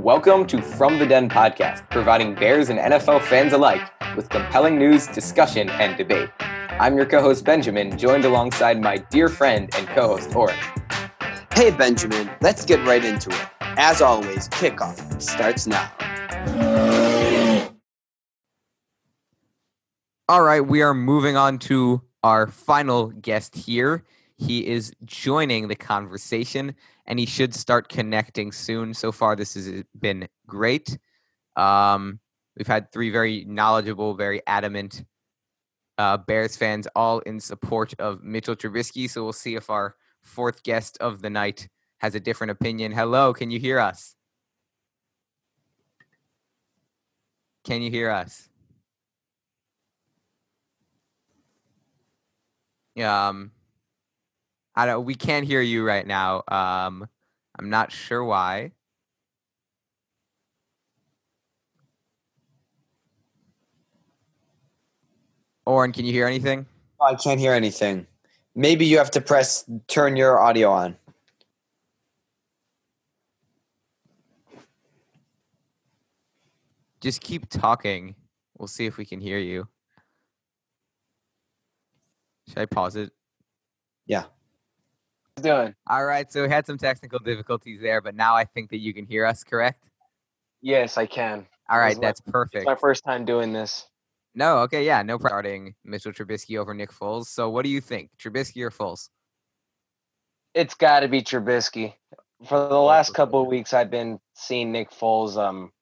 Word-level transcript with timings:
Welcome 0.00 0.46
to 0.46 0.62
From 0.62 0.98
the 0.98 1.04
Den 1.04 1.28
podcast, 1.28 1.86
providing 1.90 2.34
Bears 2.34 2.70
and 2.70 2.78
NFL 2.78 3.20
fans 3.20 3.52
alike 3.52 3.82
with 4.16 4.30
compelling 4.30 4.78
news, 4.78 5.06
discussion, 5.06 5.68
and 5.68 5.94
debate. 5.94 6.30
I'm 6.40 6.96
your 6.96 7.04
co 7.04 7.20
host, 7.20 7.44
Benjamin, 7.44 7.98
joined 7.98 8.24
alongside 8.24 8.80
my 8.80 8.96
dear 8.96 9.28
friend 9.28 9.68
and 9.76 9.86
co 9.88 10.16
host, 10.16 10.34
Oren. 10.34 10.56
Hey, 11.52 11.70
Benjamin, 11.70 12.30
let's 12.40 12.64
get 12.64 12.82
right 12.86 13.04
into 13.04 13.28
it. 13.28 13.46
As 13.60 14.00
always, 14.00 14.48
kickoff 14.48 15.20
starts 15.20 15.66
now. 15.66 15.92
All 20.30 20.42
right, 20.42 20.66
we 20.66 20.80
are 20.80 20.94
moving 20.94 21.36
on 21.36 21.58
to 21.58 22.00
our 22.22 22.46
final 22.46 23.08
guest 23.08 23.54
here. 23.54 24.02
He 24.38 24.66
is 24.66 24.94
joining 25.04 25.68
the 25.68 25.76
conversation 25.76 26.74
and 27.10 27.18
he 27.18 27.26
should 27.26 27.52
start 27.52 27.88
connecting 27.88 28.52
soon. 28.52 28.94
So 28.94 29.10
far, 29.10 29.34
this 29.34 29.54
has 29.54 29.82
been 29.98 30.28
great. 30.46 30.96
Um, 31.56 32.20
we've 32.56 32.68
had 32.68 32.92
three 32.92 33.10
very 33.10 33.44
knowledgeable, 33.46 34.14
very 34.14 34.40
adamant 34.46 35.04
uh, 35.98 36.18
Bears 36.18 36.56
fans 36.56 36.86
all 36.94 37.18
in 37.20 37.40
support 37.40 37.94
of 37.98 38.22
Mitchell 38.22 38.54
Trubisky. 38.54 39.10
So 39.10 39.24
we'll 39.24 39.32
see 39.32 39.56
if 39.56 39.70
our 39.70 39.96
fourth 40.22 40.62
guest 40.62 40.98
of 41.00 41.20
the 41.20 41.28
night 41.28 41.68
has 41.98 42.14
a 42.14 42.20
different 42.20 42.52
opinion. 42.52 42.92
Hello, 42.92 43.34
can 43.34 43.50
you 43.50 43.58
hear 43.58 43.80
us? 43.80 44.14
Can 47.64 47.82
you 47.82 47.90
hear 47.90 48.08
us? 48.08 48.48
Um, 53.02 53.50
I 54.80 54.86
don't. 54.86 55.04
We 55.04 55.14
can't 55.14 55.46
hear 55.46 55.60
you 55.60 55.86
right 55.86 56.06
now. 56.06 56.42
Um, 56.48 57.06
I'm 57.58 57.68
not 57.68 57.92
sure 57.92 58.24
why. 58.24 58.72
Oren, 65.66 65.92
can 65.92 66.06
you 66.06 66.12
hear 66.14 66.26
anything? 66.26 66.64
I 66.98 67.14
can't 67.14 67.38
hear 67.38 67.52
anything. 67.52 68.06
Maybe 68.54 68.86
you 68.86 68.96
have 68.96 69.10
to 69.10 69.20
press 69.20 69.68
turn 69.86 70.16
your 70.16 70.40
audio 70.40 70.70
on. 70.70 70.96
Just 77.02 77.20
keep 77.20 77.50
talking. 77.50 78.14
We'll 78.56 78.66
see 78.66 78.86
if 78.86 78.96
we 78.96 79.04
can 79.04 79.20
hear 79.20 79.36
you. 79.36 79.68
Should 82.48 82.60
I 82.60 82.64
pause 82.64 82.96
it? 82.96 83.12
Yeah. 84.06 84.24
Doing? 85.40 85.74
All 85.88 86.04
right. 86.04 86.30
So 86.32 86.42
we 86.42 86.48
had 86.48 86.66
some 86.66 86.78
technical 86.78 87.18
difficulties 87.18 87.80
there, 87.80 88.00
but 88.00 88.14
now 88.14 88.34
I 88.36 88.44
think 88.44 88.70
that 88.70 88.78
you 88.78 88.94
can 88.94 89.06
hear 89.06 89.26
us, 89.26 89.44
correct? 89.44 89.88
Yes, 90.62 90.96
I 90.98 91.06
can. 91.06 91.46
All 91.68 91.78
right. 91.78 91.88
This 91.88 91.96
is 91.96 92.00
my- 92.00 92.06
That's 92.08 92.20
perfect. 92.22 92.66
My 92.66 92.74
first 92.76 93.04
time 93.04 93.24
doing 93.24 93.52
this. 93.52 93.86
No, 94.34 94.58
okay, 94.58 94.84
yeah, 94.86 95.02
no 95.02 95.18
problem. 95.18 95.28
Starting 95.30 95.74
Mitchell 95.84 96.12
Trubisky 96.12 96.56
over 96.56 96.72
Nick 96.72 96.92
Foles. 96.92 97.26
So 97.26 97.50
what 97.50 97.64
do 97.64 97.68
you 97.68 97.80
think, 97.80 98.10
Trubisky 98.16 98.62
or 98.62 98.70
Foles? 98.70 99.08
It's 100.54 100.74
got 100.74 101.00
to 101.00 101.08
be 101.08 101.22
Trubisky. 101.22 101.94
For 102.46 102.68
the 102.68 102.78
last 102.78 103.12
couple 103.12 103.42
of 103.42 103.48
weeks, 103.48 103.74
I've 103.74 103.90
been 103.90 104.18
seeing 104.34 104.72
Nick 104.72 104.90
Foles 104.92 105.36
um, 105.36 105.72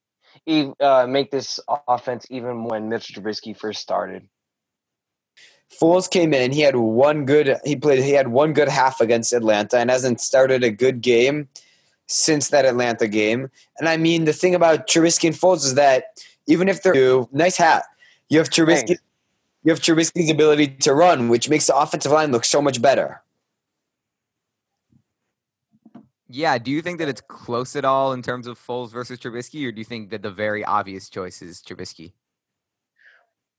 uh, 0.80 1.06
make 1.06 1.30
this 1.30 1.60
offense 1.86 2.26
even 2.30 2.64
when 2.64 2.88
Mitchell 2.88 3.22
Trubisky 3.22 3.56
first 3.56 3.80
started. 3.82 4.26
Foles 5.70 6.10
came 6.10 6.32
in. 6.32 6.52
He 6.52 6.60
had 6.60 6.76
one 6.76 7.24
good. 7.24 7.56
He 7.64 7.76
played. 7.76 8.02
He 8.02 8.12
had 8.12 8.28
one 8.28 8.52
good 8.52 8.68
half 8.68 9.00
against 9.00 9.32
Atlanta, 9.32 9.78
and 9.78 9.90
hasn't 9.90 10.20
started 10.20 10.64
a 10.64 10.70
good 10.70 11.00
game 11.00 11.48
since 12.06 12.48
that 12.48 12.64
Atlanta 12.64 13.06
game. 13.06 13.50
And 13.78 13.88
I 13.88 13.96
mean, 13.96 14.24
the 14.24 14.32
thing 14.32 14.54
about 14.54 14.86
Trubisky 14.86 15.28
and 15.28 15.36
Foles 15.36 15.64
is 15.64 15.74
that 15.74 16.22
even 16.46 16.68
if 16.68 16.82
they're 16.82 16.94
new, 16.94 17.28
nice 17.32 17.56
hat, 17.58 17.84
you 18.28 18.38
have 18.38 18.48
Trubisky. 18.48 18.86
Thanks. 18.86 19.02
You 19.64 19.72
have 19.72 19.80
Trubisky's 19.80 20.30
ability 20.30 20.68
to 20.68 20.94
run, 20.94 21.28
which 21.28 21.48
makes 21.50 21.66
the 21.66 21.76
offensive 21.76 22.12
line 22.12 22.32
look 22.32 22.44
so 22.44 22.62
much 22.62 22.80
better. 22.80 23.22
Yeah, 26.30 26.58
do 26.58 26.70
you 26.70 26.80
think 26.80 26.98
that 26.98 27.08
it's 27.08 27.20
close 27.20 27.74
at 27.74 27.84
all 27.84 28.12
in 28.12 28.22
terms 28.22 28.46
of 28.46 28.58
Foles 28.58 28.90
versus 28.90 29.18
Trubisky, 29.18 29.66
or 29.66 29.72
do 29.72 29.78
you 29.78 29.84
think 29.84 30.10
that 30.10 30.22
the 30.22 30.30
very 30.30 30.64
obvious 30.64 31.08
choice 31.08 31.42
is 31.42 31.60
Trubisky? 31.60 32.12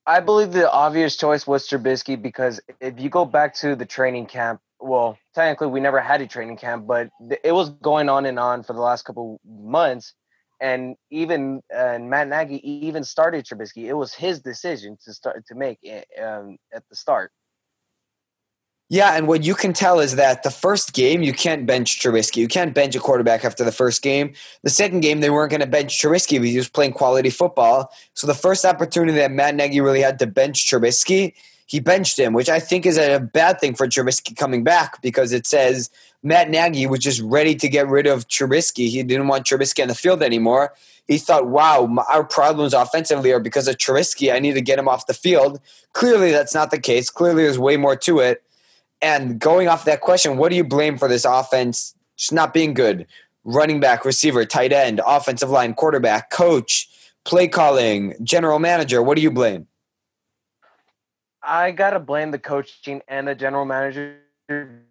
I 0.09 0.21
believe 0.21 0.53
the 0.53 0.71
obvious 0.71 1.15
choice 1.15 1.45
was 1.45 1.67
Trubisky 1.67 2.19
because 2.19 2.59
if 2.81 2.99
you 2.99 3.11
go 3.11 3.25
back 3.25 3.53
to 3.57 3.75
the 3.75 3.85
training 3.85 4.25
camp, 4.25 4.59
well, 4.79 5.19
technically 5.35 5.67
we 5.67 5.81
never 5.81 5.99
had 5.99 6.19
a 6.19 6.25
training 6.25 6.57
camp, 6.57 6.87
but 6.87 7.11
it 7.43 7.51
was 7.51 7.69
going 7.69 8.09
on 8.09 8.25
and 8.25 8.39
on 8.39 8.63
for 8.63 8.73
the 8.73 8.79
last 8.79 9.05
couple 9.05 9.39
months. 9.47 10.15
And 10.59 10.95
even 11.11 11.61
and 11.69 12.09
Matt 12.09 12.27
Nagy 12.27 12.55
even 12.87 13.03
started 13.03 13.45
Trubisky. 13.45 13.85
It 13.85 13.93
was 13.93 14.11
his 14.11 14.39
decision 14.39 14.97
to 15.05 15.13
start 15.13 15.45
to 15.45 15.53
make 15.53 15.77
it, 15.83 16.07
um, 16.19 16.57
at 16.73 16.81
the 16.89 16.95
start. 16.95 17.31
Yeah, 18.91 19.15
and 19.15 19.27
what 19.27 19.43
you 19.43 19.53
can 19.53 19.71
tell 19.71 19.99
is 19.99 20.15
that 20.15 20.41
the 20.41 20.49
first 20.49 20.93
game 20.93 21.21
you 21.21 21.31
can't 21.31 21.67
bench 21.67 21.99
Trubisky. 21.99 22.37
You 22.37 22.47
can't 22.47 22.73
bench 22.73 22.95
a 22.95 22.99
quarterback 22.99 23.45
after 23.45 23.63
the 23.63 23.71
first 23.71 24.01
game. 24.01 24.33
The 24.63 24.71
second 24.71 25.01
game 25.01 25.19
they 25.19 25.29
weren't 25.29 25.51
going 25.51 25.61
to 25.61 25.67
bench 25.67 26.01
Trubisky 26.01 26.41
because 26.41 26.49
he 26.49 26.57
was 26.57 26.69
playing 26.69 26.93
quality 26.93 27.29
football. 27.29 27.93
So 28.15 28.25
the 28.25 28.33
first 28.33 28.65
opportunity 28.65 29.19
that 29.19 29.31
Matt 29.31 29.53
Nagy 29.53 29.79
really 29.79 30.01
had 30.01 30.17
to 30.19 30.27
bench 30.27 30.65
Trubisky, 30.67 31.33
he 31.67 31.79
benched 31.79 32.17
him, 32.17 32.33
which 32.33 32.49
I 32.49 32.59
think 32.59 32.87
is 32.87 32.97
a 32.97 33.19
bad 33.19 33.59
thing 33.59 33.75
for 33.75 33.87
Trubisky 33.87 34.35
coming 34.35 34.63
back 34.63 35.03
because 35.03 35.33
it 35.33 35.45
says 35.45 35.91
Matt 36.23 36.49
Nagy 36.49 36.87
was 36.87 36.99
just 36.99 37.21
ready 37.21 37.53
to 37.53 37.69
get 37.69 37.87
rid 37.87 38.07
of 38.07 38.27
Trubisky. 38.27 38.89
He 38.89 39.03
didn't 39.03 39.27
want 39.27 39.45
Trubisky 39.45 39.83
on 39.83 39.89
the 39.89 39.95
field 39.95 40.23
anymore. 40.23 40.73
He 41.07 41.19
thought, 41.19 41.45
"Wow, 41.45 41.95
our 42.11 42.23
problems 42.23 42.73
offensively 42.73 43.31
are 43.33 43.39
because 43.39 43.67
of 43.67 43.77
Trubisky. 43.77 44.33
I 44.33 44.39
need 44.39 44.53
to 44.53 44.61
get 44.61 44.79
him 44.79 44.87
off 44.87 45.05
the 45.05 45.13
field." 45.13 45.61
Clearly, 45.93 46.31
that's 46.31 46.55
not 46.55 46.71
the 46.71 46.79
case. 46.79 47.11
Clearly, 47.11 47.43
there's 47.43 47.59
way 47.59 47.77
more 47.77 47.95
to 47.97 48.19
it. 48.19 48.41
And 49.01 49.39
going 49.39 49.67
off 49.67 49.85
that 49.85 50.01
question, 50.01 50.37
what 50.37 50.49
do 50.49 50.55
you 50.55 50.63
blame 50.63 50.97
for 50.97 51.07
this 51.07 51.25
offense 51.25 51.95
just 52.17 52.33
not 52.33 52.53
being 52.53 52.73
good? 52.73 53.07
Running 53.43 53.79
back, 53.79 54.03
receiver, 54.03 54.45
tight 54.45 54.73
end, 54.73 54.99
offensive 55.05 55.49
line, 55.49 55.73
quarterback, 55.73 56.29
coach, 56.29 56.89
play 57.23 57.47
calling, 57.47 58.15
general 58.23 58.59
manager. 58.59 59.01
What 59.01 59.15
do 59.15 59.21
you 59.21 59.31
blame? 59.31 59.67
I 61.41 61.71
gotta 61.71 61.99
blame 61.99 62.31
the 62.31 62.39
coaching 62.39 63.01
and 63.07 63.27
the 63.27 63.35
general 63.35 63.65
manager 63.65 64.17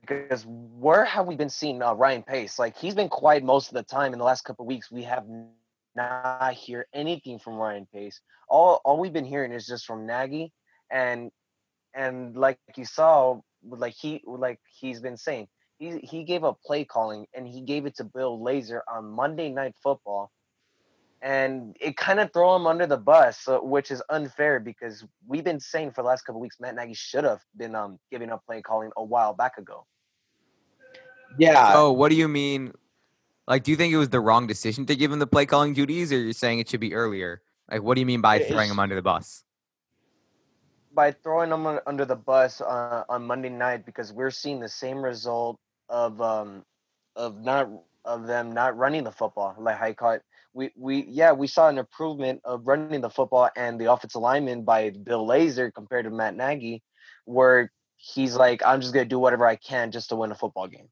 because 0.00 0.46
where 0.46 1.04
have 1.04 1.26
we 1.26 1.36
been 1.36 1.50
seeing 1.50 1.82
uh, 1.82 1.92
Ryan 1.92 2.22
Pace? 2.22 2.58
Like 2.58 2.76
he's 2.76 2.94
been 2.94 3.08
quiet 3.08 3.44
most 3.44 3.68
of 3.68 3.74
the 3.74 3.82
time 3.82 4.12
in 4.12 4.18
the 4.18 4.24
last 4.24 4.44
couple 4.44 4.64
weeks. 4.64 4.90
We 4.90 5.02
have 5.02 5.26
not 5.94 6.54
hear 6.54 6.86
anything 6.94 7.38
from 7.38 7.54
Ryan 7.54 7.86
Pace. 7.92 8.20
All 8.48 8.80
all 8.84 8.98
we've 8.98 9.12
been 9.12 9.24
hearing 9.24 9.52
is 9.52 9.66
just 9.66 9.84
from 9.84 10.06
Nagy, 10.06 10.52
and 10.90 11.30
and 11.94 12.36
like 12.36 12.58
you 12.76 12.84
saw, 12.84 13.40
like 13.70 13.94
he 13.94 14.22
like 14.26 14.60
he's 14.70 15.00
been 15.00 15.16
saying, 15.16 15.48
he 15.78 15.98
he 15.98 16.24
gave 16.24 16.44
up 16.44 16.58
play 16.64 16.84
calling 16.84 17.26
and 17.34 17.46
he 17.46 17.60
gave 17.60 17.86
it 17.86 17.96
to 17.96 18.04
Bill 18.04 18.38
Lazor 18.38 18.80
on 18.92 19.06
Monday 19.10 19.50
Night 19.50 19.74
Football 19.82 20.30
and 21.20 21.76
it 21.80 21.96
kind 21.96 22.20
of 22.20 22.32
throw 22.32 22.54
him 22.54 22.66
under 22.66 22.86
the 22.86 22.96
bus, 22.96 23.40
so, 23.40 23.62
which 23.62 23.90
is 23.90 24.02
unfair 24.08 24.60
because 24.60 25.04
we've 25.26 25.44
been 25.44 25.58
saying 25.58 25.90
for 25.90 26.02
the 26.02 26.08
last 26.08 26.22
couple 26.22 26.40
weeks 26.40 26.60
Matt 26.60 26.76
Nagy 26.76 26.94
should 26.94 27.24
have 27.24 27.40
been 27.56 27.74
um 27.74 27.98
giving 28.10 28.30
up 28.30 28.44
play 28.46 28.62
calling 28.62 28.90
a 28.96 29.02
while 29.02 29.34
back 29.34 29.58
ago. 29.58 29.86
Yeah. 31.38 31.72
oh, 31.74 31.92
what 31.92 32.10
do 32.10 32.16
you 32.16 32.28
mean? 32.28 32.72
Like, 33.46 33.64
do 33.64 33.70
you 33.70 33.76
think 33.76 33.92
it 33.92 33.96
was 33.96 34.10
the 34.10 34.20
wrong 34.20 34.46
decision 34.46 34.86
to 34.86 34.96
give 34.96 35.10
him 35.10 35.18
the 35.18 35.26
play 35.26 35.46
calling 35.46 35.72
duties, 35.72 36.12
or 36.12 36.18
you're 36.18 36.32
saying 36.32 36.58
it 36.58 36.68
should 36.68 36.80
be 36.80 36.94
earlier? 36.94 37.42
Like, 37.70 37.82
what 37.82 37.94
do 37.94 38.00
you 38.00 38.06
mean 38.06 38.20
by 38.20 38.38
throwing 38.38 38.70
him 38.70 38.78
under 38.78 38.94
the 38.94 39.02
bus? 39.02 39.44
By 40.94 41.12
throwing 41.12 41.50
them 41.50 41.66
un- 41.66 41.80
under 41.86 42.04
the 42.04 42.16
bus 42.16 42.60
uh, 42.60 43.04
on 43.08 43.24
Monday 43.26 43.50
night 43.50 43.84
because 43.86 44.12
we're 44.12 44.30
seeing 44.30 44.60
the 44.60 44.68
same 44.68 45.04
result 45.04 45.58
of 45.88 46.20
um 46.20 46.64
of 47.16 47.42
not 47.42 47.68
of 48.04 48.26
them 48.26 48.52
not 48.52 48.76
running 48.76 49.04
the 49.04 49.12
football 49.12 49.54
like 49.58 50.00
you. 50.00 50.20
We 50.54 50.70
we 50.76 51.04
yeah 51.08 51.32
we 51.32 51.46
saw 51.46 51.68
an 51.68 51.78
improvement 51.78 52.40
of 52.44 52.66
running 52.66 53.00
the 53.00 53.10
football 53.10 53.50
and 53.56 53.80
the 53.80 53.92
offensive 53.92 54.22
lineman 54.22 54.62
by 54.62 54.90
Bill 54.90 55.26
Lazor 55.26 55.72
compared 55.72 56.04
to 56.04 56.10
Matt 56.10 56.36
Nagy, 56.36 56.82
where 57.26 57.70
he's 57.96 58.34
like 58.34 58.62
I'm 58.64 58.80
just 58.80 58.94
gonna 58.94 59.04
do 59.04 59.18
whatever 59.18 59.46
I 59.46 59.56
can 59.56 59.90
just 59.90 60.08
to 60.08 60.16
win 60.16 60.32
a 60.32 60.34
football 60.34 60.66
game. 60.66 60.88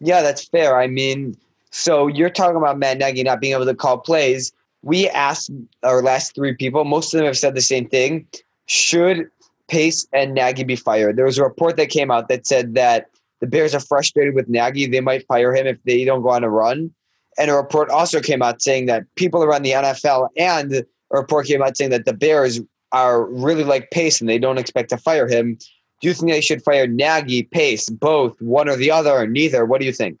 Yeah, 0.00 0.22
that's 0.22 0.44
fair. 0.48 0.78
I 0.78 0.86
mean, 0.86 1.36
so 1.70 2.06
you're 2.06 2.30
talking 2.30 2.56
about 2.56 2.78
Matt 2.78 2.98
Nagy 2.98 3.22
not 3.22 3.40
being 3.40 3.52
able 3.52 3.66
to 3.66 3.74
call 3.74 3.98
plays. 3.98 4.52
We 4.82 5.08
asked 5.10 5.50
our 5.82 6.02
last 6.02 6.34
three 6.34 6.54
people, 6.54 6.84
most 6.84 7.12
of 7.12 7.18
them 7.18 7.26
have 7.26 7.38
said 7.38 7.54
the 7.54 7.60
same 7.60 7.88
thing. 7.88 8.26
Should 8.66 9.30
Pace 9.68 10.06
and 10.12 10.34
Nagy 10.34 10.64
be 10.64 10.76
fired? 10.76 11.16
There 11.16 11.24
was 11.24 11.38
a 11.38 11.44
report 11.44 11.76
that 11.76 11.90
came 11.90 12.10
out 12.10 12.28
that 12.28 12.46
said 12.46 12.74
that 12.74 13.06
the 13.40 13.46
Bears 13.46 13.74
are 13.74 13.80
frustrated 13.80 14.34
with 14.34 14.48
Nagy. 14.48 14.86
They 14.86 15.00
might 15.00 15.26
fire 15.26 15.54
him 15.54 15.66
if 15.66 15.82
they 15.84 16.04
don't 16.04 16.22
go 16.22 16.30
on 16.30 16.44
a 16.44 16.50
run. 16.50 16.92
And 17.38 17.50
a 17.50 17.54
report 17.54 17.90
also 17.90 18.20
came 18.20 18.42
out 18.42 18.60
saying 18.60 18.86
that 18.86 19.04
people 19.16 19.42
around 19.42 19.62
the 19.62 19.72
NFL 19.72 20.28
and 20.36 20.72
a 20.74 20.84
report 21.10 21.46
came 21.46 21.62
out 21.62 21.76
saying 21.76 21.90
that 21.90 22.04
the 22.04 22.12
Bears 22.12 22.60
are 22.92 23.24
really 23.26 23.64
like 23.64 23.90
Pace 23.90 24.20
and 24.20 24.28
they 24.28 24.38
don't 24.38 24.58
expect 24.58 24.90
to 24.90 24.98
fire 24.98 25.28
him. 25.28 25.56
Do 26.00 26.08
you 26.08 26.14
think 26.14 26.30
they 26.30 26.40
should 26.40 26.62
fire 26.62 26.86
Nagy, 26.86 27.44
Pace, 27.44 27.88
both, 27.88 28.40
one 28.40 28.68
or 28.68 28.76
the 28.76 28.90
other, 28.90 29.12
or 29.12 29.26
neither? 29.26 29.64
What 29.64 29.80
do 29.80 29.86
you 29.86 29.92
think? 29.92 30.18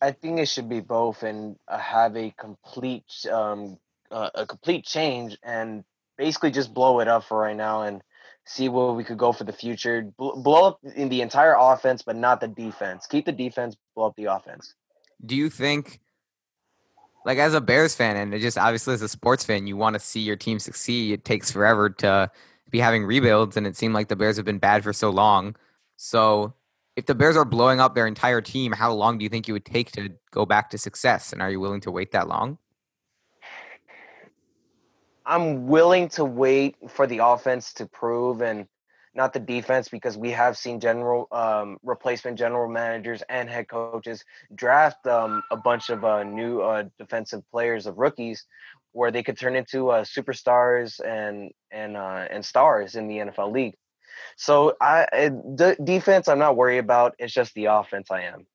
I 0.00 0.12
think 0.12 0.38
it 0.38 0.48
should 0.48 0.68
be 0.68 0.80
both 0.80 1.22
and 1.22 1.56
uh, 1.68 1.78
have 1.78 2.16
a 2.16 2.30
complete 2.38 3.04
um 3.32 3.78
uh, 4.10 4.30
a 4.34 4.46
complete 4.46 4.84
change 4.84 5.36
and 5.42 5.84
basically 6.16 6.50
just 6.50 6.72
blow 6.72 7.00
it 7.00 7.08
up 7.08 7.24
for 7.24 7.38
right 7.38 7.56
now 7.56 7.82
and 7.82 8.02
see 8.44 8.68
where 8.68 8.92
we 8.92 9.04
could 9.04 9.18
go 9.18 9.32
for 9.32 9.44
the 9.44 9.52
future. 9.52 10.02
Bl- 10.16 10.36
blow 10.36 10.68
up 10.68 10.78
in 10.94 11.08
the 11.08 11.20
entire 11.20 11.56
offense, 11.58 12.02
but 12.02 12.16
not 12.16 12.40
the 12.40 12.48
defense. 12.48 13.06
Keep 13.06 13.26
the 13.26 13.32
defense, 13.32 13.76
blow 13.94 14.06
up 14.06 14.16
the 14.16 14.26
offense. 14.26 14.74
Do 15.24 15.34
you 15.34 15.50
think, 15.50 16.00
like 17.24 17.38
as 17.38 17.54
a 17.54 17.60
Bears 17.60 17.94
fan 17.94 18.16
and 18.16 18.40
just 18.40 18.56
obviously 18.56 18.94
as 18.94 19.02
a 19.02 19.08
sports 19.08 19.44
fan, 19.44 19.66
you 19.66 19.76
want 19.76 19.94
to 19.94 20.00
see 20.00 20.20
your 20.20 20.36
team 20.36 20.58
succeed? 20.58 21.12
It 21.12 21.24
takes 21.24 21.50
forever 21.50 21.90
to 21.90 22.30
be 22.70 22.78
having 22.78 23.04
rebuilds, 23.04 23.56
and 23.56 23.66
it 23.66 23.76
seemed 23.76 23.94
like 23.94 24.08
the 24.08 24.16
Bears 24.16 24.36
have 24.36 24.46
been 24.46 24.58
bad 24.58 24.84
for 24.84 24.92
so 24.92 25.10
long. 25.10 25.56
So, 25.96 26.54
if 26.96 27.04
the 27.04 27.14
Bears 27.14 27.36
are 27.36 27.44
blowing 27.44 27.78
up 27.78 27.94
their 27.94 28.06
entire 28.06 28.40
team, 28.40 28.72
how 28.72 28.92
long 28.92 29.18
do 29.18 29.22
you 29.22 29.28
think 29.28 29.48
it 29.48 29.52
would 29.52 29.66
take 29.66 29.92
to 29.92 30.10
go 30.30 30.46
back 30.46 30.70
to 30.70 30.78
success? 30.78 31.32
And 31.32 31.42
are 31.42 31.50
you 31.50 31.60
willing 31.60 31.82
to 31.82 31.90
wait 31.90 32.10
that 32.12 32.26
long? 32.26 32.58
I'm 35.26 35.66
willing 35.66 36.08
to 36.10 36.24
wait 36.24 36.76
for 36.88 37.06
the 37.06 37.18
offense 37.18 37.74
to 37.74 37.86
prove 37.86 38.40
and 38.40 38.66
not 39.14 39.32
the 39.32 39.40
defense 39.40 39.88
because 39.88 40.16
we 40.16 40.30
have 40.30 40.56
seen 40.56 40.78
general 40.78 41.26
um, 41.32 41.78
replacement 41.82 42.38
general 42.38 42.68
managers 42.68 43.22
and 43.28 43.48
head 43.48 43.68
coaches 43.68 44.24
draft 44.54 45.06
um, 45.06 45.42
a 45.50 45.56
bunch 45.56 45.90
of 45.90 46.04
uh, 46.04 46.22
new 46.22 46.60
uh, 46.60 46.84
defensive 46.98 47.42
players 47.50 47.86
of 47.86 47.98
rookies 47.98 48.44
where 48.92 49.10
they 49.10 49.22
could 49.22 49.38
turn 49.38 49.56
into 49.56 49.90
uh, 49.90 50.04
superstars 50.04 51.00
and 51.04 51.50
and 51.70 51.96
uh, 51.96 52.26
and 52.30 52.44
stars 52.44 52.94
in 52.94 53.08
the 53.08 53.16
NFL 53.16 53.52
league. 53.52 53.74
So 54.36 54.76
I 54.80 55.06
eh, 55.12 55.28
the 55.28 55.76
defense 55.82 56.28
I'm 56.28 56.38
not 56.38 56.56
worried 56.56 56.78
about. 56.78 57.14
It's 57.18 57.32
just 57.32 57.54
the 57.54 57.66
offense 57.66 58.10
I 58.10 58.22
am. 58.22 58.46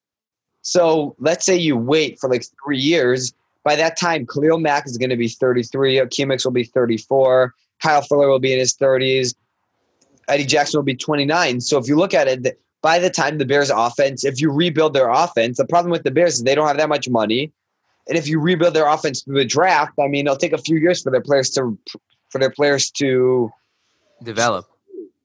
So 0.61 1.15
let's 1.19 1.45
say 1.45 1.55
you 1.55 1.75
wait 1.75 2.19
for 2.19 2.29
like 2.29 2.45
three 2.63 2.77
years 2.77 3.33
by 3.63 3.75
that 3.75 3.97
time, 3.97 4.25
Khalil 4.25 4.59
Mack 4.59 4.85
is 4.85 4.97
going 4.97 5.09
to 5.09 5.17
be 5.17 5.27
33. 5.27 5.95
Akiem 5.95 6.31
Hicks 6.31 6.45
will 6.45 6.51
be 6.51 6.63
34. 6.63 7.53
Kyle 7.81 8.01
Fuller 8.01 8.27
will 8.27 8.39
be 8.39 8.53
in 8.53 8.59
his 8.59 8.75
30s. 8.75 9.35
Eddie 10.27 10.45
Jackson 10.45 10.77
will 10.77 10.83
be 10.83 10.95
29. 10.95 11.61
So 11.61 11.77
if 11.77 11.87
you 11.87 11.95
look 11.95 12.13
at 12.13 12.27
it, 12.27 12.59
by 12.81 12.99
the 12.99 13.09
time 13.09 13.37
the 13.37 13.45
Bears 13.45 13.69
offense, 13.69 14.23
if 14.23 14.41
you 14.41 14.51
rebuild 14.51 14.93
their 14.93 15.09
offense, 15.09 15.57
the 15.57 15.65
problem 15.65 15.91
with 15.91 16.03
the 16.03 16.11
Bears 16.11 16.35
is 16.35 16.43
they 16.43 16.55
don't 16.55 16.67
have 16.67 16.77
that 16.77 16.89
much 16.89 17.09
money. 17.09 17.51
And 18.07 18.17
if 18.17 18.27
you 18.27 18.39
rebuild 18.39 18.73
their 18.73 18.87
offense 18.87 19.21
through 19.21 19.37
the 19.37 19.45
draft, 19.45 19.93
I 19.99 20.07
mean, 20.07 20.25
it'll 20.25 20.37
take 20.37 20.53
a 20.53 20.57
few 20.57 20.77
years 20.77 21.03
for 21.03 21.11
their 21.11 21.21
players 21.21 21.51
to 21.51 21.77
for 22.29 22.39
their 22.39 22.49
players 22.49 22.89
to 22.91 23.51
develop. 24.23 24.65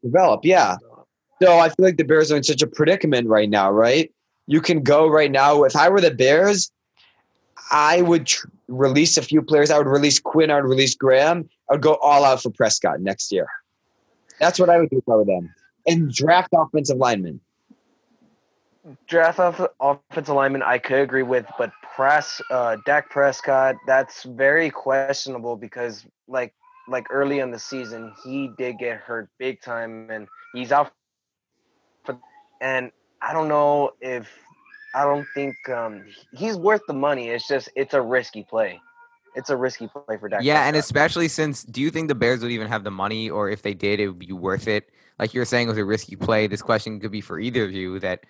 Develop, 0.07 0.45
yeah. 0.45 0.77
So 1.43 1.59
I 1.59 1.69
feel 1.69 1.85
like 1.85 1.97
the 1.97 2.05
Bears 2.05 2.31
are 2.31 2.37
in 2.37 2.43
such 2.43 2.63
a 2.63 2.67
predicament 2.67 3.29
right 3.29 3.51
now, 3.51 3.71
right? 3.71 4.13
You 4.47 4.61
can 4.61 4.83
go 4.83 5.09
right 5.09 5.31
now. 5.31 5.65
If 5.65 5.75
I 5.75 5.89
were 5.89 6.01
the 6.01 6.13
Bears, 6.13 6.71
I 7.71 8.03
would 8.03 8.27
tr- 8.27 8.47
release 8.69 9.17
a 9.19 9.23
few 9.23 9.43
players. 9.43 9.71
I 9.71 9.79
would 9.79 9.89
release 9.89 10.21
Quinn. 10.21 10.51
I 10.51 10.57
would 10.57 10.69
release 10.69 10.95
Graham. 10.95 11.49
I 11.69 11.75
would 11.75 11.83
go 11.83 11.97
all 11.97 12.25
out 12.25 12.43
for 12.43 12.51
Prescott 12.51 13.01
next 13.01 13.33
year. 13.33 13.49
That's 14.39 14.59
what 14.59 14.71
I 14.71 14.79
would 14.79 14.91
do 14.91 15.03
for 15.05 15.25
them. 15.25 15.53
And 15.87 16.13
draft 16.13 16.51
offensive 16.55 16.99
linemen. 16.99 17.41
Draft 19.09 19.41
off 19.41 19.61
offensive 19.81 20.35
lineman, 20.35 20.63
I 20.63 20.79
could 20.79 21.01
agree 21.01 21.25
with, 21.25 21.45
but 21.59 21.73
press 21.97 22.41
uh, 22.51 22.77
Dak 22.87 23.11
Prescott, 23.11 23.75
that's 23.85 24.23
very 24.23 24.71
questionable 24.71 25.57
because 25.57 26.07
like 26.29 26.55
like 26.89 27.07
early 27.11 27.41
in 27.41 27.51
the 27.51 27.59
season, 27.59 28.13
he 28.25 28.51
did 28.57 28.79
get 28.79 28.99
hurt 28.99 29.29
big 29.39 29.61
time, 29.61 30.11
and 30.11 30.29
he's 30.53 30.73
out. 30.73 30.93
For, 32.05 32.19
and 32.61 32.91
I 33.23 33.33
don't 33.33 33.49
know 33.49 33.91
if 34.01 34.29
I 34.95 35.05
don't 35.05 35.27
think 35.35 35.57
um, 35.69 36.05
he's 36.33 36.57
worth 36.57 36.83
the 36.87 36.95
money. 36.95 37.29
It's 37.29 37.47
just 37.47 37.69
it's 37.75 37.95
a 37.95 38.01
risky 38.01 38.45
play. 38.49 38.81
It's 39.35 39.51
a 39.51 39.57
risky 39.57 39.89
play 39.89 40.17
for 40.17 40.29
Dak. 40.29 40.43
Yeah, 40.43 40.67
and 40.67 40.77
especially 40.77 41.29
since, 41.29 41.63
do 41.63 41.83
you 41.83 41.91
think 41.91 42.09
the 42.09 42.15
Bears 42.15 42.41
would 42.41 42.51
even 42.51 42.69
have 42.69 42.85
the 42.85 42.91
money, 42.91 43.29
or 43.29 43.51
if 43.51 43.61
they 43.61 43.75
did, 43.75 44.01
it 44.01 44.09
would 44.09 44.19
be 44.19 44.33
worth 44.33 44.67
it? 44.67 44.89
Like 45.19 45.35
you're 45.35 45.45
saying, 45.45 45.69
it 45.69 45.71
was 45.71 45.79
a 45.79 45.85
risky 45.85 46.17
play. 46.17 46.47
This 46.47 46.63
question 46.63 46.99
could 47.01 47.13
be 47.13 47.21
for 47.21 47.39
either 47.39 47.65
of 47.65 47.73
you. 47.73 47.99
That 47.99 48.25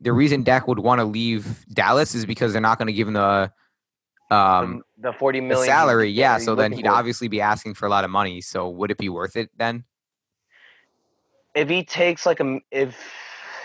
the 0.00 0.12
reason 0.12 0.42
Dak 0.42 0.68
would 0.68 0.80
want 0.80 0.98
to 0.98 1.04
leave 1.04 1.64
Dallas 1.72 2.14
is 2.14 2.26
because 2.26 2.52
they're 2.52 2.60
not 2.60 2.76
going 2.76 2.88
to 2.88 2.92
give 2.92 3.08
him 3.08 3.14
the 3.14 3.50
um 4.34 4.82
the 4.98 5.12
forty 5.12 5.40
million 5.40 5.66
salary. 5.66 6.10
Yeah, 6.10 6.38
so 6.38 6.54
then 6.54 6.72
he'd 6.72 6.86
for. 6.86 6.92
obviously 6.92 7.28
be 7.28 7.40
asking 7.40 7.74
for 7.74 7.86
a 7.86 7.88
lot 7.88 8.04
of 8.04 8.10
money. 8.10 8.40
So 8.40 8.68
would 8.68 8.90
it 8.90 8.98
be 8.98 9.08
worth 9.08 9.36
it 9.36 9.50
then? 9.56 9.84
If 11.54 11.68
he 11.68 11.84
takes 11.84 12.26
like 12.26 12.40
a 12.40 12.60
if 12.70 12.96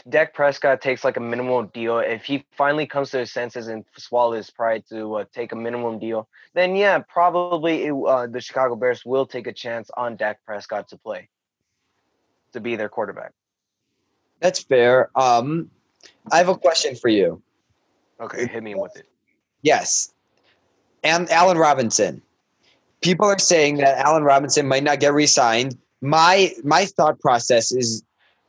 Dak 0.08 0.34
Prescott 0.34 0.82
takes 0.82 1.04
like 1.04 1.18
a 1.18 1.20
minimal 1.20 1.64
deal, 1.64 2.00
if 2.00 2.24
he 2.24 2.46
finally 2.52 2.88
comes 2.88 3.12
to 3.12 3.20
his 3.20 3.32
senses 3.32 3.68
and 3.68 3.84
swallows 3.98 4.38
his 4.38 4.50
pride 4.50 4.84
to 4.90 5.16
uh, 5.16 5.26
take 5.34 5.52
a 5.52 5.56
minimum 5.56 6.00
deal, 6.00 6.28
then 6.54 6.76
yeah, 6.76 7.00
probably 7.00 7.86
it, 7.86 7.94
uh, 7.94 8.28
the 8.28 8.40
Chicago 8.40 8.76
Bears 8.76 9.04
will 9.06 9.26
take 9.26 9.48
a 9.48 9.54
chance 9.54 9.92
on 9.98 10.16
Dak 10.16 10.44
Prescott 10.46 10.88
to 10.90 10.98
play, 10.98 11.30
to 12.54 12.60
be 12.60 12.76
their 12.76 12.90
quarterback. 12.90 13.34
That's 14.40 14.64
fair. 14.64 15.10
Um, 15.16 15.70
I 16.32 16.38
have 16.38 16.50
a 16.50 16.58
question 16.58 16.96
for 16.96 17.10
you. 17.10 17.42
Okay, 18.22 18.48
hit 18.48 18.64
me 18.64 18.76
with 18.76 18.96
it. 18.96 19.08
Yes, 19.62 20.14
and 21.04 21.30
Allen 21.30 21.58
Robinson. 21.58 22.22
People 23.02 23.28
are 23.28 23.40
saying 23.40 23.78
that 23.78 23.98
Allen 24.00 24.24
Robinson 24.24 24.68
might 24.68 24.84
not 24.84 25.00
get 25.00 25.14
re-signed. 25.14 25.78
My 26.02 26.52
my 26.64 26.86
thought 26.86 27.20
process 27.20 27.72
is 27.72 28.04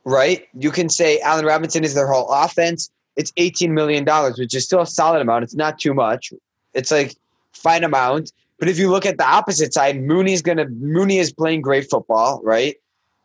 right? 0.05 0.47
You 0.53 0.71
can 0.71 0.89
say 0.89 1.19
Allen 1.19 1.45
Robinson 1.45 1.83
is 1.83 1.93
their 1.93 2.07
whole 2.07 2.29
offense. 2.31 2.89
It's 3.15 3.31
$18 3.33 3.71
million, 3.71 4.05
which 4.37 4.55
is 4.55 4.65
still 4.65 4.81
a 4.81 4.87
solid 4.87 5.21
amount. 5.21 5.43
It's 5.43 5.55
not 5.55 5.79
too 5.79 5.93
much. 5.93 6.33
It's 6.73 6.91
like 6.91 7.15
fine 7.53 7.83
amount. 7.83 8.31
But 8.59 8.69
if 8.69 8.77
you 8.77 8.89
look 8.89 9.05
at 9.05 9.17
the 9.17 9.27
opposite 9.27 9.73
side, 9.73 10.01
Mooney's 10.01 10.41
gonna 10.41 10.67
Mooney 10.67 11.17
is 11.17 11.33
playing 11.33 11.61
great 11.61 11.89
football, 11.89 12.41
right? 12.43 12.75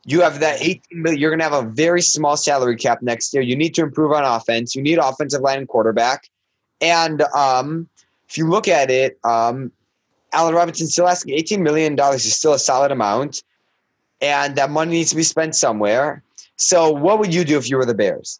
You 0.05 0.21
have 0.21 0.39
that 0.39 0.61
18 0.61 0.81
million, 0.93 1.21
you're 1.21 1.29
gonna 1.29 1.43
have 1.43 1.53
a 1.53 1.69
very 1.69 2.01
small 2.01 2.37
salary 2.37 2.75
cap 2.75 3.01
next 3.01 3.33
year. 3.33 3.43
You 3.43 3.55
need 3.55 3.75
to 3.75 3.83
improve 3.83 4.11
on 4.13 4.23
offense. 4.23 4.75
You 4.75 4.81
need 4.81 4.97
offensive 4.97 5.41
line 5.41 5.59
and 5.59 5.67
quarterback. 5.67 6.27
And 6.81 7.21
um, 7.35 7.87
if 8.29 8.37
you 8.37 8.47
look 8.49 8.67
at 8.67 8.89
it, 8.89 9.17
um, 9.23 9.71
Allen 10.33 10.53
Robinson 10.53 10.87
still 10.87 11.07
asking 11.07 11.37
$18 11.37 11.59
million 11.59 11.97
is 12.13 12.35
still 12.35 12.53
a 12.53 12.59
solid 12.59 12.91
amount. 12.91 13.43
And 14.19 14.55
that 14.55 14.69
money 14.69 14.91
needs 14.91 15.11
to 15.11 15.15
be 15.15 15.23
spent 15.23 15.55
somewhere. 15.55 16.23
So, 16.55 16.91
what 16.91 17.19
would 17.19 17.33
you 17.33 17.43
do 17.43 17.57
if 17.57 17.69
you 17.69 17.77
were 17.77 17.85
the 17.85 17.93
Bears? 17.93 18.39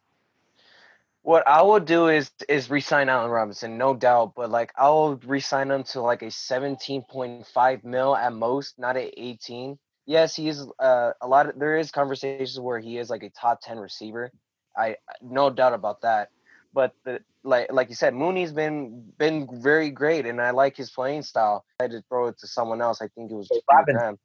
What 1.22 1.48
I 1.48 1.62
would 1.62 1.86
do 1.86 2.08
is 2.08 2.32
is 2.48 2.70
resign 2.70 3.10
Allen 3.10 3.30
Robinson, 3.30 3.78
no 3.78 3.94
doubt. 3.94 4.34
But 4.36 4.50
like 4.50 4.72
I'll 4.78 5.20
resign 5.26 5.70
him 5.70 5.84
to 5.92 6.02
like 6.02 6.24
a 6.24 6.32
seventeen 6.32 7.04
point 7.04 7.46
five 7.46 7.84
mil 7.84 8.16
at 8.16 8.34
most, 8.34 8.80
not 8.80 8.96
at 8.98 9.14
eighteen. 9.18 9.78
Yes, 10.06 10.36
he 10.36 10.48
is 10.48 10.66
uh, 10.80 11.12
a 11.22 11.28
lot. 11.28 11.50
Of, 11.50 11.60
there 11.60 11.78
is 11.78 11.92
conversations 11.92 12.60
where 12.60 12.80
he 12.80 12.98
is 12.98 13.10
like 13.10 13.24
a 13.24 13.30
top 13.30 13.60
ten 13.62 13.78
receiver. 13.78 14.32
I 14.76 14.96
no 15.22 15.50
doubt 15.50 15.74
about 15.74 16.02
that. 16.02 16.30
But 16.78 16.94
the 17.06 17.22
like 17.44 17.74
like 17.74 17.90
you 17.90 17.96
said, 17.96 18.14
Mooney's 18.14 18.52
been 18.52 19.04
been 19.18 19.48
very 19.64 19.90
great, 19.90 20.28
and 20.28 20.40
I 20.40 20.52
like 20.52 20.78
his 20.78 20.92
playing 20.92 21.24
style. 21.24 21.66
I 21.80 21.88
just 21.88 22.08
throw 22.08 22.28
it 22.28 22.38
to 22.38 22.46
someone 22.46 22.84
else. 22.84 23.02
I 23.02 23.08
think 23.08 23.32
it 23.32 23.34
was 23.34 23.50
Robin. 23.74 24.16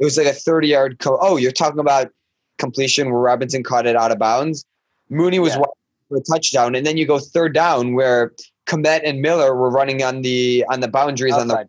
It 0.00 0.04
was 0.04 0.18
like 0.18 0.26
a 0.26 0.32
thirty 0.32 0.66
yard. 0.66 0.98
Co- 0.98 1.16
oh, 1.20 1.36
you're 1.36 1.52
talking 1.52 1.78
about 1.78 2.10
completion 2.58 3.12
where 3.12 3.20
Robinson 3.20 3.62
caught 3.62 3.86
it 3.86 3.94
out 3.94 4.10
of 4.10 4.18
bounds. 4.18 4.64
Mooney 5.10 5.38
was 5.38 5.54
yeah. 5.54 5.62
for 6.08 6.16
a 6.16 6.22
touchdown, 6.22 6.74
and 6.74 6.84
then 6.84 6.96
you 6.96 7.06
go 7.06 7.20
third 7.20 7.54
down 7.54 7.94
where 7.94 8.32
Kmet 8.66 9.02
and 9.04 9.20
Miller 9.20 9.54
were 9.54 9.70
running 9.70 10.02
on 10.02 10.22
the 10.22 10.64
on 10.68 10.80
the 10.80 10.88
boundaries 10.88 11.34
Outside. 11.34 11.68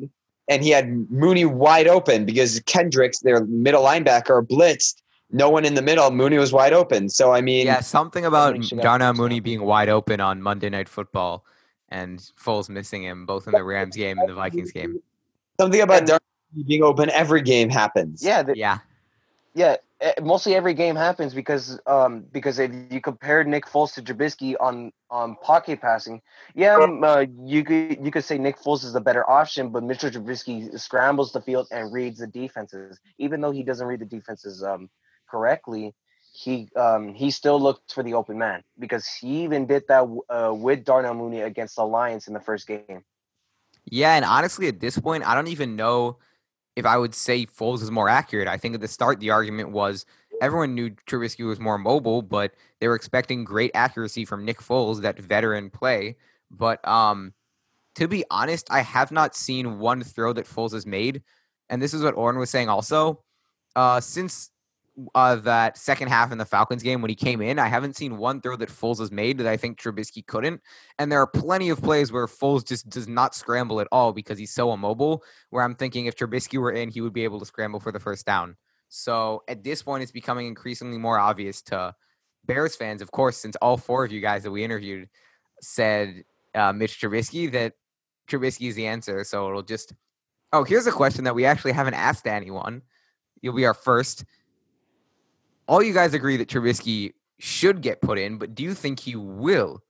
the 0.00 0.08
and 0.48 0.64
he 0.64 0.70
had 0.70 0.88
Mooney 1.10 1.44
wide 1.44 1.88
open 1.88 2.24
because 2.24 2.58
Kendricks, 2.60 3.18
their 3.18 3.44
middle 3.44 3.84
linebacker, 3.84 4.48
blitzed. 4.48 5.02
No 5.30 5.50
one 5.50 5.64
in 5.64 5.74
the 5.74 5.82
middle. 5.82 6.10
Mooney 6.10 6.38
was 6.38 6.52
wide 6.52 6.72
open. 6.72 7.08
So 7.08 7.32
I 7.32 7.40
mean, 7.40 7.66
yeah, 7.66 7.80
something 7.80 8.24
about 8.24 8.58
Darnell 8.80 9.14
Mooney 9.14 9.40
being 9.40 9.62
wide 9.62 9.88
open 9.88 10.20
on 10.20 10.40
Monday 10.40 10.70
Night 10.70 10.88
Football, 10.88 11.44
and 11.90 12.18
Foles 12.42 12.68
missing 12.68 13.04
him 13.04 13.26
both 13.26 13.46
in 13.46 13.52
the 13.52 13.64
Rams 13.64 13.96
game 13.96 14.18
and 14.18 14.28
the 14.28 14.34
Vikings 14.34 14.72
game. 14.72 15.00
Something 15.60 15.82
about 15.82 16.06
Darnell 16.06 16.20
being 16.66 16.82
open 16.82 17.10
every 17.10 17.42
game 17.42 17.68
happens. 17.68 18.24
Yeah, 18.24 18.42
the, 18.42 18.56
yeah, 18.56 18.78
yeah 19.54 19.76
mostly 20.22 20.54
every 20.54 20.74
game 20.74 20.94
happens 20.94 21.34
because 21.34 21.78
um 21.86 22.24
because 22.32 22.58
if 22.58 22.70
you 22.90 23.00
compare 23.00 23.42
Nick 23.44 23.66
Foles 23.66 23.94
to 23.94 24.02
Trubisky 24.02 24.54
on 24.60 24.92
on 25.10 25.36
pocket 25.36 25.80
passing, 25.80 26.22
yeah, 26.54 26.76
um, 26.76 27.02
uh, 27.02 27.24
you 27.44 27.64
could 27.64 28.04
you 28.04 28.10
could 28.10 28.24
say 28.24 28.38
Nick 28.38 28.58
Foles 28.60 28.84
is 28.84 28.92
the 28.92 29.00
better 29.00 29.28
option, 29.28 29.70
but 29.70 29.82
Mitchell 29.82 30.10
Trubisky 30.10 30.78
scrambles 30.78 31.32
the 31.32 31.40
field 31.40 31.66
and 31.70 31.92
reads 31.92 32.20
the 32.20 32.26
defenses. 32.26 33.00
Even 33.18 33.40
though 33.40 33.50
he 33.50 33.62
doesn't 33.62 33.86
read 33.86 34.00
the 34.00 34.06
defenses 34.06 34.62
um 34.62 34.88
correctly, 35.30 35.94
he 36.32 36.68
um 36.76 37.14
he 37.14 37.30
still 37.30 37.60
looks 37.60 37.92
for 37.92 38.02
the 38.02 38.14
open 38.14 38.38
man 38.38 38.62
because 38.78 39.06
he 39.06 39.44
even 39.44 39.66
did 39.66 39.84
that 39.88 40.04
uh, 40.30 40.52
with 40.54 40.84
Darnell 40.84 41.14
Mooney 41.14 41.40
against 41.40 41.76
the 41.76 41.84
Lions 41.84 42.28
in 42.28 42.34
the 42.34 42.40
first 42.40 42.66
game. 42.66 43.04
Yeah, 43.90 44.14
and 44.14 44.24
honestly, 44.24 44.68
at 44.68 44.80
this 44.80 44.98
point, 44.98 45.26
I 45.26 45.34
don't 45.34 45.48
even 45.48 45.74
know 45.74 46.18
if 46.76 46.86
I 46.86 46.96
would 46.96 47.14
say 47.14 47.46
Foles 47.46 47.82
is 47.82 47.90
more 47.90 48.08
accurate. 48.08 48.46
I 48.46 48.56
think 48.56 48.74
at 48.74 48.80
the 48.80 48.88
start 48.88 49.18
the 49.18 49.30
argument 49.30 49.70
was 49.70 50.06
everyone 50.40 50.74
knew 50.74 50.90
Trubisky 50.90 51.44
was 51.44 51.58
more 51.58 51.78
mobile, 51.78 52.22
but 52.22 52.52
they 52.80 52.86
were 52.86 52.94
expecting 52.94 53.44
great 53.44 53.72
accuracy 53.74 54.24
from 54.24 54.44
Nick 54.44 54.58
Foles, 54.58 55.02
that 55.02 55.18
veteran 55.18 55.70
play. 55.70 56.16
But 56.50 56.86
um, 56.86 57.32
to 57.96 58.06
be 58.06 58.24
honest, 58.30 58.68
I 58.70 58.82
have 58.82 59.10
not 59.10 59.34
seen 59.34 59.80
one 59.80 60.04
throw 60.04 60.32
that 60.34 60.46
Foles 60.46 60.72
has 60.72 60.86
made, 60.86 61.22
and 61.68 61.82
this 61.82 61.94
is 61.94 62.02
what 62.02 62.14
Oren 62.14 62.38
was 62.38 62.50
saying 62.50 62.68
also. 62.68 63.24
Uh, 63.74 64.00
since 64.00 64.50
uh, 65.14 65.36
that 65.36 65.78
second 65.78 66.08
half 66.08 66.32
in 66.32 66.38
the 66.38 66.44
Falcons 66.44 66.82
game 66.82 67.02
when 67.02 67.08
he 67.08 67.14
came 67.14 67.40
in, 67.40 67.58
I 67.58 67.68
haven't 67.68 67.96
seen 67.96 68.18
one 68.18 68.40
throw 68.40 68.56
that 68.56 68.68
Foles 68.68 68.98
has 68.98 69.10
made 69.10 69.38
that 69.38 69.46
I 69.46 69.56
think 69.56 69.78
Trubisky 69.78 70.26
couldn't. 70.26 70.60
And 70.98 71.10
there 71.10 71.20
are 71.20 71.26
plenty 71.26 71.70
of 71.70 71.80
plays 71.80 72.10
where 72.10 72.26
Foles 72.26 72.66
just 72.66 72.88
does 72.88 73.06
not 73.06 73.34
scramble 73.34 73.80
at 73.80 73.88
all 73.92 74.12
because 74.12 74.38
he's 74.38 74.52
so 74.52 74.72
immobile. 74.72 75.22
Where 75.50 75.62
I'm 75.62 75.74
thinking 75.74 76.06
if 76.06 76.16
Trubisky 76.16 76.58
were 76.58 76.72
in, 76.72 76.90
he 76.90 77.00
would 77.00 77.12
be 77.12 77.24
able 77.24 77.38
to 77.38 77.46
scramble 77.46 77.80
for 77.80 77.92
the 77.92 78.00
first 78.00 78.26
down. 78.26 78.56
So 78.88 79.42
at 79.48 79.62
this 79.62 79.82
point, 79.82 80.02
it's 80.02 80.12
becoming 80.12 80.46
increasingly 80.46 80.98
more 80.98 81.18
obvious 81.18 81.62
to 81.62 81.94
Bears 82.46 82.74
fans, 82.74 83.02
of 83.02 83.10
course, 83.10 83.36
since 83.36 83.56
all 83.56 83.76
four 83.76 84.04
of 84.04 84.12
you 84.12 84.20
guys 84.20 84.42
that 84.42 84.50
we 84.50 84.64
interviewed 84.64 85.08
said 85.60 86.24
uh, 86.54 86.72
Mitch 86.72 87.00
Trubisky, 87.00 87.52
that 87.52 87.74
Trubisky 88.28 88.68
is 88.68 88.74
the 88.74 88.86
answer. 88.86 89.22
So 89.24 89.48
it'll 89.48 89.62
just. 89.62 89.92
Oh, 90.50 90.64
here's 90.64 90.86
a 90.86 90.92
question 90.92 91.24
that 91.24 91.34
we 91.34 91.44
actually 91.44 91.72
haven't 91.72 91.94
asked 91.94 92.26
anyone. 92.26 92.80
You'll 93.42 93.54
be 93.54 93.66
our 93.66 93.74
first. 93.74 94.24
All 95.68 95.82
you 95.82 95.92
guys 95.92 96.14
agree 96.14 96.36
that 96.38 96.48
Trubisky 96.48 97.12
should 97.38 97.82
get 97.82 98.00
put 98.00 98.18
in, 98.18 98.38
but 98.38 98.54
do 98.54 98.62
you 98.64 98.74
think 98.74 98.98
he 98.98 99.14
will 99.14 99.82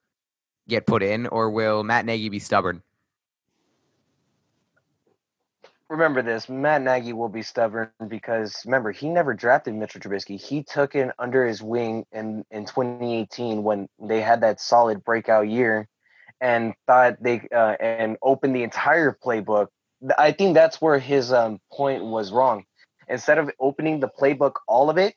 get 0.68 0.87
put 0.87 1.02
in, 1.02 1.26
or 1.28 1.50
will 1.50 1.82
Matt 1.82 2.04
Nagy 2.04 2.28
be 2.28 2.38
stubborn? 2.38 2.82
remember 5.88 6.23
this 6.23 6.49
Matt 6.49 6.82
Nagy 6.82 7.12
will 7.12 7.28
be 7.28 7.42
stubborn 7.42 7.90
because 8.08 8.62
remember 8.64 8.92
he 8.92 9.08
never 9.08 9.35
drafted 9.35 9.75
Mitchell 9.75 10.00
Trubisky. 10.00 10.40
He 10.40 10.62
took 10.62 10.94
it 10.94 11.11
under 11.18 11.47
his 11.47 11.62
wing 11.62 12.04
in 12.12 12.44
in 12.50 12.66
2018 12.66 13.62
when 13.62 13.88
they 13.99 14.20
had 14.20 14.42
that 14.42 14.61
solid 14.61 15.02
breakout 15.04 15.49
year, 15.49 15.88
and 16.40 16.75
thought 16.87 17.23
they 17.23 17.49
uh, 17.54 17.76
and 17.80 18.16
opened 18.23 18.54
the 18.54 18.62
entire 18.62 19.16
playbook. 19.25 19.68
I 20.16 20.32
think 20.32 20.54
that's 20.54 20.80
where 20.80 20.99
his 20.99 21.32
um, 21.32 21.58
point 21.73 22.04
was 22.04 22.30
wrong. 22.30 22.64
Instead 23.08 23.38
of 23.38 23.50
opening 23.58 24.00
the 24.00 24.08
playbook, 24.08 24.52
all 24.66 24.90
of 24.90 24.99
it 24.99 25.14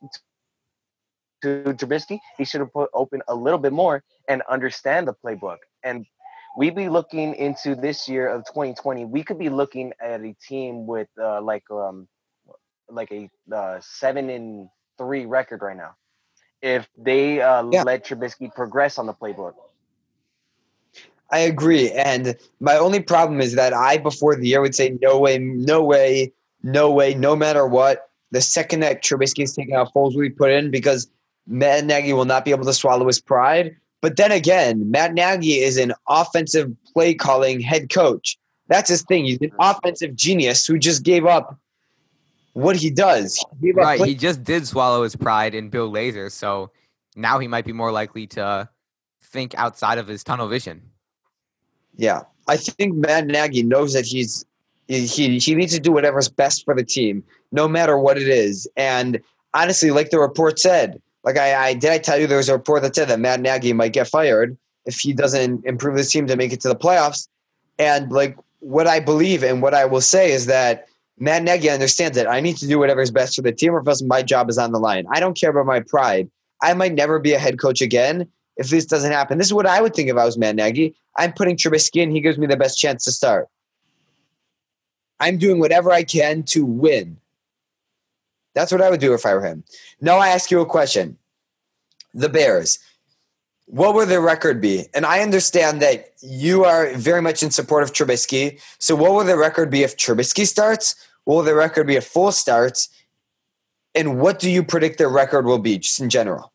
to 1.41 1.63
Trubisky, 1.65 2.19
he 2.37 2.45
should 2.45 2.61
have 2.61 2.73
put 2.73 2.89
open 2.93 3.21
a 3.27 3.35
little 3.35 3.59
bit 3.59 3.73
more 3.73 4.03
and 4.27 4.41
understand 4.49 5.07
the 5.07 5.13
playbook. 5.13 5.57
And 5.83 6.05
we'd 6.57 6.75
be 6.75 6.89
looking 6.89 7.35
into 7.35 7.75
this 7.75 8.07
year 8.09 8.27
of 8.27 8.45
2020 8.45 9.05
we 9.05 9.23
could 9.23 9.39
be 9.39 9.49
looking 9.49 9.93
at 10.01 10.21
a 10.21 10.35
team 10.47 10.85
with 10.85 11.07
uh, 11.21 11.41
like 11.41 11.63
um 11.71 12.07
like 12.89 13.11
a 13.11 13.29
uh, 13.55 13.79
seven 13.81 14.29
and 14.29 14.67
three 14.97 15.25
record 15.25 15.61
right 15.61 15.77
now 15.77 15.95
if 16.61 16.87
they 16.97 17.41
uh, 17.41 17.65
yeah. 17.71 17.83
let 17.83 18.05
Trubisky 18.05 18.53
progress 18.53 18.97
on 18.97 19.05
the 19.05 19.13
playbook. 19.13 19.53
I 21.31 21.39
agree, 21.39 21.89
and 21.91 22.35
my 22.59 22.75
only 22.75 22.99
problem 22.99 23.39
is 23.39 23.55
that 23.55 23.73
I 23.73 23.97
before 23.97 24.35
the 24.35 24.47
year 24.47 24.61
would 24.61 24.75
say 24.75 24.97
no 25.01 25.17
way, 25.17 25.39
no 25.39 25.81
way, 25.81 26.33
no 26.61 26.91
way, 26.91 27.13
no 27.13 27.35
matter 27.35 27.65
what. 27.65 28.09
The 28.31 28.41
second 28.41 28.81
that 28.81 29.01
Trubisky 29.01 29.43
is 29.43 29.55
taken 29.55 29.73
out, 29.73 29.93
Foles 29.93 30.13
will 30.13 30.21
be 30.21 30.29
put 30.29 30.51
in 30.51 30.71
because 30.71 31.09
Matt 31.47 31.85
Nagy 31.85 32.13
will 32.13 32.25
not 32.25 32.45
be 32.45 32.51
able 32.51 32.65
to 32.65 32.73
swallow 32.73 33.07
his 33.07 33.19
pride. 33.19 33.75
But 34.01 34.17
then 34.17 34.31
again, 34.31 34.89
Matt 34.89 35.13
Nagy 35.13 35.59
is 35.59 35.77
an 35.77 35.93
offensive 36.07 36.71
play 36.93 37.13
calling 37.13 37.59
head 37.59 37.89
coach. 37.89 38.37
That's 38.67 38.89
his 38.89 39.03
thing. 39.03 39.25
He's 39.25 39.39
an 39.41 39.51
offensive 39.59 40.15
genius 40.15 40.65
who 40.65 40.79
just 40.79 41.03
gave 41.03 41.25
up 41.25 41.57
what 42.53 42.75
he 42.75 42.89
does. 42.89 43.43
He 43.61 43.71
right. 43.71 43.97
Play- 43.97 44.09
he 44.09 44.15
just 44.15 44.43
did 44.43 44.65
swallow 44.67 45.03
his 45.03 45.15
pride 45.15 45.53
in 45.53 45.69
Bill 45.69 45.91
Lazor. 45.91 46.31
So 46.31 46.71
now 47.15 47.37
he 47.39 47.47
might 47.47 47.65
be 47.65 47.73
more 47.73 47.91
likely 47.91 48.27
to 48.27 48.69
think 49.21 49.53
outside 49.55 49.97
of 49.97 50.07
his 50.07 50.23
tunnel 50.23 50.47
vision. 50.47 50.81
Yeah. 51.95 52.21
I 52.47 52.57
think 52.57 52.95
Matt 52.95 53.27
Nagy 53.27 53.63
knows 53.63 53.93
that 53.93 54.05
he's 54.05 54.45
he, 54.87 55.37
he 55.39 55.55
needs 55.55 55.73
to 55.73 55.79
do 55.79 55.91
whatever's 55.91 56.27
best 56.27 56.65
for 56.65 56.75
the 56.75 56.83
team, 56.83 57.23
no 57.53 57.67
matter 57.67 57.97
what 57.97 58.17
it 58.17 58.27
is. 58.27 58.67
And 58.75 59.21
honestly, 59.53 59.91
like 59.91 60.09
the 60.09 60.19
report 60.19 60.59
said, 60.59 61.01
like 61.23 61.37
I, 61.37 61.67
I 61.67 61.73
did 61.73 61.91
I 61.91 61.97
tell 61.97 62.19
you 62.19 62.27
there 62.27 62.37
was 62.37 62.49
a 62.49 62.53
report 62.53 62.81
that 62.81 62.95
said 62.95 63.07
that 63.09 63.19
Matt 63.19 63.41
Nagy 63.41 63.73
might 63.73 63.93
get 63.93 64.07
fired 64.07 64.57
if 64.85 64.99
he 64.99 65.13
doesn't 65.13 65.65
improve 65.65 65.97
his 65.97 66.09
team 66.09 66.27
to 66.27 66.35
make 66.35 66.51
it 66.51 66.61
to 66.61 66.67
the 66.67 66.75
playoffs. 66.75 67.27
And 67.77 68.11
like 68.11 68.37
what 68.59 68.87
I 68.87 68.99
believe 68.99 69.43
and 69.43 69.61
what 69.61 69.73
I 69.73 69.85
will 69.85 70.01
say 70.01 70.31
is 70.31 70.47
that 70.47 70.87
Matt 71.19 71.43
Nagy 71.43 71.69
understands 71.69 72.17
that 72.17 72.27
I 72.27 72.39
need 72.39 72.57
to 72.57 72.67
do 72.67 72.79
whatever 72.79 73.01
is 73.01 73.11
best 73.11 73.35
for 73.35 73.43
the 73.43 73.51
team, 73.51 73.73
or 73.73 73.87
else 73.87 74.01
my 74.01 74.23
job 74.23 74.49
is 74.49 74.57
on 74.57 74.71
the 74.71 74.79
line. 74.79 75.05
I 75.11 75.19
don't 75.19 75.37
care 75.37 75.51
about 75.51 75.67
my 75.67 75.81
pride. 75.81 76.29
I 76.63 76.73
might 76.73 76.93
never 76.93 77.19
be 77.19 77.33
a 77.33 77.39
head 77.39 77.59
coach 77.59 77.81
again 77.81 78.27
if 78.57 78.69
this 78.69 78.85
doesn't 78.85 79.11
happen. 79.11 79.37
This 79.37 79.47
is 79.47 79.53
what 79.53 79.67
I 79.67 79.81
would 79.81 79.93
think 79.93 80.09
if 80.09 80.17
I 80.17 80.25
was 80.25 80.37
Matt 80.37 80.55
Nagy. 80.55 80.95
I'm 81.17 81.33
putting 81.33 81.57
Trubisky 81.57 82.01
in. 82.01 82.09
He 82.09 82.21
gives 82.21 82.39
me 82.39 82.47
the 82.47 82.57
best 82.57 82.79
chance 82.79 83.03
to 83.05 83.11
start. 83.11 83.47
I'm 85.19 85.37
doing 85.37 85.59
whatever 85.59 85.91
I 85.91 86.03
can 86.03 86.41
to 86.43 86.65
win. 86.65 87.17
That's 88.53 88.71
what 88.71 88.81
I 88.81 88.89
would 88.89 88.99
do 88.99 89.13
if 89.13 89.25
I 89.25 89.33
were 89.33 89.45
him. 89.45 89.63
Now 89.99 90.17
I 90.17 90.29
ask 90.29 90.51
you 90.51 90.59
a 90.61 90.65
question. 90.65 91.17
The 92.13 92.29
Bears, 92.29 92.79
what 93.65 93.95
would 93.95 94.09
their 94.09 94.21
record 94.21 94.59
be? 94.59 94.87
And 94.93 95.05
I 95.05 95.21
understand 95.21 95.81
that 95.81 96.11
you 96.21 96.65
are 96.65 96.93
very 96.93 97.21
much 97.21 97.41
in 97.41 97.51
support 97.51 97.83
of 97.83 97.93
Trubisky. 97.93 98.59
So 98.79 98.95
what 98.95 99.11
will 99.13 99.23
the 99.23 99.37
record 99.37 99.69
be 99.69 99.83
if 99.83 99.95
Trubisky 99.95 100.45
starts? 100.45 100.95
What 101.23 101.35
will 101.35 101.43
the 101.43 101.55
record 101.55 101.87
be 101.87 101.95
if 101.95 102.13
Foles 102.13 102.33
starts? 102.33 102.89
And 103.95 104.19
what 104.19 104.39
do 104.39 104.49
you 104.49 104.63
predict 104.63 104.97
their 104.97 105.09
record 105.09 105.45
will 105.45 105.59
be 105.59 105.77
just 105.77 105.99
in 106.01 106.09
general? 106.09 106.51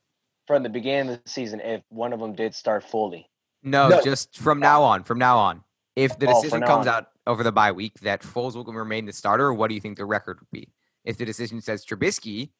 From 0.46 0.62
the 0.62 0.68
beginning 0.68 1.14
of 1.14 1.24
the 1.24 1.30
season, 1.30 1.60
if 1.60 1.82
one 1.88 2.12
of 2.12 2.20
them 2.20 2.34
did 2.34 2.54
start 2.54 2.84
fully. 2.84 3.28
No, 3.62 3.88
no. 3.88 4.02
just 4.02 4.36
from 4.36 4.60
now 4.60 4.82
on. 4.82 5.02
From 5.02 5.18
now 5.18 5.38
on. 5.38 5.64
If 5.96 6.18
the 6.18 6.26
oh, 6.28 6.42
decision 6.42 6.64
oh, 6.64 6.66
comes 6.66 6.86
on. 6.86 6.94
out 6.94 7.06
over 7.26 7.42
the 7.42 7.52
bye 7.52 7.72
week 7.72 7.94
that 8.00 8.22
Foles 8.22 8.54
will 8.54 8.64
remain 8.64 9.06
the 9.06 9.12
starter, 9.12 9.52
what 9.52 9.68
do 9.68 9.74
you 9.74 9.80
think 9.80 9.96
the 9.96 10.04
record 10.04 10.38
would 10.40 10.50
be? 10.52 10.68
If 11.06 11.16
the 11.16 11.24
decision 11.24 11.62
says 11.62 11.86
Trubisky, 11.86 12.50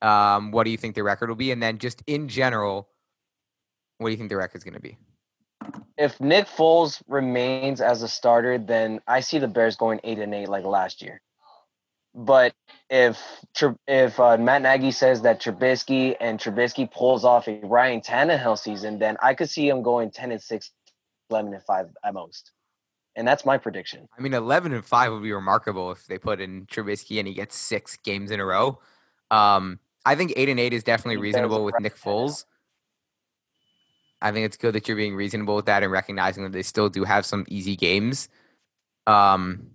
um, 0.00 0.52
what 0.52 0.64
do 0.64 0.70
you 0.70 0.76
think 0.76 0.94
the 0.94 1.02
record 1.02 1.28
will 1.28 1.36
be? 1.36 1.50
And 1.50 1.62
then 1.62 1.78
just 1.78 2.02
in 2.06 2.28
general, 2.28 2.88
what 3.98 4.08
do 4.08 4.12
you 4.12 4.16
think 4.16 4.30
the 4.30 4.36
record 4.36 4.58
is 4.58 4.64
going 4.64 4.74
to 4.74 4.80
be? 4.80 4.96
If 5.98 6.20
Nick 6.20 6.46
Foles 6.46 7.02
remains 7.06 7.80
as 7.80 8.02
a 8.02 8.08
starter, 8.08 8.58
then 8.58 9.00
I 9.06 9.20
see 9.20 9.38
the 9.38 9.48
Bears 9.48 9.76
going 9.76 10.00
eight 10.04 10.18
and 10.18 10.34
eight 10.34 10.48
like 10.48 10.64
last 10.64 11.02
year. 11.02 11.20
But 12.14 12.54
if 12.90 13.18
if 13.86 14.18
uh, 14.20 14.36
Matt 14.36 14.62
Nagy 14.62 14.90
says 14.90 15.22
that 15.22 15.40
Trubisky 15.40 16.16
and 16.20 16.38
Trubisky 16.38 16.90
pulls 16.90 17.24
off 17.24 17.48
a 17.48 17.60
Ryan 17.62 18.00
Tannehill 18.00 18.58
season, 18.58 18.98
then 18.98 19.16
I 19.22 19.34
could 19.34 19.48
see 19.48 19.68
him 19.68 19.82
going 19.82 20.10
ten 20.10 20.30
and 20.30 20.42
six, 20.42 20.70
11 21.30 21.54
and 21.54 21.62
five 21.62 21.86
at 22.04 22.14
most 22.14 22.52
and 23.16 23.26
that's 23.26 23.44
my 23.44 23.58
prediction. 23.58 24.08
I 24.16 24.22
mean, 24.22 24.34
eleven 24.34 24.72
and 24.72 24.84
five 24.84 25.12
would 25.12 25.22
be 25.22 25.32
remarkable 25.32 25.90
if 25.92 26.06
they 26.06 26.18
put 26.18 26.40
in 26.40 26.66
Trubisky 26.66 27.18
and 27.18 27.28
he 27.28 27.34
gets 27.34 27.56
six 27.56 27.96
games 27.96 28.30
in 28.30 28.40
a 28.40 28.44
row. 28.44 28.80
Um, 29.30 29.78
I 30.04 30.14
think 30.14 30.32
eight 30.36 30.48
and 30.48 30.58
eight 30.58 30.72
is 30.72 30.82
definitely 30.82 31.18
reasonable 31.18 31.64
with 31.64 31.74
Nick 31.80 31.96
Foles. 31.96 32.44
I 34.20 34.30
think 34.30 34.46
it's 34.46 34.56
good 34.56 34.74
that 34.74 34.86
you're 34.86 34.96
being 34.96 35.16
reasonable 35.16 35.56
with 35.56 35.66
that 35.66 35.82
and 35.82 35.90
recognizing 35.90 36.44
that 36.44 36.52
they 36.52 36.62
still 36.62 36.88
do 36.88 37.04
have 37.04 37.26
some 37.26 37.44
easy 37.48 37.76
games. 37.76 38.28
Um, 39.06 39.68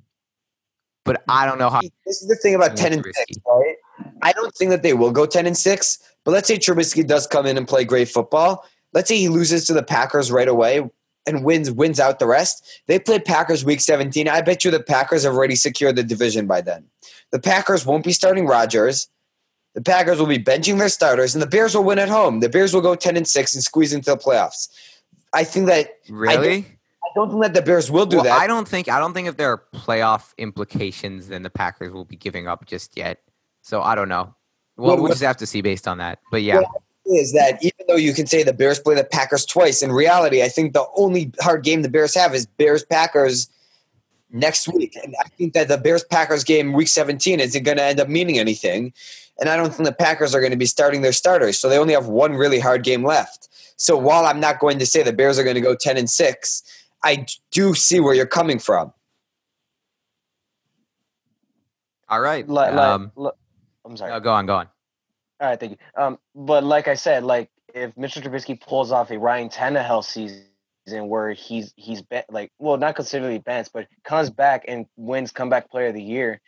but 1.03 1.23
I 1.27 1.45
don't 1.45 1.59
know 1.59 1.69
how. 1.69 1.81
This 2.05 2.21
is 2.21 2.27
the 2.27 2.35
thing 2.35 2.55
about 2.55 2.77
ten 2.77 2.93
and 2.93 3.03
six, 3.03 3.37
right? 3.45 3.75
I 4.21 4.31
don't 4.33 4.53
think 4.55 4.71
that 4.71 4.83
they 4.83 4.93
will 4.93 5.11
go 5.11 5.25
ten 5.25 5.45
and 5.45 5.57
six. 5.57 5.99
But 6.23 6.31
let's 6.31 6.47
say 6.47 6.57
Trubisky 6.57 7.05
does 7.05 7.27
come 7.27 7.45
in 7.45 7.57
and 7.57 7.67
play 7.67 7.85
great 7.85 8.09
football. 8.09 8.65
Let's 8.93 9.07
say 9.07 9.17
he 9.17 9.29
loses 9.29 9.65
to 9.67 9.73
the 9.73 9.83
Packers 9.83 10.31
right 10.31 10.47
away 10.47 10.89
and 11.27 11.43
wins 11.43 11.69
wins 11.69 11.99
out 11.99 12.19
the 12.19 12.25
rest. 12.25 12.81
They 12.87 12.97
play 12.97 13.19
Packers 13.19 13.63
week 13.63 13.81
17. 13.81 14.27
I 14.27 14.41
bet 14.41 14.63
you 14.65 14.71
the 14.71 14.81
Packers 14.81 15.23
have 15.23 15.33
already 15.33 15.55
secured 15.55 15.95
the 15.95 16.03
division 16.03 16.47
by 16.47 16.61
then. 16.61 16.85
The 17.31 17.39
Packers 17.39 17.85
won't 17.85 18.05
be 18.05 18.13
starting 18.13 18.47
Rodgers. 18.47 19.09
The 19.75 19.81
Packers 19.81 20.17
will 20.17 20.25
be 20.25 20.39
benching 20.39 20.79
their 20.79 20.89
starters, 20.89 21.35
and 21.35 21.41
the 21.41 21.47
Bears 21.47 21.75
will 21.75 21.83
win 21.83 21.99
at 21.99 22.09
home. 22.09 22.39
The 22.39 22.49
Bears 22.49 22.73
will 22.73 22.81
go 22.81 22.95
10 22.95 23.15
and 23.15 23.27
6 23.27 23.53
and 23.53 23.63
squeeze 23.63 23.93
into 23.93 24.09
the 24.09 24.17
playoffs. 24.17 24.69
I 25.33 25.43
think 25.43 25.67
that 25.67 25.89
Really? 26.09 26.33
I 26.33 26.35
don't, 26.35 26.65
I 26.65 27.09
don't 27.15 27.29
think 27.29 27.41
that 27.43 27.53
the 27.53 27.61
Bears 27.61 27.91
will 27.91 28.07
do 28.07 28.17
well, 28.17 28.23
that. 28.23 28.41
I 28.41 28.47
don't 28.47 28.67
think 28.67 28.89
I 28.89 28.97
don't 28.97 29.13
think 29.13 29.27
if 29.27 29.37
there 29.37 29.51
are 29.51 29.63
playoff 29.75 30.33
implications, 30.37 31.27
then 31.27 31.43
the 31.43 31.49
Packers 31.49 31.93
will 31.93 32.05
be 32.05 32.15
giving 32.15 32.47
up 32.47 32.65
just 32.65 32.97
yet. 32.97 33.19
So 33.61 33.81
I 33.81 33.93
don't 33.93 34.09
know. 34.09 34.33
Well, 34.77 34.95
well 34.95 35.03
we'll 35.03 35.11
just 35.11 35.21
have 35.21 35.37
to 35.37 35.45
see 35.45 35.61
based 35.61 35.87
on 35.87 35.97
that. 35.99 36.19
But 36.31 36.41
yeah. 36.41 36.55
Well, 36.55 36.83
is 37.07 37.33
that 37.33 37.63
even 37.63 37.85
though 37.87 37.95
you 37.95 38.13
can 38.13 38.27
say 38.27 38.43
the 38.43 38.53
Bears 38.53 38.79
play 38.79 38.95
the 38.95 39.03
Packers 39.03 39.45
twice, 39.45 39.81
in 39.81 39.91
reality, 39.91 40.43
I 40.43 40.49
think 40.49 40.73
the 40.73 40.85
only 40.95 41.31
hard 41.39 41.63
game 41.63 41.81
the 41.81 41.89
Bears 41.89 42.15
have 42.15 42.33
is 42.33 42.45
Bears 42.45 42.83
Packers 42.83 43.49
next 44.31 44.67
week. 44.67 44.97
And 45.03 45.15
I 45.19 45.27
think 45.29 45.53
that 45.53 45.67
the 45.67 45.77
Bears 45.77 46.03
Packers 46.03 46.43
game 46.43 46.73
week 46.73 46.87
17 46.87 47.39
isn't 47.39 47.63
going 47.63 47.77
to 47.77 47.83
end 47.83 47.99
up 47.99 48.09
meaning 48.09 48.39
anything. 48.39 48.93
And 49.39 49.49
I 49.49 49.55
don't 49.55 49.73
think 49.73 49.87
the 49.87 49.93
Packers 49.93 50.33
are 50.33 50.39
going 50.39 50.51
to 50.51 50.57
be 50.57 50.65
starting 50.65 51.01
their 51.01 51.13
starters. 51.13 51.59
So 51.59 51.69
they 51.69 51.77
only 51.77 51.93
have 51.93 52.07
one 52.07 52.33
really 52.33 52.59
hard 52.59 52.83
game 52.83 53.03
left. 53.03 53.49
So 53.77 53.95
while 53.95 54.25
I'm 54.25 54.39
not 54.39 54.59
going 54.59 54.79
to 54.79 54.85
say 54.85 55.03
the 55.03 55.13
Bears 55.13 55.37
are 55.37 55.43
going 55.43 55.55
to 55.55 55.61
go 55.61 55.75
10 55.75 55.97
and 55.97 56.09
6, 56.09 56.63
I 57.03 57.25
do 57.51 57.75
see 57.75 57.99
where 57.99 58.13
you're 58.13 58.25
coming 58.25 58.59
from. 58.59 58.91
All 62.09 62.21
right. 62.21 62.47
um, 62.79 63.11
I'm 63.85 63.97
sorry. 63.97 64.19
go 64.19 64.31
on, 64.31 64.45
go 64.45 64.55
on. 64.55 64.67
All 65.39 65.49
right, 65.49 65.59
thank 65.59 65.73
you. 65.73 65.77
Um, 65.95 66.19
but 66.35 66.63
like 66.63 66.87
I 66.87 66.95
said, 66.95 67.23
like 67.23 67.49
if 67.73 67.93
Mr. 67.95 68.21
Trubisky 68.21 68.59
pulls 68.59 68.91
off 68.91 69.11
a 69.11 69.19
Ryan 69.19 69.49
Tannehill 69.49 70.03
season 70.03 70.45
where 71.09 71.31
he's 71.33 71.73
he's 71.75 72.01
be- 72.01 72.21
like 72.29 72.51
well 72.59 72.77
not 72.77 72.95
considerably 72.95 73.39
bench, 73.39 73.67
but 73.73 73.87
comes 74.03 74.29
back 74.29 74.65
and 74.67 74.85
wins 74.95 75.31
comeback 75.31 75.69
player 75.69 75.87
of 75.87 75.93
the 75.93 76.01
year 76.01 76.41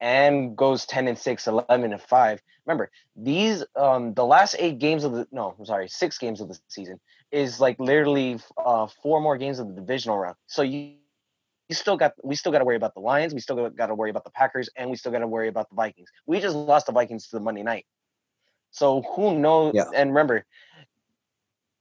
and 0.00 0.56
goes 0.56 0.86
10 0.86 1.08
and 1.08 1.18
6 1.18 1.46
11 1.46 1.92
and 1.92 2.00
5 2.00 2.42
remember 2.66 2.90
these 3.16 3.64
um 3.76 4.14
the 4.14 4.24
last 4.24 4.54
eight 4.58 4.78
games 4.78 5.04
of 5.04 5.12
the 5.12 5.26
no 5.32 5.54
i'm 5.58 5.64
sorry 5.64 5.88
six 5.88 6.18
games 6.18 6.40
of 6.40 6.48
the 6.48 6.58
season 6.68 7.00
is 7.32 7.60
like 7.60 7.78
literally 7.80 8.38
uh 8.64 8.86
four 9.02 9.20
more 9.20 9.36
games 9.36 9.58
of 9.58 9.68
the 9.68 9.74
divisional 9.74 10.16
round 10.18 10.36
so 10.46 10.62
you 10.62 10.94
you 11.68 11.74
still 11.74 11.96
got 11.96 12.12
we 12.22 12.34
still 12.34 12.52
got 12.52 12.58
to 12.58 12.64
worry 12.64 12.76
about 12.76 12.94
the 12.94 13.00
lions 13.00 13.34
we 13.34 13.40
still 13.40 13.68
got 13.70 13.86
to 13.88 13.94
worry 13.94 14.10
about 14.10 14.24
the 14.24 14.30
packers 14.30 14.70
and 14.76 14.88
we 14.88 14.96
still 14.96 15.12
got 15.12 15.18
to 15.18 15.26
worry 15.26 15.48
about 15.48 15.68
the 15.68 15.74
vikings 15.74 16.08
we 16.26 16.40
just 16.40 16.54
lost 16.54 16.86
the 16.86 16.92
vikings 16.92 17.26
to 17.26 17.36
the 17.36 17.40
monday 17.40 17.62
night 17.62 17.84
so 18.70 19.02
who 19.14 19.38
knows 19.38 19.74
Yeah. 19.74 19.84
and 19.94 20.10
remember 20.10 20.44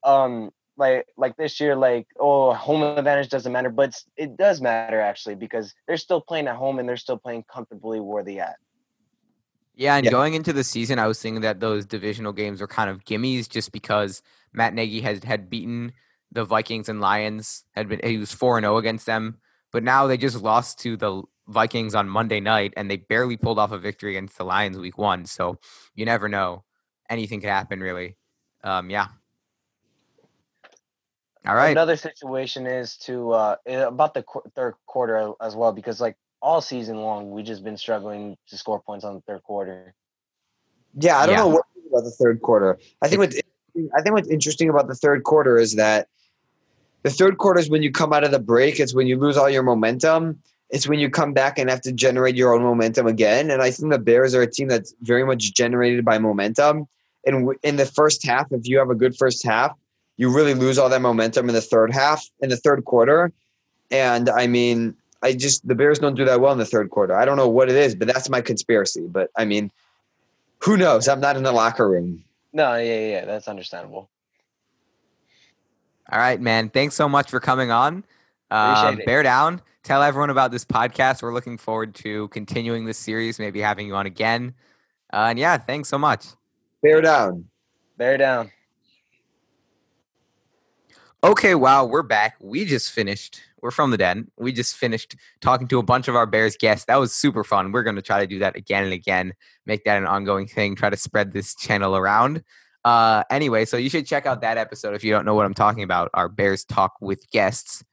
um 0.04 0.52
like 0.78 1.06
like 1.18 1.36
this 1.38 1.60
year 1.60 1.76
like 1.76 2.08
oh 2.20 2.54
home 2.54 2.84
advantage 2.84 3.30
doesn't 3.30 3.52
matter 3.52 3.70
but 3.70 4.00
it 4.16 4.38
does 4.38 4.62
matter 4.62 5.00
actually 5.02 5.36
because 5.36 5.74
they're 5.88 5.98
still 5.98 6.22
playing 6.22 6.48
at 6.48 6.56
home 6.56 6.80
and 6.80 6.88
they're 6.88 6.98
still 6.98 7.18
playing 7.18 7.44
comfortably 7.52 8.00
where 8.00 8.24
they 8.24 8.40
at 8.40 8.58
Yeah, 9.76 9.96
and 9.96 10.06
Yeah. 10.06 10.12
going 10.12 10.34
into 10.34 10.54
the 10.54 10.64
season, 10.64 10.98
I 10.98 11.06
was 11.08 11.22
thinking 11.22 11.42
that 11.42 11.60
those 11.60 11.86
divisional 11.86 12.34
games 12.34 12.62
were 12.62 12.68
kind 12.68 12.90
of 12.90 13.06
gimmies 13.06 13.48
just 13.48 13.72
because 13.72 14.24
Matt 14.52 14.74
Nagy 14.74 15.02
had 15.02 15.24
had 15.24 15.50
beaten 15.50 15.94
the 16.32 16.44
Vikings 16.44 16.90
and 16.90 17.00
Lions. 17.00 17.64
Had 17.76 17.88
been 17.88 18.02
he 18.04 18.18
was 18.18 18.32
four 18.34 18.58
and 18.58 18.66
zero 18.66 18.78
against 18.78 19.06
them, 19.06 19.38
but 19.72 19.84
now 19.84 20.08
they 20.08 20.18
just 20.18 20.42
lost 20.42 20.80
to 20.80 20.98
the 20.98 21.22
Vikings 21.48 21.94
on 21.96 22.10
Monday 22.10 22.40
night, 22.40 22.74
and 22.76 22.90
they 22.90 22.98
barely 22.98 23.38
pulled 23.38 23.60
off 23.60 23.72
a 23.72 23.78
victory 23.78 24.18
against 24.18 24.38
the 24.38 24.44
Lions 24.46 24.78
week 24.80 24.98
one. 24.98 25.26
So 25.26 25.60
you 25.94 26.06
never 26.06 26.28
know; 26.28 26.64
anything 27.10 27.42
could 27.42 27.50
happen, 27.50 27.80
really. 27.80 28.16
Um, 28.64 28.90
yeah. 28.90 29.08
All 31.46 31.56
right. 31.56 31.72
Another 31.72 31.96
situation 31.96 32.68
is 32.68 32.98
to 32.98 33.32
uh 33.32 33.56
eh, 33.66 33.80
about 33.80 34.14
the 34.14 34.24
qu- 34.24 34.44
third 34.54 34.76
quarter 34.86 35.32
as 35.40 35.56
well 35.56 35.72
because 35.72 36.02
like 36.02 36.18
all 36.42 36.60
season 36.60 36.98
long 36.98 37.32
we 37.32 37.42
just 37.42 37.64
been 37.64 37.78
struggling 37.78 38.38
to 38.48 38.58
score 38.58 38.82
points 38.82 39.06
on 39.06 39.16
the 39.16 39.22
third 39.22 39.44
quarter. 39.44 39.94
Yeah, 41.00 41.18
I 41.18 41.26
don't 41.26 41.36
Yeah. 41.36 41.42
know 41.44 41.48
what 41.50 41.66
about 41.90 42.04
the 42.04 42.12
third 42.12 42.42
quarter. 42.42 42.78
I 43.02 43.08
think 43.08 43.20
what's 43.20 43.38
I 43.38 44.02
think 44.02 44.14
what's 44.16 44.28
interesting 44.28 44.70
about 44.70 44.88
the 44.88 44.96
third 44.96 45.24
quarter 45.24 45.58
is 45.58 45.76
that 45.76 46.10
the 47.04 47.12
third 47.12 47.38
quarter 47.38 47.60
is 47.62 47.70
when 47.70 47.82
you 47.84 47.92
come 47.92 48.12
out 48.12 48.26
of 48.26 48.32
the 48.32 48.40
break. 48.40 48.80
It's 48.80 48.94
when 48.94 49.08
you 49.08 49.18
lose 49.18 49.38
all 49.38 49.50
your 49.50 49.64
momentum. 49.64 50.42
It's 50.70 50.86
when 50.88 51.00
you 51.00 51.10
come 51.10 51.32
back 51.32 51.58
and 51.58 51.70
have 51.70 51.82
to 51.82 51.94
generate 51.94 52.36
your 52.36 52.54
own 52.54 52.62
momentum 52.64 53.08
again. 53.08 53.52
And 53.52 53.62
I 53.62 53.72
think 53.72 53.92
the 53.92 54.00
Bears 54.00 54.36
are 54.36 54.42
a 54.42 54.52
team 54.52 54.68
that's 54.68 54.94
very 55.02 55.24
much 55.26 55.54
generated 55.54 56.04
by 56.04 56.18
momentum. 56.18 56.88
And 57.28 57.42
w- 57.42 57.60
in 57.62 57.76
the 57.76 57.86
first 57.86 58.26
half, 58.26 58.52
if 58.52 58.68
you 58.68 58.80
have 58.80 58.90
a 58.90 58.96
good 58.96 59.16
first 59.16 59.46
half, 59.46 59.74
you 60.16 60.34
really 60.34 60.56
lose 60.56 60.80
all 60.80 60.90
that 60.90 61.02
momentum 61.02 61.48
in 61.48 61.54
the 61.54 61.62
third 61.62 61.94
half, 61.94 62.26
in 62.42 62.50
the 62.50 62.58
third 62.58 62.84
quarter. 62.86 63.32
And 63.92 64.30
I 64.30 64.48
mean, 64.48 64.96
I 65.22 65.34
just 65.34 65.68
the 65.68 65.76
Bears 65.76 66.00
don't 66.00 66.16
do 66.16 66.26
that 66.26 66.42
well 66.42 66.52
in 66.52 66.58
the 66.58 66.66
third 66.66 66.90
quarter. 66.90 67.16
I 67.16 67.26
don't 67.26 67.38
know 67.38 67.48
what 67.48 67.70
it 67.70 67.76
is, 67.76 67.94
but 67.94 68.08
that's 68.08 68.30
my 68.30 68.42
conspiracy. 68.42 69.08
But 69.08 69.30
I 69.38 69.46
mean, 69.46 69.72
who 70.60 70.78
knows? 70.78 71.08
I'm 71.08 71.20
not 71.20 71.38
in 71.38 71.44
the 71.44 71.52
locker 71.52 71.88
room. 71.88 72.24
No, 72.54 72.76
yeah, 72.76 72.84
yeah, 72.84 73.08
yeah, 73.08 73.26
that's 73.26 73.48
understandable. 73.48 74.10
All 76.12 76.20
right, 76.20 76.40
man. 76.40 76.70
Thanks 76.70 76.96
so 76.96 77.10
much 77.10 77.30
for 77.30 77.40
coming 77.40 77.70
on. 77.70 78.04
Um, 78.50 79.00
it. 79.00 79.06
bear 79.06 79.24
down. 79.24 79.62
Tell 79.84 80.02
everyone 80.02 80.30
about 80.30 80.52
this 80.52 80.66
podcast. 80.66 81.22
We're 81.22 81.34
looking 81.34 81.58
forward 81.58 81.94
to 81.96 82.30
continuing 82.30 82.86
this 82.86 82.98
series, 82.98 83.40
maybe 83.40 83.60
having 83.60 83.88
you 83.88 83.96
on 83.96 84.06
again. 84.06 84.54
Uh, 85.12 85.28
and 85.30 85.40
yeah, 85.40 85.58
thanks 85.58 85.90
so 85.90 85.98
much. 85.98 86.26
Bear 86.82 87.02
down. 87.02 87.46
Bear 87.98 88.18
down. 88.18 88.52
Okay, 91.24 91.56
wow, 91.56 91.84
we're 91.84 92.04
back. 92.04 92.36
We 92.40 92.64
just 92.66 92.92
finished. 92.92 93.42
We're 93.62 93.72
from 93.72 93.90
the 93.90 93.98
den. 93.98 94.30
We 94.38 94.52
just 94.52 94.76
finished 94.76 95.16
talking 95.42 95.68
to 95.70 95.80
a 95.80 95.84
bunch 95.84 96.08
of 96.08 96.16
our 96.16 96.28
Bears 96.28 96.56
guests. 96.56 96.86
That 96.86 96.98
was 96.98 97.12
super 97.12 97.44
fun. 97.44 97.72
We're 97.72 97.82
going 97.82 97.96
to 97.96 98.04
try 98.04 98.20
to 98.22 98.28
do 98.28 98.40
that 98.40 98.56
again 98.56 98.84
and 98.84 98.94
again, 98.94 99.34
make 99.66 99.84
that 99.86 99.98
an 99.98 100.06
ongoing 100.06 100.48
thing, 100.48 100.76
try 100.76 100.92
to 100.92 100.98
spread 100.98 101.34
this 101.34 101.56
channel 101.56 101.98
around. 101.98 102.44
Uh, 102.86 103.24
anyway, 103.32 103.66
so 103.66 103.76
you 103.76 103.90
should 103.90 104.06
check 104.06 104.28
out 104.28 104.42
that 104.42 104.58
episode 104.58 104.94
if 104.94 105.04
you 105.04 105.12
don't 105.12 105.26
know 105.26 105.34
what 105.34 105.46
I'm 105.46 105.56
talking 105.56 105.84
about, 105.84 106.12
our 106.14 106.30
Bears 106.30 106.64
Talk 106.64 106.94
with 107.02 107.30
guests. 107.32 107.84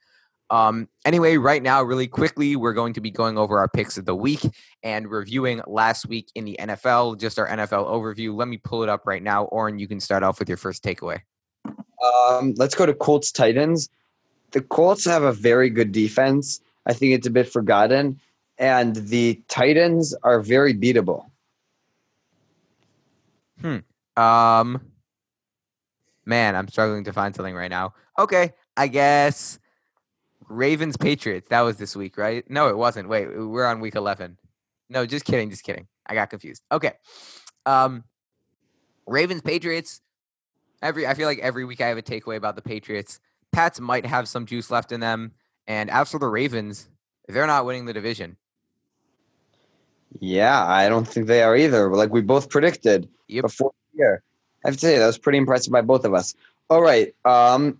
Um, 0.50 0.88
anyway, 1.04 1.36
right 1.36 1.62
now, 1.62 1.82
really 1.82 2.06
quickly, 2.06 2.54
we're 2.54 2.74
going 2.74 2.92
to 2.94 3.00
be 3.00 3.10
going 3.10 3.38
over 3.38 3.58
our 3.58 3.68
picks 3.68 3.96
of 3.96 4.04
the 4.04 4.14
week 4.14 4.40
and 4.82 5.10
reviewing 5.10 5.62
last 5.66 6.06
week 6.06 6.30
in 6.34 6.44
the 6.44 6.56
NFL, 6.60 7.18
just 7.18 7.38
our 7.38 7.48
NFL 7.48 7.88
overview. 7.88 8.34
Let 8.34 8.48
me 8.48 8.58
pull 8.58 8.82
it 8.82 8.88
up 8.88 9.06
right 9.06 9.22
now. 9.22 9.44
Oren, 9.44 9.78
you 9.78 9.88
can 9.88 10.00
start 10.00 10.22
off 10.22 10.38
with 10.38 10.48
your 10.48 10.58
first 10.58 10.84
takeaway. 10.84 11.20
Um, 12.04 12.54
let's 12.56 12.74
go 12.74 12.84
to 12.84 12.94
Colts 12.94 13.32
Titans. 13.32 13.88
The 14.50 14.60
Colts 14.60 15.04
have 15.06 15.22
a 15.22 15.32
very 15.32 15.70
good 15.70 15.92
defense. 15.92 16.60
I 16.86 16.92
think 16.92 17.14
it's 17.14 17.26
a 17.26 17.30
bit 17.30 17.50
forgotten, 17.50 18.20
and 18.58 18.94
the 18.94 19.42
Titans 19.48 20.14
are 20.22 20.40
very 20.40 20.74
beatable. 20.74 21.26
Hmm. 23.60 23.78
Um, 24.22 24.80
man, 26.26 26.54
I'm 26.54 26.68
struggling 26.68 27.04
to 27.04 27.12
find 27.12 27.34
something 27.34 27.54
right 27.54 27.70
now. 27.70 27.94
Okay, 28.18 28.52
I 28.76 28.88
guess 28.88 29.58
Ravens 30.48 30.96
Patriots. 30.96 31.48
That 31.48 31.60
was 31.62 31.76
this 31.76 31.96
week, 31.96 32.16
right? 32.16 32.48
No, 32.50 32.68
it 32.68 32.76
wasn't. 32.76 33.08
Wait, 33.08 33.26
we're 33.26 33.64
on 33.66 33.80
week 33.80 33.94
11. 33.94 34.38
No, 34.90 35.06
just 35.06 35.24
kidding, 35.24 35.50
just 35.50 35.64
kidding. 35.64 35.86
I 36.06 36.14
got 36.14 36.30
confused. 36.30 36.62
Okay. 36.70 36.92
Um, 37.66 38.04
Ravens 39.06 39.42
Patriots. 39.42 40.00
Every 40.82 41.06
I 41.06 41.14
feel 41.14 41.26
like 41.26 41.38
every 41.38 41.64
week 41.64 41.80
I 41.80 41.88
have 41.88 41.96
a 41.98 42.02
takeaway 42.02 42.36
about 42.36 42.56
the 42.56 42.62
Patriots. 42.62 43.20
Pats 43.52 43.80
might 43.80 44.04
have 44.04 44.28
some 44.28 44.44
juice 44.44 44.70
left 44.70 44.92
in 44.92 45.00
them, 45.00 45.32
and 45.66 45.88
as 45.90 46.10
for 46.10 46.18
the 46.18 46.26
Ravens, 46.26 46.88
they're 47.28 47.46
not 47.46 47.64
winning 47.64 47.86
the 47.86 47.92
division. 47.94 48.36
Yeah, 50.20 50.64
I 50.66 50.88
don't 50.88 51.06
think 51.08 51.26
they 51.26 51.42
are 51.42 51.56
either. 51.56 51.88
Like 51.94 52.12
we 52.12 52.20
both 52.20 52.50
predicted 52.50 53.08
Yep. 53.28 53.42
before 53.42 53.72
the 53.92 53.98
year. 53.98 54.22
I 54.64 54.68
have 54.68 54.74
to 54.76 54.80
say 54.80 54.98
that 54.98 55.06
was 55.06 55.18
pretty 55.18 55.38
impressive 55.38 55.72
by 55.72 55.80
both 55.80 56.04
of 56.04 56.14
us. 56.14 56.34
All 56.70 56.82
right, 56.82 57.14
um, 57.24 57.78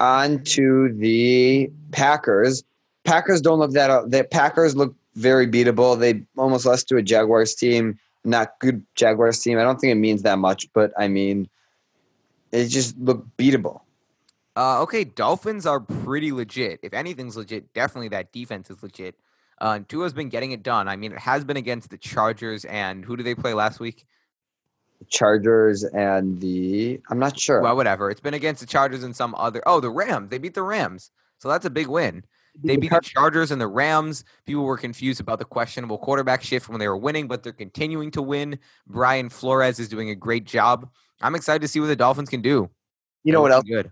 on 0.00 0.42
to 0.44 0.92
the 0.94 1.70
Packers. 1.92 2.64
Packers 3.04 3.40
don't 3.40 3.58
look 3.58 3.72
that. 3.72 4.10
The 4.10 4.24
Packers 4.24 4.76
look 4.76 4.94
very 5.14 5.46
beatable. 5.46 5.98
They 5.98 6.22
almost 6.36 6.66
lost 6.66 6.88
to 6.88 6.96
a 6.96 7.02
Jaguars 7.02 7.54
team, 7.54 7.98
not 8.24 8.58
good 8.60 8.84
Jaguars 8.94 9.40
team. 9.40 9.58
I 9.58 9.62
don't 9.62 9.78
think 9.80 9.92
it 9.92 9.96
means 9.96 10.22
that 10.22 10.38
much, 10.38 10.72
but 10.72 10.92
I 10.98 11.08
mean, 11.08 11.48
it 12.52 12.68
just 12.68 12.96
looked 12.98 13.36
beatable. 13.36 13.80
Uh, 14.56 14.82
okay, 14.82 15.02
Dolphins 15.02 15.66
are 15.66 15.80
pretty 15.80 16.30
legit. 16.30 16.78
If 16.82 16.94
anything's 16.94 17.36
legit, 17.36 17.72
definitely 17.74 18.08
that 18.08 18.32
defense 18.32 18.70
is 18.70 18.82
legit. 18.82 19.16
Uh, 19.60 19.80
Tua's 19.88 20.12
been 20.12 20.28
getting 20.28 20.52
it 20.52 20.62
done. 20.62 20.88
I 20.88 20.96
mean, 20.96 21.12
it 21.12 21.18
has 21.18 21.44
been 21.44 21.56
against 21.56 21.90
the 21.90 21.98
Chargers 21.98 22.64
and 22.64 23.04
who 23.04 23.16
did 23.16 23.26
they 23.26 23.34
play 23.34 23.54
last 23.54 23.80
week? 23.80 24.04
Chargers 25.08 25.84
and 25.84 26.40
the 26.40 27.00
I'm 27.10 27.18
not 27.18 27.38
sure. 27.38 27.60
Well, 27.60 27.76
whatever. 27.76 28.10
It's 28.10 28.20
been 28.20 28.34
against 28.34 28.60
the 28.60 28.66
Chargers 28.66 29.02
and 29.02 29.14
some 29.14 29.34
other. 29.36 29.62
Oh, 29.66 29.80
the 29.80 29.90
Rams. 29.90 30.30
They 30.30 30.38
beat 30.38 30.54
the 30.54 30.62
Rams, 30.62 31.10
so 31.38 31.48
that's 31.48 31.64
a 31.64 31.70
big 31.70 31.88
win. 31.88 32.24
They 32.62 32.76
beat 32.76 32.90
the 32.90 33.00
Chargers 33.00 33.50
and 33.50 33.60
the 33.60 33.66
Rams. 33.66 34.24
People 34.46 34.62
were 34.64 34.78
confused 34.78 35.20
about 35.20 35.40
the 35.40 35.44
questionable 35.44 35.98
quarterback 35.98 36.42
shift 36.42 36.68
when 36.68 36.78
they 36.78 36.86
were 36.86 36.96
winning, 36.96 37.26
but 37.26 37.42
they're 37.42 37.52
continuing 37.52 38.12
to 38.12 38.22
win. 38.22 38.58
Brian 38.86 39.28
Flores 39.28 39.80
is 39.80 39.88
doing 39.88 40.10
a 40.10 40.14
great 40.14 40.44
job. 40.44 40.88
I'm 41.20 41.34
excited 41.34 41.62
to 41.62 41.68
see 41.68 41.80
what 41.80 41.86
the 41.86 41.96
Dolphins 41.96 42.28
can 42.28 42.42
do. 42.42 42.70
you 43.24 43.32
know 43.32 43.40
what 43.40 43.50
else, 43.50 43.64
Good. 43.64 43.90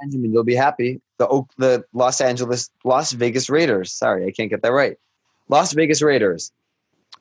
Benjamin? 0.00 0.32
You'll 0.32 0.44
be 0.44 0.54
happy. 0.54 1.00
The 1.18 1.26
Oak, 1.28 1.50
the 1.58 1.84
Los 1.92 2.20
Angeles, 2.20 2.70
Las 2.84 3.12
Vegas 3.12 3.48
Raiders. 3.48 3.92
Sorry, 3.92 4.26
I 4.26 4.30
can't 4.30 4.50
get 4.50 4.62
that 4.62 4.72
right. 4.72 4.96
Las 5.48 5.72
Vegas 5.72 6.02
Raiders. 6.02 6.52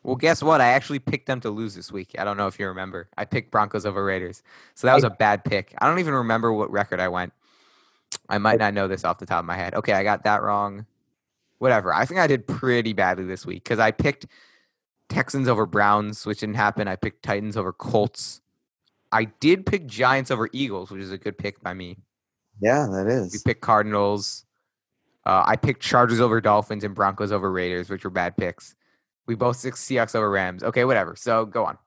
Well, 0.03 0.15
guess 0.17 0.43
what? 0.43 0.59
I 0.59 0.67
actually 0.69 0.99
picked 0.99 1.27
them 1.27 1.39
to 1.41 1.49
lose 1.49 1.75
this 1.75 1.91
week. 1.91 2.15
I 2.19 2.25
don't 2.25 2.35
know 2.35 2.47
if 2.47 2.59
you 2.59 2.67
remember. 2.67 3.09
I 3.17 3.23
picked 3.23 3.51
Broncos 3.51 3.85
over 3.85 4.03
Raiders. 4.03 4.43
So 4.75 4.87
that 4.87 4.95
was 4.95 5.05
a 5.05 5.09
bad 5.09 5.45
pick. 5.45 5.73
I 5.77 5.87
don't 5.87 5.99
even 5.99 6.13
remember 6.13 6.51
what 6.51 6.69
record 6.71 6.99
I 6.99 7.07
went. 7.07 7.31
I 8.29 8.37
might 8.37 8.59
not 8.59 8.73
know 8.73 8.87
this 8.87 9.05
off 9.05 9.19
the 9.19 9.25
top 9.25 9.39
of 9.39 9.45
my 9.45 9.55
head. 9.55 9.73
Okay, 9.75 9.93
I 9.93 10.03
got 10.03 10.23
that 10.25 10.43
wrong. 10.43 10.85
Whatever. 11.59 11.93
I 11.93 12.05
think 12.05 12.19
I 12.19 12.27
did 12.27 12.45
pretty 12.45 12.91
badly 12.91 13.23
this 13.23 13.45
week 13.45 13.63
because 13.63 13.79
I 13.79 13.91
picked 13.91 14.25
Texans 15.07 15.47
over 15.47 15.65
Browns, 15.65 16.25
which 16.25 16.41
didn't 16.41 16.55
happen. 16.55 16.87
I 16.87 16.97
picked 16.97 17.23
Titans 17.23 17.55
over 17.55 17.71
Colts. 17.71 18.41
I 19.13 19.25
did 19.25 19.65
pick 19.65 19.85
Giants 19.85 20.31
over 20.31 20.49
Eagles, 20.51 20.91
which 20.91 21.01
is 21.01 21.11
a 21.11 21.17
good 21.17 21.37
pick 21.37 21.61
by 21.61 21.73
me. 21.73 21.97
Yeah, 22.59 22.87
that 22.91 23.07
is. 23.07 23.31
We 23.31 23.35
is. 23.37 23.43
picked 23.43 23.61
Cardinals. 23.61 24.45
Uh, 25.25 25.43
I 25.45 25.55
picked 25.55 25.81
Chargers 25.81 26.19
over 26.19 26.41
Dolphins 26.41 26.83
and 26.83 26.93
Broncos 26.93 27.31
over 27.31 27.49
Raiders, 27.51 27.89
which 27.89 28.03
were 28.03 28.09
bad 28.09 28.35
picks. 28.35 28.75
We 29.25 29.35
both 29.35 29.61
picked 29.63 29.77
Seahawks 29.77 30.15
over 30.15 30.29
Rams. 30.29 30.63
Okay, 30.63 30.85
whatever. 30.85 31.15
So 31.15 31.45
go 31.45 31.65
on. 31.65 31.77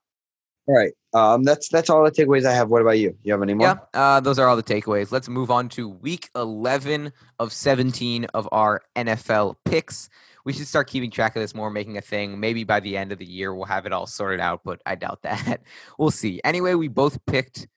All 0.68 0.75
right. 0.75 0.92
Um, 1.12 1.44
that's 1.44 1.68
that's 1.68 1.88
all 1.90 2.05
the 2.05 2.11
takeaways 2.11 2.44
I 2.44 2.53
have. 2.53 2.68
What 2.68 2.83
about 2.83 2.99
you? 2.99 3.16
You 3.22 3.33
have 3.33 3.42
any 3.42 3.55
more? 3.55 3.68
Yeah, 3.68 3.77
uh, 3.94 4.20
those 4.20 4.38
are 4.38 4.49
all 4.49 4.57
the 4.57 4.62
takeaways. 4.62 5.12
Let's 5.12 5.29
move 5.29 5.51
on 5.51 5.68
to 5.70 5.88
week 5.88 6.29
11 6.35 7.12
of 7.38 7.53
17 7.53 8.25
of 8.35 8.49
our 8.51 8.83
NFL 8.96 9.57
picks. 9.64 10.09
We 10.44 10.53
should 10.53 10.66
start 10.66 10.88
keeping 10.88 11.11
track 11.11 11.37
of 11.37 11.42
this 11.42 11.55
more, 11.55 11.70
making 11.70 11.96
a 11.99 12.01
thing. 12.01 12.38
Maybe 12.38 12.64
by 12.64 12.81
the 12.81 12.96
end 12.96 13.12
of 13.12 13.18
the 13.18 13.25
year, 13.25 13.55
we'll 13.55 13.64
have 13.64 13.87
it 13.87 13.92
all 13.92 14.07
sorted 14.07 14.40
out, 14.40 14.61
but 14.64 14.81
I 14.87 14.94
doubt 14.96 15.20
that. 15.22 15.62
we'll 15.99 16.11
see. 16.11 16.40
Anyway, 16.44 16.75
we 16.75 16.88
both 16.88 17.25
picked 17.27 17.68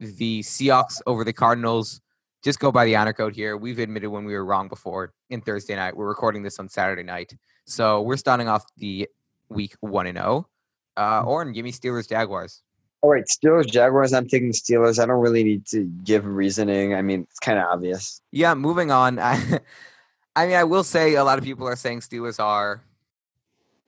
the 0.00 0.40
Seahawks 0.40 1.00
over 1.06 1.24
the 1.24 1.32
Cardinals. 1.32 2.00
Just 2.42 2.58
go 2.58 2.72
by 2.72 2.84
the 2.84 2.96
honor 2.96 3.12
code 3.12 3.36
here. 3.36 3.56
We've 3.56 3.78
admitted 3.78 4.08
when 4.08 4.24
we 4.24 4.34
were 4.34 4.44
wrong 4.44 4.68
before 4.68 5.12
in 5.30 5.40
Thursday 5.40 5.76
night. 5.76 5.96
We're 5.96 6.08
recording 6.08 6.42
this 6.42 6.58
on 6.58 6.68
Saturday 6.68 7.04
night. 7.04 7.34
So 7.66 8.02
we're 8.02 8.16
starting 8.16 8.48
off 8.48 8.64
the 8.76 9.08
week 9.48 9.76
1 9.80 10.08
and 10.08 10.18
0. 10.18 10.48
Uh, 10.96 11.22
Oren, 11.22 11.52
give 11.52 11.64
me 11.64 11.70
Steelers 11.70 12.08
Jaguars. 12.08 12.62
All 13.00 13.10
right, 13.10 13.24
Steelers, 13.24 13.66
Jaguars. 13.66 14.12
I'm 14.12 14.26
taking 14.26 14.50
Steelers. 14.50 15.00
I 15.00 15.06
don't 15.06 15.20
really 15.20 15.44
need 15.44 15.66
to 15.66 15.84
give 16.04 16.26
reasoning. 16.26 16.94
I 16.94 17.02
mean, 17.02 17.26
it's 17.30 17.38
kind 17.38 17.58
of 17.58 17.66
obvious. 17.66 18.20
Yeah, 18.32 18.54
moving 18.54 18.90
on. 18.90 19.18
I, 19.20 19.60
I 20.36 20.46
mean, 20.46 20.56
I 20.56 20.64
will 20.64 20.84
say 20.84 21.14
a 21.14 21.24
lot 21.24 21.38
of 21.38 21.44
people 21.44 21.66
are 21.66 21.76
saying 21.76 22.00
Steelers 22.00 22.42
are 22.42 22.82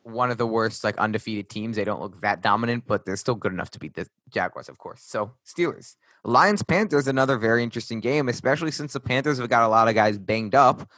one 0.05 0.31
of 0.31 0.39
the 0.39 0.47
worst 0.47 0.85
like 0.85 0.97
undefeated 0.99 1.49
teams. 1.49 1.77
They 1.77 1.85
don't 1.85 2.01
look 2.01 2.21
that 2.21 2.41
dominant, 2.41 2.85
but 2.87 3.05
they're 3.05 3.17
still 3.17 3.35
good 3.35 3.53
enough 3.53 3.71
to 3.73 3.79
beat 3.79 3.95
the 3.95 4.09
Jaguars, 4.31 4.69
of 4.69 4.79
course. 4.79 5.03
So 5.03 5.33
Steelers, 5.47 5.97
Lions, 6.25 6.63
Panthers, 6.63 7.07
another 7.07 7.37
very 7.37 7.63
interesting 7.63 8.01
game, 8.01 8.29
especially 8.29 8.71
since 8.71 8.95
the 8.95 9.01
Panthers 9.01 9.39
have 9.39 9.51
got 9.51 9.65
a 9.65 9.69
lot 9.69 9.89
of 9.89 9.95
guys 9.95 10.19
banged 10.19 10.55
up. 10.55 10.91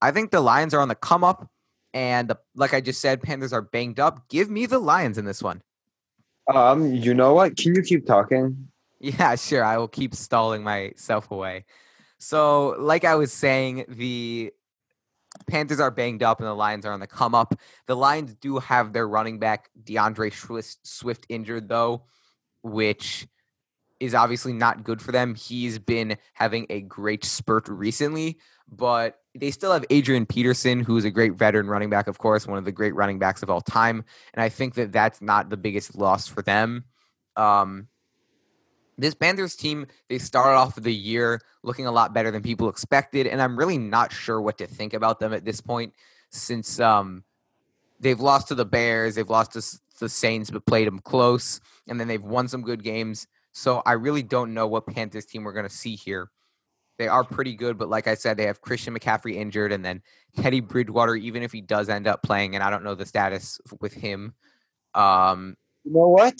I 0.00 0.10
think 0.10 0.30
the 0.30 0.40
Lions 0.40 0.74
are 0.74 0.80
on 0.80 0.88
the 0.88 0.96
come 0.96 1.22
up, 1.22 1.48
and 1.94 2.28
the, 2.28 2.38
like 2.56 2.74
I 2.74 2.80
just 2.80 3.00
said, 3.00 3.22
Panthers 3.22 3.52
are 3.52 3.62
banged 3.62 4.00
up. 4.00 4.28
Give 4.28 4.50
me 4.50 4.66
the 4.66 4.80
Lions 4.80 5.18
in 5.18 5.24
this 5.24 5.42
one. 5.42 5.62
Um, 6.52 6.92
you 6.92 7.14
know 7.14 7.34
what? 7.34 7.56
Can 7.56 7.74
you 7.74 7.82
keep 7.82 8.06
talking? 8.06 8.68
Yeah, 9.04 9.34
sure. 9.34 9.64
I 9.64 9.78
will 9.78 9.88
keep 9.88 10.14
stalling 10.14 10.62
myself 10.62 11.32
away. 11.32 11.64
So, 12.20 12.76
like 12.78 13.04
I 13.04 13.16
was 13.16 13.32
saying, 13.32 13.86
the 13.88 14.52
Panthers 15.48 15.80
are 15.80 15.90
banged 15.90 16.22
up 16.22 16.38
and 16.38 16.46
the 16.46 16.54
Lions 16.54 16.86
are 16.86 16.92
on 16.92 17.00
the 17.00 17.08
come 17.08 17.34
up. 17.34 17.54
The 17.88 17.96
Lions 17.96 18.34
do 18.34 18.58
have 18.58 18.92
their 18.92 19.08
running 19.08 19.40
back 19.40 19.70
D'Andre 19.82 20.30
Swift 20.30 21.26
injured 21.28 21.68
though, 21.68 22.04
which 22.62 23.26
is 24.02 24.16
obviously 24.16 24.52
not 24.52 24.82
good 24.82 25.00
for 25.00 25.12
them. 25.12 25.36
He's 25.36 25.78
been 25.78 26.16
having 26.32 26.66
a 26.70 26.80
great 26.80 27.24
spurt 27.24 27.68
recently, 27.68 28.36
but 28.68 29.20
they 29.38 29.52
still 29.52 29.72
have 29.72 29.84
Adrian 29.90 30.26
Peterson, 30.26 30.80
who's 30.80 31.04
a 31.04 31.10
great 31.10 31.34
veteran 31.34 31.68
running 31.68 31.88
back, 31.88 32.08
of 32.08 32.18
course, 32.18 32.44
one 32.44 32.58
of 32.58 32.64
the 32.64 32.72
great 32.72 32.96
running 32.96 33.20
backs 33.20 33.44
of 33.44 33.48
all 33.48 33.60
time. 33.60 34.04
And 34.34 34.42
I 34.42 34.48
think 34.48 34.74
that 34.74 34.90
that's 34.90 35.22
not 35.22 35.50
the 35.50 35.56
biggest 35.56 35.94
loss 35.94 36.26
for 36.26 36.42
them. 36.42 36.84
Um, 37.36 37.86
this 38.98 39.14
Panthers 39.14 39.54
team, 39.54 39.86
they 40.08 40.18
started 40.18 40.56
off 40.56 40.74
the 40.74 40.92
year 40.92 41.40
looking 41.62 41.86
a 41.86 41.92
lot 41.92 42.12
better 42.12 42.32
than 42.32 42.42
people 42.42 42.68
expected, 42.68 43.28
and 43.28 43.40
I'm 43.40 43.56
really 43.56 43.78
not 43.78 44.12
sure 44.12 44.40
what 44.40 44.58
to 44.58 44.66
think 44.66 44.94
about 44.94 45.20
them 45.20 45.32
at 45.32 45.44
this 45.44 45.60
point 45.60 45.94
since 46.30 46.80
um, 46.80 47.22
they've 48.00 48.20
lost 48.20 48.48
to 48.48 48.56
the 48.56 48.64
Bears, 48.64 49.14
they've 49.14 49.30
lost 49.30 49.52
to 49.52 49.62
the 50.00 50.08
Saints, 50.08 50.50
but 50.50 50.66
played 50.66 50.88
them 50.88 50.98
close, 50.98 51.60
and 51.86 52.00
then 52.00 52.08
they've 52.08 52.20
won 52.22 52.48
some 52.48 52.62
good 52.62 52.82
games. 52.82 53.28
So 53.52 53.82
I 53.84 53.92
really 53.92 54.22
don't 54.22 54.54
know 54.54 54.66
what 54.66 54.86
Panthers 54.86 55.26
team 55.26 55.44
we're 55.44 55.52
going 55.52 55.68
to 55.68 55.74
see 55.74 55.94
here. 55.94 56.30
They 56.98 57.08
are 57.08 57.24
pretty 57.24 57.54
good, 57.54 57.78
but 57.78 57.88
like 57.88 58.06
I 58.06 58.14
said, 58.14 58.36
they 58.36 58.46
have 58.46 58.60
Christian 58.60 58.96
McCaffrey 58.96 59.34
injured, 59.34 59.72
and 59.72 59.84
then 59.84 60.02
Teddy 60.36 60.60
Bridgewater, 60.60 61.16
even 61.16 61.42
if 61.42 61.50
he 61.50 61.60
does 61.60 61.88
end 61.88 62.06
up 62.06 62.22
playing, 62.22 62.54
and 62.54 62.62
I 62.62 62.70
don't 62.70 62.84
know 62.84 62.94
the 62.94 63.06
status 63.06 63.60
with 63.80 63.92
him. 63.92 64.34
Um, 64.94 65.56
you 65.84 65.92
know 65.92 66.08
what? 66.08 66.38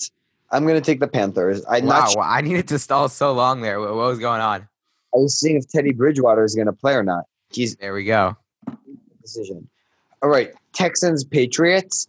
I'm 0.51 0.65
going 0.65 0.75
to 0.75 0.83
take 0.83 1.01
the 1.01 1.09
Panthers. 1.09 1.65
I 1.65 1.81
wow, 1.81 2.07
sure. 2.07 2.23
I 2.23 2.43
needed 2.43 2.69
to 2.69 2.79
stall 2.79 3.09
so 3.09 3.33
long 3.33 3.63
there. 3.63 3.81
What, 3.81 3.95
was 3.95 4.19
going 4.19 4.43
on? 4.43 4.69
I 5.15 5.17
was 5.17 5.39
seeing 5.39 5.57
if 5.57 5.67
Teddy 5.69 5.93
Bridgewater 5.93 6.45
is 6.45 6.55
going 6.55 6.67
to 6.67 6.73
play 6.73 6.95
or 6.95 7.03
not. 7.03 7.25
He's 7.51 7.75
there. 7.77 7.95
We 7.95 8.05
go. 8.05 8.37
Decision. 9.23 9.69
All 10.23 10.29
right, 10.29 10.53
Texans 10.73 11.25
Patriots. 11.25 12.07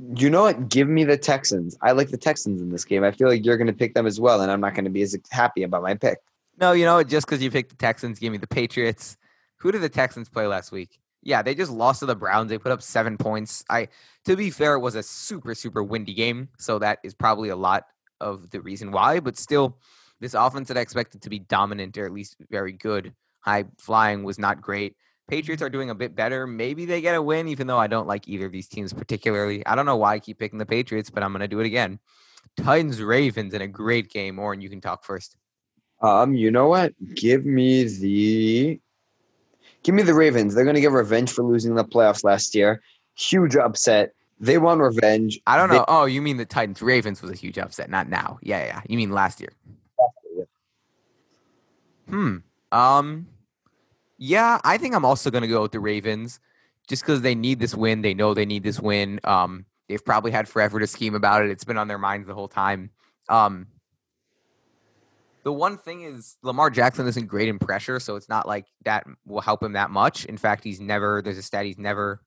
You 0.00 0.30
know 0.30 0.42
what? 0.42 0.68
Give 0.68 0.88
me 0.88 1.04
the 1.04 1.16
Texans. 1.16 1.76
I 1.82 1.92
like 1.92 2.10
the 2.10 2.16
Texans 2.16 2.60
in 2.62 2.70
this 2.70 2.84
game. 2.84 3.02
I 3.02 3.10
feel 3.10 3.28
like 3.28 3.44
you're 3.44 3.56
going 3.56 3.66
to 3.66 3.72
pick 3.72 3.94
them 3.94 4.06
as 4.06 4.20
well, 4.20 4.40
and 4.40 4.50
I'm 4.50 4.60
not 4.60 4.74
going 4.74 4.84
to 4.84 4.90
be 4.90 5.02
as 5.02 5.16
happy 5.30 5.64
about 5.64 5.82
my 5.82 5.94
pick. 5.94 6.18
No, 6.60 6.72
you 6.72 6.84
know, 6.84 7.02
just 7.02 7.26
because 7.26 7.42
you 7.42 7.50
picked 7.50 7.70
the 7.70 7.76
Texans, 7.76 8.18
give 8.18 8.30
me 8.30 8.38
the 8.38 8.46
Patriots. 8.46 9.16
Who 9.56 9.72
did 9.72 9.82
the 9.82 9.88
Texans 9.88 10.28
play 10.28 10.46
last 10.46 10.70
week? 10.70 11.00
Yeah, 11.22 11.42
they 11.42 11.54
just 11.54 11.72
lost 11.72 12.00
to 12.00 12.06
the 12.06 12.14
Browns. 12.14 12.48
They 12.48 12.58
put 12.58 12.70
up 12.70 12.80
seven 12.80 13.16
points. 13.16 13.64
I, 13.68 13.88
to 14.24 14.36
be 14.36 14.50
fair, 14.50 14.74
it 14.74 14.80
was 14.80 14.94
a 14.94 15.02
super 15.02 15.54
super 15.54 15.82
windy 15.82 16.14
game, 16.14 16.48
so 16.58 16.78
that 16.78 17.00
is 17.02 17.14
probably 17.14 17.48
a 17.48 17.56
lot 17.56 17.84
of 18.20 18.50
the 18.50 18.60
reason 18.60 18.92
why. 18.92 19.18
But 19.18 19.36
still, 19.36 19.78
this 20.20 20.34
offense 20.34 20.68
that 20.68 20.76
I 20.76 20.80
expected 20.80 21.22
to 21.22 21.30
be 21.30 21.40
dominant 21.40 21.98
or 21.98 22.06
at 22.06 22.12
least 22.12 22.36
very 22.50 22.72
good, 22.72 23.14
high 23.40 23.64
flying, 23.78 24.22
was 24.22 24.38
not 24.38 24.60
great. 24.60 24.96
Patriots 25.28 25.62
are 25.62 25.70
doing 25.70 25.90
a 25.90 25.94
bit 25.94 26.16
better. 26.16 26.46
Maybe 26.46 26.86
they 26.86 27.00
get 27.00 27.14
a 27.14 27.22
win, 27.22 27.48
even 27.48 27.66
though 27.66 27.78
I 27.78 27.86
don't 27.86 28.08
like 28.08 28.26
either 28.26 28.46
of 28.46 28.52
these 28.52 28.66
teams 28.66 28.92
particularly. 28.92 29.64
I 29.66 29.74
don't 29.74 29.86
know 29.86 29.96
why 29.96 30.14
I 30.14 30.18
keep 30.18 30.38
picking 30.38 30.58
the 30.58 30.66
Patriots, 30.66 31.10
but 31.10 31.22
I'm 31.22 31.32
going 31.32 31.40
to 31.40 31.48
do 31.48 31.60
it 31.60 31.66
again. 31.66 32.00
Titans 32.56 33.00
Ravens 33.00 33.54
in 33.54 33.62
a 33.62 33.68
great 33.68 34.10
game. 34.10 34.38
Oren, 34.38 34.60
you 34.60 34.68
can 34.68 34.80
talk 34.80 35.04
first. 35.04 35.36
Um, 36.00 36.34
you 36.34 36.50
know 36.50 36.68
what? 36.68 36.94
Give 37.14 37.44
me 37.44 37.84
the 37.84 38.80
give 39.82 39.94
me 39.94 40.02
the 40.02 40.14
Ravens. 40.14 40.54
They're 40.54 40.64
gonna 40.64 40.80
get 40.80 40.92
revenge 40.92 41.30
for 41.30 41.42
losing 41.42 41.74
the 41.74 41.84
playoffs 41.84 42.24
last 42.24 42.54
year. 42.54 42.82
Huge 43.16 43.56
upset. 43.56 44.12
They 44.40 44.58
want 44.58 44.80
revenge. 44.80 45.40
I 45.46 45.56
don't 45.56 45.68
know. 45.68 45.78
They, 45.78 45.84
oh, 45.88 46.04
you 46.04 46.22
mean 46.22 46.36
the 46.36 46.46
Titans 46.46 46.80
Ravens 46.80 47.20
was 47.20 47.32
a 47.32 47.34
huge 47.34 47.58
upset, 47.58 47.90
not 47.90 48.08
now. 48.08 48.38
Yeah, 48.42 48.64
yeah. 48.64 48.80
You 48.88 48.96
mean 48.96 49.10
last 49.10 49.40
year. 49.40 49.52
Hmm. 52.08 52.36
Um 52.70 53.26
yeah, 54.18 54.60
I 54.64 54.78
think 54.78 54.94
I'm 54.94 55.04
also 55.04 55.30
gonna 55.30 55.48
go 55.48 55.62
with 55.62 55.72
the 55.72 55.80
Ravens 55.80 56.40
just 56.88 57.02
because 57.02 57.22
they 57.22 57.34
need 57.34 57.60
this 57.60 57.74
win. 57.74 58.02
They 58.02 58.14
know 58.14 58.34
they 58.34 58.46
need 58.46 58.62
this 58.62 58.80
win. 58.80 59.20
Um, 59.24 59.64
they've 59.88 60.04
probably 60.04 60.30
had 60.30 60.48
forever 60.48 60.80
to 60.80 60.86
scheme 60.86 61.14
about 61.14 61.44
it. 61.44 61.50
It's 61.50 61.64
been 61.64 61.78
on 61.78 61.88
their 61.88 61.98
minds 61.98 62.26
the 62.26 62.34
whole 62.34 62.48
time. 62.48 62.90
Um, 63.28 63.68
the 65.44 65.52
one 65.52 65.78
thing 65.78 66.02
is 66.02 66.36
Lamar 66.42 66.68
Jackson 66.70 67.06
isn't 67.06 67.26
great 67.26 67.48
in 67.48 67.58
pressure, 67.58 68.00
so 68.00 68.16
it's 68.16 68.28
not 68.28 68.46
like 68.46 68.66
that 68.84 69.06
will 69.24 69.40
help 69.40 69.62
him 69.62 69.72
that 69.72 69.90
much. 69.90 70.24
In 70.24 70.36
fact, 70.36 70.64
he's 70.64 70.80
never 70.80 71.22
there's 71.22 71.38
a 71.38 71.42
stat 71.42 71.64
he's 71.64 71.78
never 71.78 72.20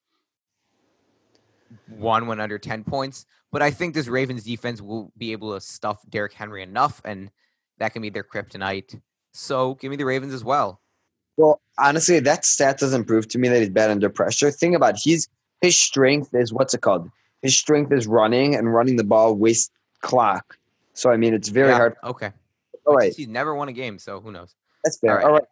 won 1.89 2.27
when 2.27 2.39
under 2.39 2.57
10 2.57 2.83
points. 2.83 3.25
But 3.51 3.61
I 3.61 3.71
think 3.71 3.93
this 3.93 4.07
Ravens 4.07 4.43
defense 4.43 4.81
will 4.81 5.11
be 5.17 5.33
able 5.33 5.53
to 5.53 5.61
stuff 5.61 6.01
Derrick 6.09 6.33
Henry 6.33 6.63
enough, 6.63 7.01
and 7.03 7.31
that 7.79 7.93
can 7.93 8.01
be 8.01 8.09
their 8.09 8.23
kryptonite. 8.23 8.99
So 9.33 9.75
give 9.75 9.91
me 9.91 9.97
the 9.97 10.05
Ravens 10.05 10.33
as 10.33 10.43
well. 10.43 10.80
Well, 11.37 11.61
honestly, 11.77 12.19
that 12.19 12.45
stat 12.45 12.79
doesn't 12.79 13.05
prove 13.05 13.27
to 13.29 13.39
me 13.39 13.47
that 13.49 13.59
he's 13.59 13.69
bad 13.69 13.89
under 13.89 14.09
pressure. 14.09 14.51
Think 14.51 14.75
about 14.75 14.95
it. 14.95 15.01
he's 15.03 15.27
his 15.61 15.77
strength 15.77 16.33
is 16.33 16.51
what's 16.51 16.73
it 16.73 16.81
called? 16.81 17.09
His 17.41 17.57
strength 17.57 17.91
is 17.91 18.07
running 18.07 18.55
and 18.55 18.73
running 18.73 18.95
the 18.97 19.03
ball 19.03 19.35
waste 19.35 19.71
clock. 20.01 20.57
So 20.93 21.09
I 21.09 21.17
mean, 21.17 21.33
it's 21.33 21.49
very 21.49 21.69
yeah, 21.69 21.77
hard. 21.77 21.95
Okay. 22.03 22.31
All 22.85 22.95
right. 22.95 23.13
He's 23.15 23.27
never 23.27 23.55
won 23.55 23.69
a 23.69 23.73
game, 23.73 23.99
so 23.99 24.19
who 24.19 24.31
knows? 24.31 24.55
That's 24.83 24.99
fair. 24.99 25.11
All 25.11 25.17
right. 25.17 25.25
All 25.25 25.33
right. 25.33 25.43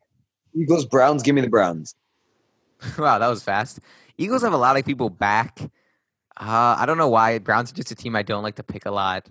Eagles, 0.55 0.85
Browns. 0.85 1.23
Give 1.23 1.35
me 1.35 1.41
the 1.41 1.49
Browns. 1.49 1.95
wow, 2.97 3.19
that 3.19 3.27
was 3.27 3.43
fast. 3.43 3.79
Eagles 4.17 4.41
have 4.41 4.53
a 4.53 4.57
lot 4.57 4.77
of 4.77 4.85
people 4.85 5.09
back. 5.09 5.59
Uh, 5.61 6.75
I 6.77 6.85
don't 6.85 6.97
know 6.97 7.09
why. 7.09 7.37
Browns 7.39 7.71
are 7.71 7.75
just 7.75 7.91
a 7.91 7.95
team 7.95 8.15
I 8.15 8.23
don't 8.23 8.43
like 8.43 8.55
to 8.55 8.63
pick 8.63 8.85
a 8.85 8.91
lot. 8.91 9.27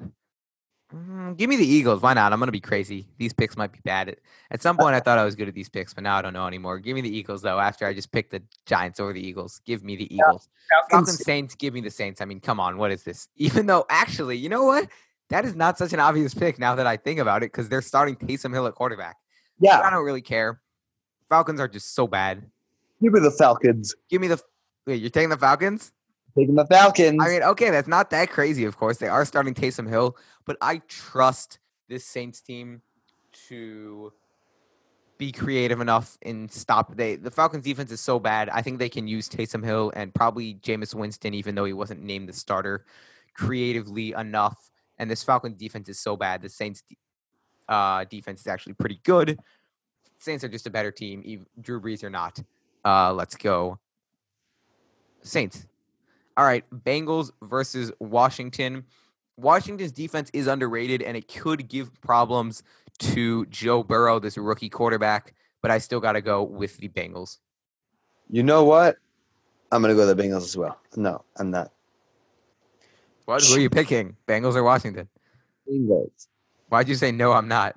Mm, 0.95 1.37
give 1.37 1.51
me 1.51 1.57
the 1.57 1.67
Eagles. 1.67 2.01
Why 2.01 2.15
not? 2.15 2.33
I'm 2.33 2.39
going 2.39 2.49
to 2.49 2.53
be 2.53 2.61
crazy. 2.61 3.07
These 3.19 3.35
picks 3.35 3.57
might 3.57 3.73
be 3.73 3.81
bad. 3.85 4.09
At, 4.09 4.19
at 4.51 4.63
some 4.63 4.77
point, 4.77 4.95
I 4.95 5.01
thought 5.01 5.19
I 5.19 5.25
was 5.25 5.35
good 5.35 5.49
at 5.49 5.55
these 5.55 5.69
picks, 5.69 5.93
but 5.93 6.03
now 6.03 6.17
I 6.17 6.23
don't 6.23 6.33
know 6.33 6.47
anymore. 6.47 6.79
Give 6.79 6.95
me 6.95 7.03
the 7.03 7.15
Eagles, 7.15 7.43
though, 7.43 7.59
after 7.59 7.87
I 7.87 7.93
just 7.93 8.11
picked 8.11 8.31
the 8.31 8.43
Giants 8.65 8.99
over 8.99 9.13
the 9.13 9.21
Eagles. 9.21 9.61
Give 9.67 9.85
me 9.85 9.97
the 9.97 10.13
Eagles. 10.15 10.49
Yeah, 10.73 10.99
Falcons, 10.99 11.23
Saints, 11.23 11.55
give 11.55 11.75
me 11.75 11.83
the 11.83 11.91
Saints. 11.91 12.21
I 12.21 12.25
mean, 12.25 12.41
come 12.41 12.59
on. 12.59 12.79
What 12.79 12.91
is 12.91 13.03
this? 13.03 13.29
Even 13.37 13.67
though, 13.67 13.85
actually, 13.91 14.39
you 14.39 14.49
know 14.49 14.65
what? 14.65 14.89
that 15.29 15.45
is 15.45 15.55
not 15.55 15.79
such 15.79 15.93
an 15.93 16.01
obvious 16.01 16.35
pick 16.35 16.59
now 16.59 16.75
that 16.75 16.87
I 16.87 16.97
think 16.97 17.21
about 17.21 17.43
it 17.43 17.53
because 17.53 17.69
they're 17.69 17.83
starting 17.83 18.17
Taysom 18.17 18.53
Hill 18.53 18.67
at 18.67 18.75
quarterback. 18.75 19.17
Yeah. 19.61 19.81
I 19.81 19.91
don't 19.91 20.05
really 20.05 20.23
care. 20.23 20.61
Falcons 21.29 21.61
are 21.61 21.69
just 21.69 21.95
so 21.95 22.07
bad. 22.07 22.47
Give 23.03 23.13
me 23.13 23.21
the 23.21 23.31
Falcons. 23.31 23.95
Give 24.09 24.21
me 24.21 24.29
the. 24.29 24.41
Wait, 24.87 25.01
you're 25.01 25.11
taking 25.11 25.29
the 25.29 25.37
Falcons? 25.37 25.93
Taking 26.39 26.55
the 26.55 26.67
Falcons. 26.67 27.19
I 27.23 27.29
mean, 27.29 27.43
okay, 27.43 27.71
that's 27.71 27.89
not 27.89 28.11
that 28.11 28.31
crazy, 28.31 28.65
of 28.65 28.77
course. 28.77 28.99
They 28.99 29.09
are 29.09 29.25
starting 29.25 29.55
Taysom 29.55 29.89
Hill, 29.89 30.17
but 30.45 30.57
I 30.61 30.79
trust 30.89 31.59
this 31.89 32.05
Saints 32.05 32.41
team 32.41 32.83
to 33.49 34.13
be 35.17 35.33
creative 35.33 35.81
enough 35.81 36.17
and 36.23 36.51
stop. 36.51 36.97
They 36.97 37.17
the 37.17 37.31
Falcons 37.31 37.65
defense 37.65 37.91
is 37.91 38.01
so 38.01 38.21
bad. 38.21 38.49
I 38.51 38.63
think 38.63 38.79
they 38.79 38.89
can 38.89 39.09
use 39.09 39.29
Taysom 39.29 39.65
Hill 39.65 39.93
and 39.97 40.15
probably 40.15 40.55
Jameis 40.55 40.95
Winston, 40.95 41.35
even 41.35 41.55
though 41.55 41.65
he 41.65 41.73
wasn't 41.73 42.03
named 42.03 42.29
the 42.29 42.33
starter, 42.33 42.85
creatively 43.35 44.13
enough 44.13 44.71
and 44.99 45.11
this 45.11 45.23
Falcons 45.23 45.57
defense 45.57 45.89
is 45.89 45.99
so 45.99 46.17
bad. 46.17 46.43
The 46.43 46.49
Saints 46.49 46.83
uh, 47.69 48.05
defense 48.05 48.41
is 48.41 48.47
actually 48.47 48.75
pretty 48.75 49.01
good. 49.05 49.39
Saints 50.19 50.43
are 50.43 50.49
just 50.49 50.67
a 50.67 50.71
better 50.71 50.91
team, 50.91 51.47
Drew 51.61 51.81
Brees 51.81 52.03
or 52.03 52.11
not. 52.11 52.41
Uh, 52.85 53.13
let's 53.13 53.37
go. 53.37 53.79
Saints. 55.23 55.67
All 56.39 56.45
right, 56.45 56.65
Bengals 56.73 57.33
versus 57.43 57.91
Washington. 57.99 58.85
Washington's 59.37 59.91
defense 59.91 60.31
is 60.33 60.47
underrated 60.47 61.03
and 61.03 61.17
it 61.17 61.27
could 61.27 61.69
give 61.69 62.01
problems 62.01 62.63
to 63.01 63.45
Joe 63.47 63.83
Burrow, 63.83 64.21
this 64.21 64.39
rookie 64.39 64.69
quarterback, 64.69 65.35
but 65.63 65.73
I 65.73 65.79
still 65.79 65.99
got 65.99 66.13
to 66.13 66.21
go 66.21 66.45
with 66.45 66.77
the 66.77 66.89
Bengals. 66.89 67.39
You 68.31 68.45
know 68.45 68.63
what? 68.63 68.99
I'm 69.73 69.83
gonna 69.83 69.97
go 69.97 70.07
the 70.07 70.15
Bengals 70.21 70.45
as 70.45 70.57
well. 70.57 70.79
No, 70.97 71.25
I'm 71.37 71.51
not. 71.51 71.73
What? 73.25 73.43
Who 73.43 73.57
are 73.57 73.61
you 73.61 73.69
picking? 73.69 74.17
Bengals 74.29 74.55
or 74.55 74.63
Washington? 74.63 75.09
Bengals. 75.69 76.29
Why'd 76.69 76.89
you 76.89 76.95
say 76.95 77.11
no? 77.11 77.33
I'm 77.33 77.49
not. 77.49 77.77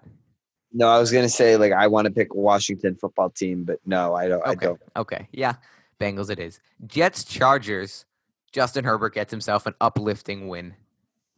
No, 0.71 0.87
I 0.87 0.99
was 0.99 1.11
gonna 1.11 1.29
say 1.29 1.57
like 1.57 1.73
I 1.73 1.87
want 1.87 2.05
to 2.05 2.11
pick 2.11 2.35
Washington 2.35 2.95
football 2.95 3.31
team, 3.31 3.63
but 3.63 3.79
no, 3.87 4.13
I 4.13 4.27
don't. 4.27 4.45
I 4.45 4.51
Okay. 4.51 4.65
don't. 4.67 4.81
Okay. 4.95 5.27
Yeah. 5.31 5.55
Bengals 5.99 6.29
it 6.29 6.39
is. 6.39 6.59
Jets 6.85 7.23
Chargers. 7.23 8.05
Justin 8.51 8.83
Herbert 8.83 9.13
gets 9.13 9.31
himself 9.31 9.65
an 9.65 9.75
uplifting 9.81 10.47
win. 10.47 10.73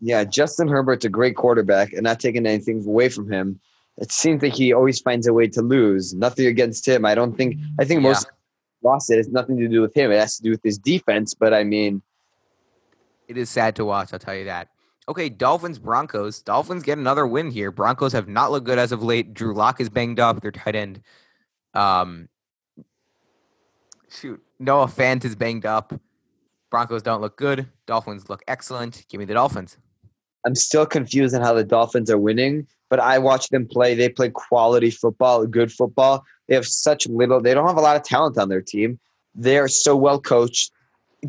Yeah, 0.01 0.23
Justin 0.23 0.67
Herbert's 0.67 1.05
a 1.05 1.09
great 1.09 1.35
quarterback, 1.35 1.93
and 1.93 2.03
not 2.03 2.19
taking 2.19 2.45
anything 2.45 2.83
away 2.85 3.09
from 3.09 3.31
him. 3.31 3.59
It 3.97 4.11
seems 4.11 4.41
like 4.41 4.53
he 4.53 4.73
always 4.73 4.99
finds 4.99 5.27
a 5.27 5.33
way 5.33 5.47
to 5.49 5.61
lose. 5.61 6.13
Nothing 6.13 6.47
against 6.47 6.87
him. 6.87 7.05
I 7.05 7.13
don't 7.15 7.37
think. 7.37 7.57
I 7.79 7.85
think 7.85 7.99
Yeah. 8.01 8.09
most 8.09 8.27
lost 8.81 9.09
it 9.11 9.17
has 9.17 9.29
nothing 9.29 9.57
to 9.57 9.67
do 9.69 9.81
with 9.81 9.95
him. 9.95 10.11
It 10.11 10.19
has 10.19 10.35
to 10.37 10.43
do 10.43 10.49
with 10.51 10.61
his 10.63 10.77
defense. 10.77 11.33
But 11.33 11.53
I 11.53 11.63
mean, 11.63 12.01
It 13.29 13.37
is 13.37 13.49
sad 13.49 13.75
to 13.77 13.85
watch, 13.85 14.11
I'll 14.11 14.19
tell 14.19 14.35
you 14.35 14.43
that. 14.45 14.67
Okay, 15.07 15.29
Dolphins 15.29 15.79
Broncos. 15.79 16.41
Dolphins 16.41 16.83
get 16.83 16.97
another 16.97 17.25
win 17.25 17.51
here. 17.51 17.71
Broncos 17.71 18.11
have 18.11 18.27
not 18.27 18.51
looked 18.51 18.65
good 18.65 18.77
as 18.77 18.91
of 18.91 19.01
late. 19.01 19.33
Drew 19.33 19.53
Lock 19.53 19.79
is 19.79 19.89
banged 19.89 20.19
up. 20.19 20.41
Their 20.41 20.51
tight 20.51 20.75
end. 20.75 21.01
Um 21.73 22.27
shoot. 24.09 24.43
Noah 24.59 24.87
Fant 24.87 25.23
is 25.23 25.35
banged 25.35 25.65
up. 25.65 25.93
Broncos 26.73 27.03
don't 27.03 27.21
look 27.21 27.37
good. 27.37 27.67
Dolphins 27.85 28.29
look 28.29 28.41
excellent. 28.47 29.05
Give 29.07 29.19
me 29.19 29.25
the 29.25 29.35
Dolphins. 29.35 29.77
I'm 30.43 30.55
still 30.55 30.87
confused 30.87 31.35
on 31.35 31.41
how 31.41 31.53
the 31.53 31.63
Dolphins 31.63 32.09
are 32.09 32.17
winning. 32.17 32.65
But 32.89 32.99
I 32.99 33.19
watch 33.19 33.49
them 33.49 33.67
play. 33.67 33.93
They 33.93 34.09
play 34.09 34.31
quality 34.31 34.89
football, 34.89 35.45
good 35.45 35.71
football. 35.71 36.25
They 36.47 36.55
have 36.55 36.65
such 36.65 37.05
little. 37.05 37.39
They 37.39 37.53
don't 37.53 37.67
have 37.67 37.77
a 37.77 37.81
lot 37.81 37.95
of 37.95 38.01
talent 38.01 38.39
on 38.39 38.49
their 38.49 38.59
team. 38.59 38.99
They 39.35 39.59
are 39.59 39.67
so 39.67 39.95
well 39.95 40.19
coached. 40.19 40.71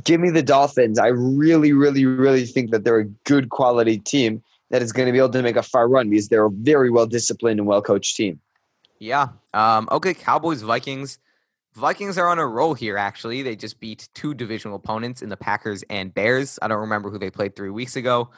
Give 0.02 0.18
me 0.18 0.30
the 0.30 0.42
Dolphins. 0.42 0.98
I 0.98 1.08
really, 1.08 1.74
really, 1.74 2.06
really 2.06 2.46
think 2.46 2.70
that 2.70 2.84
they're 2.84 3.00
a 3.00 3.08
good 3.24 3.50
quality 3.50 3.98
team 3.98 4.42
that 4.70 4.80
is 4.80 4.94
going 4.94 5.04
to 5.04 5.12
be 5.12 5.18
able 5.18 5.28
to 5.28 5.42
make 5.42 5.56
a 5.56 5.62
far 5.62 5.90
run 5.90 6.08
because 6.08 6.28
they're 6.28 6.46
a 6.46 6.50
very 6.50 6.90
well 6.90 7.04
disciplined 7.04 7.60
and 7.60 7.66
well 7.66 7.82
coached 7.82 8.16
team. 8.16 8.40
Yeah. 8.98 9.28
Um, 9.52 9.90
okay, 9.92 10.14
Cowboys, 10.14 10.62
Vikings. 10.62 11.18
Vikings 11.76 12.18
are 12.18 12.28
on 12.28 12.38
a 12.38 12.46
roll 12.46 12.74
here, 12.74 12.96
actually. 12.96 13.42
They 13.42 13.56
just 13.56 13.80
beat 13.80 14.08
two 14.14 14.32
divisional 14.32 14.76
opponents 14.76 15.22
in 15.22 15.28
the 15.28 15.36
Packers 15.36 15.82
and 15.90 16.14
Bears. 16.14 16.58
I 16.62 16.68
don't 16.68 16.80
remember 16.80 17.10
who 17.10 17.18
they 17.18 17.30
played 17.30 17.56
three 17.56 17.70
weeks 17.70 17.96
ago. 17.96 18.30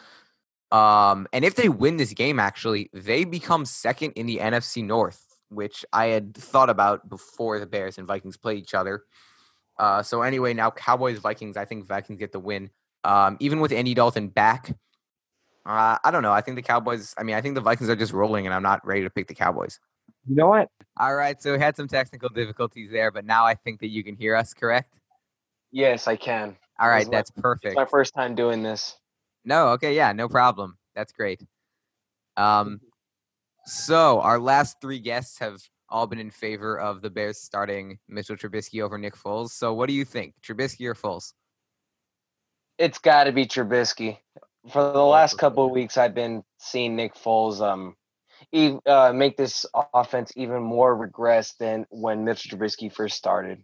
Um, 0.72 1.26
and 1.32 1.44
if 1.44 1.54
they 1.54 1.68
win 1.68 1.98
this 1.98 2.12
game, 2.12 2.40
actually, 2.40 2.90
they 2.92 3.24
become 3.24 3.64
second 3.66 4.12
in 4.12 4.26
the 4.26 4.38
NFC 4.38 4.82
North, 4.82 5.22
which 5.50 5.84
I 5.92 6.06
had 6.06 6.34
thought 6.34 6.70
about 6.70 7.08
before 7.08 7.58
the 7.58 7.66
Bears 7.66 7.98
and 7.98 8.06
Vikings 8.06 8.38
play 8.38 8.56
each 8.56 8.74
other. 8.74 9.04
Uh, 9.78 10.02
so 10.02 10.22
anyway, 10.22 10.54
now 10.54 10.70
Cowboys, 10.70 11.18
Vikings, 11.18 11.56
I 11.58 11.66
think 11.66 11.86
Vikings 11.86 12.18
get 12.18 12.32
the 12.32 12.40
win. 12.40 12.70
Um, 13.04 13.36
even 13.40 13.60
with 13.60 13.70
Andy 13.70 13.92
Dalton 13.92 14.28
back, 14.28 14.74
uh, 15.66 15.98
I 16.02 16.10
don't 16.10 16.22
know. 16.22 16.32
I 16.32 16.40
think 16.40 16.56
the 16.56 16.62
Cowboys, 16.62 17.14
I 17.18 17.22
mean, 17.22 17.36
I 17.36 17.42
think 17.42 17.54
the 17.54 17.60
Vikings 17.60 17.90
are 17.90 17.96
just 17.96 18.12
rolling, 18.12 18.46
and 18.46 18.54
I'm 18.54 18.62
not 18.62 18.84
ready 18.86 19.02
to 19.02 19.10
pick 19.10 19.28
the 19.28 19.34
Cowboys. 19.34 19.78
You 20.28 20.34
know 20.36 20.48
what? 20.48 20.68
All 20.98 21.14
right, 21.14 21.40
so 21.40 21.52
we 21.52 21.58
had 21.58 21.76
some 21.76 21.88
technical 21.88 22.28
difficulties 22.28 22.90
there, 22.90 23.10
but 23.10 23.24
now 23.24 23.44
I 23.44 23.54
think 23.54 23.80
that 23.80 23.88
you 23.88 24.02
can 24.02 24.16
hear 24.16 24.34
us, 24.34 24.54
correct? 24.54 24.98
Yes, 25.70 26.08
I 26.08 26.16
can. 26.16 26.56
All 26.78 26.88
right, 26.88 26.98
This 26.98 27.04
is 27.06 27.10
my- 27.10 27.16
that's 27.18 27.30
perfect. 27.32 27.66
It's 27.66 27.76
my 27.76 27.84
first 27.84 28.14
time 28.14 28.34
doing 28.34 28.62
this. 28.62 28.96
No, 29.44 29.68
okay, 29.70 29.94
yeah, 29.94 30.12
no 30.12 30.28
problem. 30.28 30.78
That's 30.94 31.12
great. 31.12 31.40
Um, 32.36 32.80
so 33.64 34.20
our 34.20 34.38
last 34.38 34.80
three 34.80 34.98
guests 34.98 35.38
have 35.38 35.60
all 35.88 36.06
been 36.06 36.18
in 36.18 36.30
favor 36.30 36.78
of 36.80 37.00
the 37.02 37.10
Bears 37.10 37.40
starting 37.40 37.98
Mitchell 38.08 38.36
Trubisky 38.36 38.82
over 38.82 38.98
Nick 38.98 39.14
Foles. 39.14 39.50
So 39.50 39.72
what 39.74 39.86
do 39.86 39.92
you 39.94 40.04
think, 40.04 40.34
Trubisky 40.42 40.86
or 40.86 40.94
Foles? 40.94 41.32
It's 42.78 42.98
got 42.98 43.24
to 43.24 43.32
be 43.32 43.46
Trubisky. 43.46 44.18
For 44.72 44.92
the 44.92 45.02
last 45.04 45.38
couple 45.38 45.64
of 45.64 45.70
weeks, 45.70 45.96
I've 45.96 46.14
been 46.14 46.42
seeing 46.58 46.96
Nick 46.96 47.14
Foles 47.14 47.60
um, 47.60 47.88
ev- 47.90 47.94
uh, 48.52 49.12
make 49.14 49.36
this 49.36 49.66
offense 49.94 50.32
even 50.36 50.62
more 50.62 50.96
regress 50.96 51.54
than 51.54 51.86
when 51.90 52.24
Mitchell 52.24 52.58
Trubisky 52.58 52.92
first 52.92 53.16
started. 53.16 53.62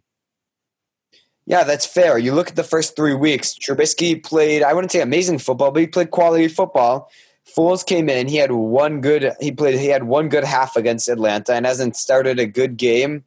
Yeah, 1.45 1.63
that's 1.63 1.85
fair. 1.85 2.17
You 2.17 2.33
look 2.33 2.49
at 2.49 2.55
the 2.55 2.63
first 2.63 2.95
three 2.95 3.13
weeks. 3.13 3.53
Trubisky 3.55 4.23
played, 4.23 4.63
I 4.63 4.73
wouldn't 4.73 4.91
say 4.91 5.01
amazing 5.01 5.39
football, 5.39 5.71
but 5.71 5.81
he 5.81 5.87
played 5.87 6.11
quality 6.11 6.47
football. 6.47 7.09
Foles 7.45 7.85
came 7.85 8.07
in. 8.07 8.27
He 8.27 8.37
had 8.37 8.51
one 8.51 9.01
good. 9.01 9.33
He 9.41 9.51
played. 9.51 9.77
He 9.77 9.87
had 9.87 10.03
one 10.03 10.29
good 10.29 10.45
half 10.45 10.77
against 10.77 11.09
Atlanta, 11.09 11.53
and 11.53 11.65
hasn't 11.65 11.97
started 11.97 12.39
a 12.39 12.45
good 12.45 12.77
game 12.77 13.25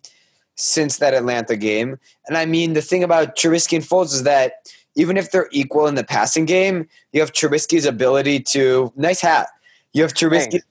since 0.55 0.97
that 0.99 1.13
Atlanta 1.13 1.55
game. 1.55 1.99
And 2.27 2.39
I 2.39 2.47
mean, 2.47 2.73
the 2.73 2.81
thing 2.81 3.05
about 3.05 3.37
Trubisky 3.37 3.77
and 3.77 3.85
Foles 3.85 4.15
is 4.15 4.23
that 4.23 4.55
even 4.95 5.19
if 5.19 5.31
they're 5.31 5.49
equal 5.53 5.87
in 5.87 5.97
the 5.97 6.05
passing 6.05 6.47
game, 6.47 6.89
you 7.13 7.21
have 7.21 7.33
Trubisky's 7.33 7.85
ability 7.85 8.41
to 8.41 8.91
nice 8.97 9.21
hat. 9.21 9.49
You 9.93 10.03
have 10.03 10.15
Trubisky. 10.15 10.51
Thanks. 10.53 10.67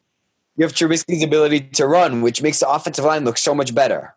You 0.55 0.63
have 0.63 0.73
Trubisky's 0.73 1.23
ability 1.23 1.61
to 1.73 1.87
run, 1.87 2.21
which 2.21 2.41
makes 2.41 2.59
the 2.59 2.69
offensive 2.69 3.03
line 3.03 3.25
look 3.25 3.37
so 3.37 3.53
much 3.53 3.75
better. 3.75 4.15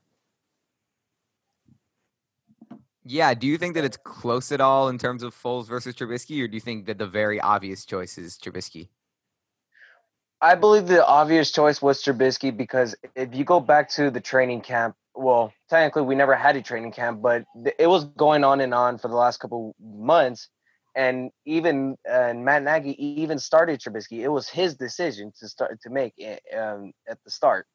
Yeah, 3.04 3.32
do 3.34 3.46
you 3.46 3.56
think 3.56 3.74
that 3.74 3.84
it's 3.84 3.96
close 3.96 4.52
at 4.52 4.60
all 4.60 4.88
in 4.88 4.98
terms 4.98 5.22
of 5.22 5.34
Foles 5.34 5.66
versus 5.66 5.94
Trubisky, 5.94 6.42
or 6.42 6.48
do 6.48 6.54
you 6.54 6.60
think 6.60 6.86
that 6.86 6.98
the 6.98 7.06
very 7.06 7.40
obvious 7.40 7.84
choice 7.84 8.18
is 8.18 8.36
Trubisky? 8.36 8.88
I 10.40 10.54
believe 10.54 10.86
the 10.86 11.04
obvious 11.04 11.50
choice 11.50 11.82
was 11.82 12.02
Trubisky 12.02 12.56
because 12.56 12.94
if 13.16 13.34
you 13.34 13.44
go 13.44 13.58
back 13.58 13.88
to 13.92 14.10
the 14.10 14.20
training 14.20 14.60
camp, 14.60 14.94
well, 15.14 15.52
technically 15.68 16.02
we 16.02 16.14
never 16.14 16.36
had 16.36 16.54
a 16.54 16.62
training 16.62 16.92
camp, 16.92 17.20
but 17.20 17.44
it 17.78 17.88
was 17.88 18.04
going 18.04 18.44
on 18.44 18.60
and 18.60 18.72
on 18.72 18.98
for 18.98 19.08
the 19.08 19.16
last 19.16 19.40
couple 19.40 19.74
months. 19.80 20.48
And 20.98 21.30
even 21.46 21.96
and 22.04 22.44
Matt 22.44 22.64
Nagy 22.64 23.00
even 23.00 23.38
started 23.38 23.80
Trubisky. 23.80 24.18
It 24.18 24.28
was 24.28 24.48
his 24.48 24.74
decision 24.74 25.32
to 25.38 25.48
start 25.48 25.80
to 25.82 25.90
make 25.90 26.12
it, 26.18 26.42
um, 26.58 26.92
at 27.08 27.18
the 27.24 27.30
start. 27.30 27.66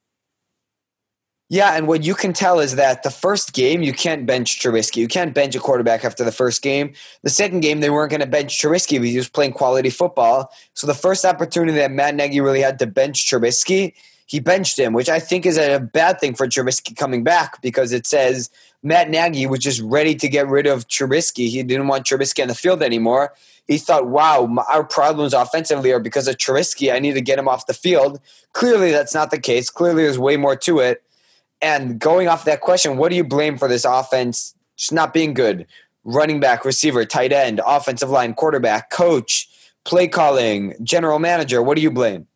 Yeah, 1.49 1.77
and 1.77 1.87
what 1.87 2.03
you 2.03 2.15
can 2.15 2.33
tell 2.33 2.59
is 2.59 2.75
that 2.77 3.03
the 3.03 3.11
first 3.11 3.53
game 3.53 3.81
you 3.83 3.93
can't 3.93 4.25
bench 4.25 4.59
Trubisky. 4.59 4.97
You 4.97 5.07
can't 5.07 5.33
bench 5.33 5.55
a 5.55 5.59
quarterback 5.59 6.03
after 6.03 6.23
the 6.23 6.31
first 6.31 6.61
game. 6.61 6.93
The 7.21 7.29
second 7.29 7.59
game 7.59 7.79
they 7.79 7.89
weren't 7.89 8.09
going 8.09 8.21
to 8.21 8.27
bench 8.27 8.59
Trubisky 8.59 8.99
because 8.99 9.11
he 9.11 9.17
was 9.17 9.29
playing 9.29 9.53
quality 9.53 9.89
football. 9.89 10.51
So 10.73 10.87
the 10.87 10.93
first 10.93 11.23
opportunity 11.23 11.77
that 11.77 11.91
Matt 11.91 12.15
Nagy 12.15 12.41
really 12.41 12.61
had 12.61 12.79
to 12.79 12.87
bench 12.87 13.29
Trubisky, 13.29 13.93
he 14.25 14.39
benched 14.39 14.79
him, 14.79 14.93
which 14.93 15.09
I 15.09 15.19
think 15.19 15.45
is 15.45 15.57
a 15.57 15.79
bad 15.79 16.19
thing 16.19 16.33
for 16.33 16.47
Trubisky 16.47 16.95
coming 16.95 17.23
back 17.23 17.61
because 17.61 17.93
it 17.93 18.07
says 18.07 18.49
Matt 18.83 19.09
Nagy 19.09 19.47
was 19.47 19.59
just 19.59 19.81
ready 19.81 20.13
to 20.15 20.27
get 20.27 20.47
rid 20.47 20.67
of 20.67 20.87
Trubisky. 20.89 21.47
He 21.47 21.63
didn't 21.63 21.87
want 21.87 22.05
Trubisky 22.05 22.41
on 22.41 22.49
the 22.49 22.55
field 22.55 22.83
anymore. 22.83 23.33
He 23.65 23.77
thought, 23.77 24.07
"Wow, 24.07 24.45
my, 24.45 24.63
our 24.73 24.83
problems 24.83 25.33
offensively 25.33 25.91
are 25.93 26.01
because 26.01 26.27
of 26.27 26.35
Trubisky. 26.35 26.93
I 26.93 26.99
need 26.99 27.13
to 27.13 27.21
get 27.21 27.39
him 27.39 27.47
off 27.47 27.65
the 27.65 27.73
field." 27.73 28.19
Clearly, 28.51 28.91
that's 28.91 29.13
not 29.13 29.31
the 29.31 29.39
case. 29.39 29.69
Clearly, 29.69 30.03
there's 30.03 30.19
way 30.19 30.35
more 30.35 30.57
to 30.57 30.79
it. 30.79 31.01
And 31.61 31.97
going 31.97 32.27
off 32.27 32.43
that 32.43 32.59
question, 32.59 32.97
what 32.97 33.09
do 33.09 33.15
you 33.15 33.23
blame 33.23 33.57
for 33.57 33.69
this 33.69 33.85
offense 33.85 34.53
just 34.75 34.91
not 34.91 35.13
being 35.13 35.33
good? 35.33 35.65
Running 36.03 36.41
back, 36.41 36.65
receiver, 36.65 37.05
tight 37.05 37.31
end, 37.31 37.61
offensive 37.65 38.09
line, 38.09 38.33
quarterback, 38.33 38.89
coach, 38.89 39.47
play 39.85 40.09
calling, 40.09 40.75
general 40.83 41.19
manager. 41.19 41.63
What 41.63 41.75
do 41.77 41.81
you 41.81 41.91
blame? 41.91 42.27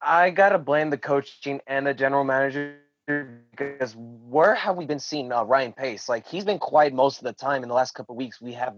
I 0.00 0.30
gotta 0.30 0.58
blame 0.58 0.90
the 0.90 0.98
coaching 0.98 1.60
and 1.68 1.86
the 1.86 1.94
general 1.94 2.24
manager 2.24 2.74
because 3.62 3.94
where 3.96 4.54
have 4.54 4.76
we 4.76 4.86
been 4.86 4.98
seeing 4.98 5.32
uh, 5.32 5.42
Ryan 5.44 5.72
Pace? 5.72 6.08
Like 6.08 6.26
he's 6.26 6.44
been 6.44 6.58
quiet 6.58 6.92
most 6.92 7.18
of 7.18 7.24
the 7.24 7.32
time 7.32 7.62
in 7.62 7.68
the 7.68 7.74
last 7.74 7.94
couple 7.94 8.16
weeks. 8.16 8.40
We 8.40 8.52
have 8.52 8.74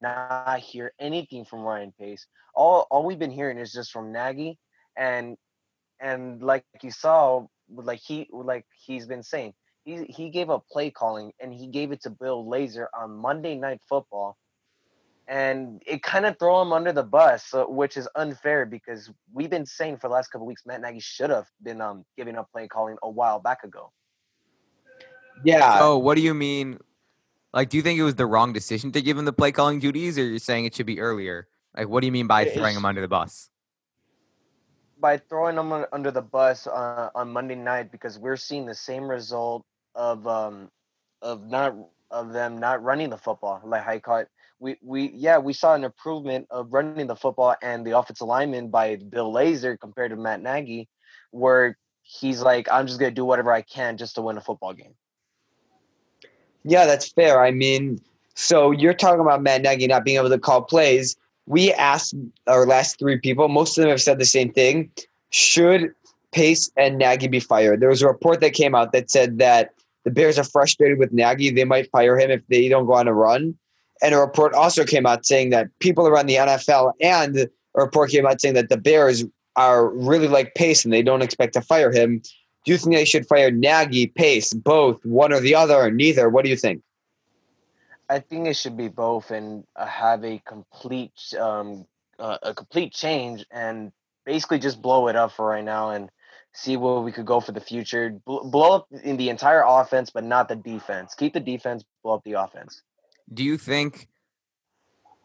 not 0.00 0.58
hear 0.60 0.92
anything 0.98 1.44
from 1.44 1.60
Ryan 1.60 1.92
Pace. 1.98 2.26
All 2.54 2.86
all 2.90 3.04
we've 3.04 3.18
been 3.18 3.30
hearing 3.30 3.58
is 3.58 3.72
just 3.72 3.92
from 3.92 4.12
Nagy 4.12 4.58
and 4.96 5.36
and 6.00 6.42
like 6.42 6.64
you 6.82 6.90
saw, 6.90 7.46
like 7.70 8.00
he 8.00 8.28
like 8.32 8.66
he's 8.84 9.06
been 9.06 9.22
saying, 9.22 9.54
he 9.84 10.04
he 10.04 10.30
gave 10.30 10.50
up 10.50 10.66
play 10.70 10.90
calling 10.90 11.32
and 11.40 11.52
he 11.52 11.66
gave 11.66 11.92
it 11.92 12.02
to 12.02 12.10
Bill 12.10 12.44
Lazor 12.44 12.86
on 12.98 13.16
Monday 13.16 13.56
Night 13.56 13.80
Football 13.88 14.36
and 15.28 15.82
it 15.86 16.02
kind 16.02 16.24
of 16.24 16.38
throw 16.38 16.62
him 16.62 16.72
under 16.72 16.90
the 16.90 17.02
bus, 17.02 17.44
so, 17.44 17.68
which 17.68 17.98
is 17.98 18.08
unfair 18.16 18.64
because 18.64 19.10
we've 19.32 19.50
been 19.50 19.66
saying 19.66 19.98
for 19.98 20.08
the 20.08 20.14
last 20.14 20.28
couple 20.28 20.46
weeks 20.46 20.62
Matt 20.64 20.80
Nagy 20.80 21.00
should 21.00 21.30
have 21.30 21.46
been 21.62 21.80
um 21.80 22.04
giving 22.16 22.36
up 22.36 22.50
play 22.50 22.66
calling 22.66 22.96
a 23.02 23.10
while 23.10 23.38
back 23.38 23.62
ago. 23.62 23.92
Yeah, 25.42 25.78
Oh, 25.80 25.98
what 25.98 26.16
do 26.16 26.20
you 26.20 26.34
mean? 26.34 26.78
Like, 27.52 27.70
do 27.70 27.76
you 27.76 27.82
think 27.82 27.98
it 27.98 28.02
was 28.02 28.14
the 28.14 28.26
wrong 28.26 28.52
decision 28.52 28.92
to 28.92 29.00
give 29.00 29.16
him 29.16 29.24
the 29.24 29.32
play 29.32 29.52
calling 29.52 29.78
duties, 29.78 30.18
or 30.18 30.24
you're 30.24 30.38
saying 30.38 30.64
it 30.64 30.74
should 30.74 30.86
be 30.86 31.00
earlier? 31.00 31.48
Like, 31.76 31.88
what 31.88 32.00
do 32.00 32.06
you 32.06 32.12
mean 32.12 32.26
by 32.26 32.44
throwing 32.44 32.76
him 32.76 32.84
under 32.84 33.00
the 33.00 33.08
bus? 33.08 33.50
By 35.00 35.18
throwing 35.18 35.56
him 35.56 35.72
under 35.92 36.10
the 36.10 36.22
bus 36.22 36.66
uh, 36.66 37.10
on 37.14 37.32
Monday 37.32 37.54
night 37.54 37.92
because 37.92 38.18
we're 38.18 38.36
seeing 38.36 38.66
the 38.66 38.74
same 38.74 39.08
result 39.08 39.64
of 39.94 40.26
um 40.26 40.70
of 41.22 41.46
not 41.46 41.74
of 42.10 42.32
them 42.32 42.58
not 42.58 42.82
running 42.82 43.10
the 43.10 43.16
football. 43.16 43.60
Like 43.64 43.86
I 43.86 43.98
caught 43.98 44.26
we 44.60 44.76
we 44.82 45.10
yeah 45.14 45.38
we 45.38 45.52
saw 45.52 45.74
an 45.74 45.84
improvement 45.84 46.46
of 46.50 46.72
running 46.72 47.06
the 47.06 47.16
football 47.16 47.54
and 47.62 47.86
the 47.86 47.96
offensive 47.96 48.26
lineman 48.26 48.68
by 48.68 48.96
Bill 48.96 49.32
Lazor 49.32 49.78
compared 49.78 50.10
to 50.10 50.16
Matt 50.16 50.42
Nagy, 50.42 50.88
where 51.30 51.78
he's 52.02 52.42
like 52.42 52.68
I'm 52.70 52.86
just 52.86 52.98
gonna 52.98 53.12
do 53.12 53.24
whatever 53.24 53.52
I 53.52 53.62
can 53.62 53.96
just 53.96 54.16
to 54.16 54.22
win 54.22 54.36
a 54.36 54.40
football 54.40 54.74
game. 54.74 54.94
Yeah, 56.64 56.86
that's 56.86 57.08
fair. 57.10 57.42
I 57.42 57.50
mean, 57.50 58.00
so 58.34 58.70
you're 58.70 58.94
talking 58.94 59.20
about 59.20 59.42
Matt 59.42 59.62
Nagy 59.62 59.86
not 59.86 60.04
being 60.04 60.16
able 60.16 60.28
to 60.28 60.38
call 60.38 60.62
plays. 60.62 61.16
We 61.46 61.72
asked 61.72 62.14
our 62.46 62.66
last 62.66 62.98
three 62.98 63.18
people. 63.18 63.48
Most 63.48 63.78
of 63.78 63.82
them 63.82 63.90
have 63.90 64.02
said 64.02 64.18
the 64.18 64.26
same 64.26 64.52
thing. 64.52 64.90
Should 65.30 65.92
Pace 66.32 66.70
and 66.76 66.98
Nagy 66.98 67.26
be 67.28 67.40
fired? 67.40 67.80
There 67.80 67.88
was 67.88 68.02
a 68.02 68.06
report 68.06 68.40
that 68.40 68.52
came 68.52 68.74
out 68.74 68.92
that 68.92 69.10
said 69.10 69.38
that 69.38 69.70
the 70.04 70.10
Bears 70.10 70.38
are 70.38 70.44
frustrated 70.44 70.98
with 70.98 71.12
Nagy. 71.12 71.50
They 71.50 71.64
might 71.64 71.90
fire 71.90 72.18
him 72.18 72.30
if 72.30 72.46
they 72.48 72.68
don't 72.68 72.86
go 72.86 72.94
on 72.94 73.08
a 73.08 73.14
run. 73.14 73.56
And 74.00 74.14
a 74.14 74.18
report 74.18 74.54
also 74.54 74.84
came 74.84 75.06
out 75.06 75.26
saying 75.26 75.50
that 75.50 75.66
people 75.80 76.06
around 76.06 76.26
the 76.26 76.36
NFL 76.36 76.92
and 77.00 77.36
a 77.38 77.48
report 77.74 78.10
came 78.10 78.26
out 78.26 78.40
saying 78.40 78.54
that 78.54 78.68
the 78.68 78.76
Bears 78.76 79.24
are 79.56 79.88
really 79.88 80.28
like 80.28 80.54
Pace 80.54 80.84
and 80.84 80.92
they 80.92 81.02
don't 81.02 81.22
expect 81.22 81.54
to 81.54 81.60
fire 81.60 81.90
him. 81.90 82.22
Do 82.68 82.72
you 82.72 82.78
think 82.78 82.96
they 82.96 83.06
should 83.06 83.26
fire 83.26 83.50
Nagy, 83.50 84.08
Pace, 84.08 84.52
both, 84.52 85.02
one 85.02 85.32
or 85.32 85.40
the 85.40 85.54
other, 85.54 85.74
or 85.74 85.90
neither? 85.90 86.28
What 86.28 86.44
do 86.44 86.50
you 86.50 86.56
think? 86.56 86.82
I 88.10 88.18
think 88.18 88.46
it 88.46 88.56
should 88.56 88.76
be 88.76 88.88
both 88.88 89.30
and 89.30 89.64
uh, 89.74 89.86
have 89.86 90.22
a 90.22 90.38
complete 90.46 91.14
um, 91.40 91.86
uh, 92.18 92.36
a 92.42 92.52
complete 92.52 92.92
change 92.92 93.46
and 93.50 93.90
basically 94.26 94.58
just 94.58 94.82
blow 94.82 95.08
it 95.08 95.16
up 95.16 95.32
for 95.32 95.46
right 95.46 95.64
now 95.64 95.92
and 95.92 96.10
see 96.52 96.76
where 96.76 97.00
we 97.00 97.10
could 97.10 97.24
go 97.24 97.40
for 97.40 97.52
the 97.52 97.60
future. 97.62 98.10
blow 98.26 98.74
up 98.74 98.88
in 99.02 99.16
the 99.16 99.30
entire 99.30 99.64
offense, 99.66 100.10
but 100.10 100.24
not 100.24 100.50
the 100.50 100.56
defense. 100.56 101.14
Keep 101.14 101.32
the 101.32 101.40
defense, 101.40 101.86
blow 102.02 102.16
up 102.16 102.24
the 102.24 102.34
offense. 102.34 102.82
Do 103.32 103.44
you 103.44 103.56
think, 103.56 104.08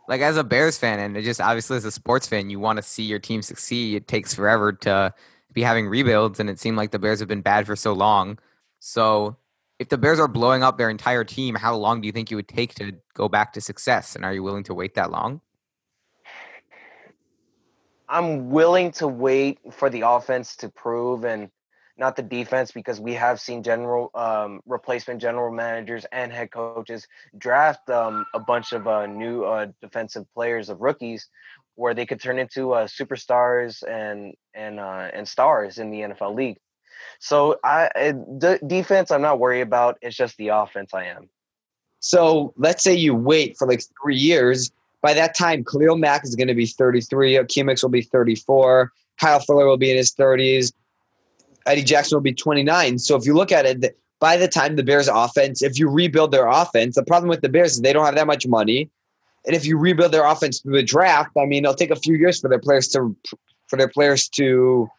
like 0.08 0.22
as 0.22 0.38
a 0.38 0.46
Bears 0.46 0.78
fan 0.78 0.98
and 1.00 1.22
just 1.26 1.42
obviously 1.42 1.76
as 1.76 1.84
a 1.84 1.92
sports 1.92 2.26
fan, 2.26 2.50
you 2.50 2.62
want 2.62 2.78
to 2.78 2.84
see 2.84 3.04
your 3.04 3.20
team 3.20 3.42
succeed? 3.42 3.98
It 3.98 4.08
takes 4.08 4.34
forever 4.34 4.72
to 4.72 5.14
be 5.54 5.62
having 5.62 5.88
rebuilds, 5.88 6.40
and 6.40 6.50
it 6.50 6.60
seemed 6.60 6.78
like 6.78 6.92
the 6.92 7.00
Bears 7.00 7.20
have 7.20 7.28
been 7.28 7.42
bad 7.42 7.66
for 7.66 7.76
so 7.76 7.94
long. 7.94 8.40
So, 8.80 9.38
if 9.80 9.90
the 9.90 9.98
Bears 9.98 10.20
are 10.20 10.28
blowing 10.28 10.64
up 10.64 10.78
their 10.78 10.90
entire 10.90 11.24
team, 11.24 11.56
how 11.56 11.76
long 11.76 12.02
do 12.02 12.06
you 12.06 12.12
think 12.12 12.32
it 12.32 12.36
would 12.36 12.48
take 12.48 12.76
to 12.76 12.94
go 13.14 13.28
back 13.28 13.54
to 13.54 13.62
success? 13.62 14.16
And 14.16 14.24
are 14.24 14.34
you 14.34 14.44
willing 14.44 14.64
to 14.66 14.74
wait 14.74 14.96
that 14.96 15.12
long? 15.12 15.42
I'm 18.08 18.50
willing 18.52 18.92
to 18.94 19.08
wait 19.08 19.60
for 19.72 19.90
the 19.90 20.02
offense 20.02 20.56
to 20.58 20.70
prove 20.70 21.26
and 21.26 21.50
not 21.98 22.16
the 22.16 22.24
defense 22.24 22.72
because 22.72 23.00
we 23.00 23.14
have 23.14 23.40
seen 23.40 23.62
general 23.64 24.10
um, 24.16 24.62
replacement 24.66 25.22
general 25.22 25.52
managers 25.52 26.06
and 26.12 26.32
head 26.32 26.52
coaches 26.52 27.08
draft 27.38 27.90
um, 27.90 28.26
a 28.34 28.40
bunch 28.40 28.74
of 28.74 28.88
uh, 28.88 29.06
new 29.06 29.44
uh, 29.44 29.68
defensive 29.82 30.26
players 30.34 30.70
of 30.70 30.82
rookies 30.82 31.28
where 31.76 31.94
they 31.94 32.06
could 32.06 32.22
turn 32.22 32.40
into 32.40 32.74
uh, 32.74 32.88
superstars 32.88 33.84
and 33.88 34.34
and 34.54 34.80
uh, 34.80 35.10
and 35.14 35.28
stars 35.28 35.78
in 35.78 35.92
the 35.92 36.02
NFL 36.02 36.36
league. 36.36 36.58
So 37.20 37.60
I 37.64 37.90
the 37.96 38.60
defense 38.66 39.12
I'm 39.12 39.22
not 39.22 39.40
worried 39.40 39.62
about. 39.62 39.98
It's 40.02 40.16
just 40.16 40.38
the 40.38 40.50
offense 40.50 40.94
I 40.94 41.06
am. 41.06 41.30
So 42.00 42.54
let's 42.58 42.84
say 42.84 42.94
you 42.94 43.16
wait 43.16 43.58
for 43.58 43.68
like 43.68 43.82
three 44.02 44.18
years 44.18 44.72
by 45.04 45.14
that 45.14 45.36
time, 45.36 45.66
Khalil 45.66 45.98
Mack 45.98 46.24
is 46.24 46.36
going 46.36 46.48
to 46.48 46.56
be 46.56 46.66
33. 46.66 47.34
Akiem 47.34 47.70
Hicks 47.70 47.84
will 47.84 47.90
be 47.90 48.02
34. 48.02 48.92
Kyle 49.20 49.40
Fuller 49.42 49.68
will 49.68 49.78
be 49.78 49.92
in 49.92 49.98
his 49.98 50.14
30s. 50.14 50.72
Eddie 51.68 51.84
Jackson 51.84 52.16
will 52.16 52.24
be 52.24 52.34
29. 52.34 52.98
So 53.00 53.18
if 53.18 53.26
you 53.26 53.36
look 53.36 53.52
at 53.52 53.66
it, 53.66 53.98
by 54.20 54.38
the 54.38 54.48
time 54.48 54.78
the 54.78 54.84
Bears 54.84 55.10
offense, 55.10 55.62
if 55.62 55.78
you 55.78 55.90
rebuild 55.90 56.32
their 56.32 56.48
offense, 56.48 56.96
the 56.96 57.04
problem 57.04 57.30
with 57.30 57.42
the 57.42 57.50
Bears 57.50 57.74
is 57.74 57.82
they 57.82 57.92
don't 57.92 58.06
have 58.06 58.16
that 58.16 58.28
much 58.28 58.48
money. 58.48 58.90
And 59.46 59.56
if 59.56 59.66
you 59.66 59.78
rebuild 59.78 60.12
their 60.12 60.26
offense 60.26 60.60
through 60.60 60.74
the 60.74 60.84
draft, 60.84 61.32
I 61.38 61.46
mean, 61.46 61.66
it'll 61.66 61.76
take 61.76 61.92
a 61.92 61.96
few 61.96 62.16
years 62.16 62.40
for 62.40 62.50
their 62.50 62.60
players 62.60 62.88
to 62.90 63.16
for 63.68 63.78
their 63.78 63.90
players 63.90 64.30
to 64.30 64.90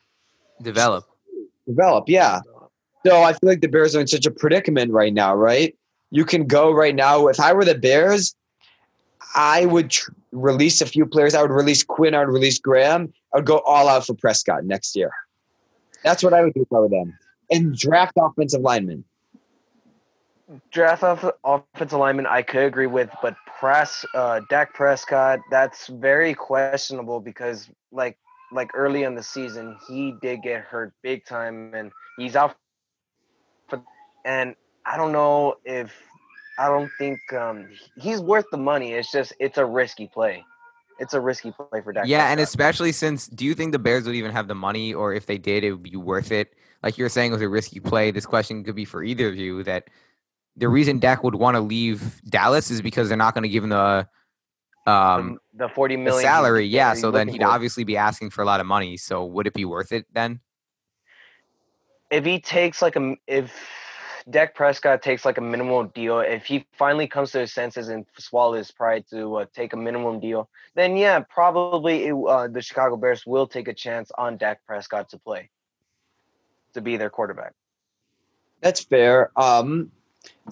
develop. 0.63 1.05
Develop, 1.67 2.09
yeah. 2.09 2.41
So 3.07 3.23
I 3.23 3.33
feel 3.33 3.49
like 3.49 3.61
the 3.61 3.69
Bears 3.69 3.95
are 3.95 4.01
in 4.01 4.07
such 4.07 4.27
a 4.27 4.31
predicament 4.31 4.93
right 4.93 5.13
now, 5.13 5.35
right? 5.35 5.77
You 6.11 6.25
can 6.25 6.47
go 6.47 6.73
right 6.73 6.95
now. 6.95 7.29
If 7.29 7.41
I 7.41 7.53
were 7.53 7.65
the 7.65 7.75
Bears, 7.75 8.35
I 9.35 9.67
would 9.67 9.91
tr- 9.91 10.11
release 10.33 10.81
a 10.81 10.87
few 10.87 11.07
players. 11.07 11.35
I 11.35 11.43
would 11.43 11.51
release 11.51 11.83
Quinn. 11.83 12.15
I 12.15 12.21
would 12.21 12.33
release 12.33 12.59
Graham. 12.59 13.13
I 13.33 13.39
would 13.39 13.47
go 13.47 13.59
all 13.67 13.89
out 13.89 14.07
for 14.07 14.15
Prescott 14.15 14.65
next 14.65 14.97
year. 14.97 15.13
That's 16.03 16.23
what 16.23 16.33
I 16.33 16.43
would 16.43 16.55
do 16.55 16.63
if 16.63 16.73
I 16.73 16.81
were 16.81 16.89
them. 16.89 17.19
And 17.51 17.77
draft 17.77 18.13
offensive 18.17 18.61
linemen. 18.61 19.05
Draft 20.71 21.03
off 21.03 21.25
offensive 21.43 21.99
lineman, 21.99 22.27
I 22.27 22.43
could 22.43 22.65
agree 22.65 22.87
with, 22.87 23.11
but 23.23 23.35
press 23.65 24.05
uh, 24.15 24.43
Dak 24.51 24.75
Prescott, 24.75 25.41
that's 25.51 25.87
very 25.87 26.35
questionable 26.35 27.19
because 27.19 27.71
like 27.93 28.19
like 28.53 28.71
early 28.75 29.05
in 29.05 29.15
the 29.15 29.23
season, 29.23 29.79
he 29.89 30.15
did 30.21 30.43
get 30.43 30.61
hurt 30.61 30.93
big 31.03 31.25
time, 31.25 31.73
and 31.73 31.91
he's 32.19 32.37
out. 32.37 32.55
For, 33.69 33.83
and 34.27 34.55
I 34.85 34.99
don't 34.99 35.13
know 35.13 35.55
if 35.65 35.95
I 36.59 36.69
don't 36.69 36.91
think 36.99 37.19
um, 37.33 37.71
he's 37.97 38.21
worth 38.21 38.45
the 38.51 38.59
money. 38.59 38.93
It's 38.93 39.11
just 39.11 39.33
it's 39.41 39.57
a 39.57 39.65
risky 39.65 40.09
play. 40.13 40.45
It's 40.99 41.15
a 41.15 41.21
risky 41.21 41.51
play 41.51 41.81
for 41.81 41.95
Dak. 41.95 42.07
Yeah, 42.07 42.19
Prescott. 42.19 42.31
and 42.33 42.41
especially 42.41 42.93
since, 42.93 43.29
do 43.29 43.47
you 43.47 43.55
think 43.55 43.73
the 43.73 43.79
Bears 43.79 44.05
would 44.05 44.15
even 44.15 44.31
have 44.31 44.47
the 44.47 44.55
money, 44.55 44.93
or 44.93 45.15
if 45.15 45.25
they 45.25 45.39
did, 45.39 45.65
it 45.65 45.73
would 45.73 45.83
be 45.83 45.97
worth 45.97 46.31
it? 46.33 46.53
Like 46.83 46.99
you're 46.99 47.09
saying, 47.09 47.31
it 47.31 47.37
was 47.37 47.43
a 47.43 47.49
risky 47.49 47.81
play. 47.81 48.11
This 48.11 48.27
question 48.27 48.63
could 48.63 48.77
be 48.77 48.85
for 48.85 49.03
either 49.03 49.27
of 49.27 49.37
you. 49.37 49.63
That 49.63 49.89
the 50.57 50.69
reason 50.69 50.99
Dak 50.99 51.25
would 51.25 51.35
want 51.35 51.57
to 51.57 51.61
leave 51.61 52.21
Dallas 52.23 52.71
is 52.71 52.81
because 52.83 53.09
they're 53.09 53.17
not 53.17 53.35
going 53.35 53.43
to 53.43 53.49
give 53.49 53.65
him 53.65 53.71
the 53.71 54.09
um 54.87 55.39
the, 55.55 55.67
the 55.67 55.69
40 55.69 55.97
million 55.97 56.23
salary. 56.23 56.67
Yeah, 56.67 56.95
so 56.95 57.11
then 57.11 57.29
he'd 57.29 57.41
for. 57.41 57.49
obviously 57.49 57.85
be 57.85 57.97
asking 57.97 58.31
for 58.31 58.43
a 58.43 58.45
lot 58.45 58.61
of 58.61 58.67
money. 58.67 58.97
So 58.97 59.25
would 59.25 59.47
it 59.47 59.55
be 59.55 59.65
worth 59.65 59.93
it 59.93 60.07
then? 60.13 60.41
If 62.11 62.25
he 62.25 62.41
takes 62.41 62.83
like 62.83 62.97
a 62.97 63.17
if 63.27 63.53
Dak 64.31 64.55
Prescott 64.55 65.03
takes 65.03 65.25
like 65.25 65.37
a 65.37 65.43
minimum 65.43 65.91
deal, 65.95 66.21
if 66.21 66.47
he 66.47 66.67
finally 66.73 67.07
comes 67.07 67.33
to 67.33 67.41
his 67.41 67.53
senses 67.53 67.89
and 67.89 68.07
swallows 68.19 68.59
his 68.59 68.71
pride 68.71 69.05
to 69.11 69.37
uh, 69.37 69.47
take 69.55 69.73
a 69.73 69.77
minimum 69.77 70.21
deal, 70.21 70.49
then 70.75 70.97
yeah, 70.97 71.21
probably 71.21 72.07
it, 72.07 72.15
uh, 72.15 72.49
the 72.49 72.63
Chicago 72.63 72.97
Bears 72.97 73.27
will 73.27 73.47
take 73.47 73.69
a 73.69 73.75
chance 73.75 74.11
on 74.17 74.37
Dak 74.37 74.65
Prescott 74.67 75.11
to 75.11 75.19
play, 75.19 75.51
to 76.73 76.81
be 76.81 76.97
their 76.97 77.11
quarterback. 77.11 77.53
That's 78.63 78.83
fair. 78.83 79.31
Um, 79.39 79.91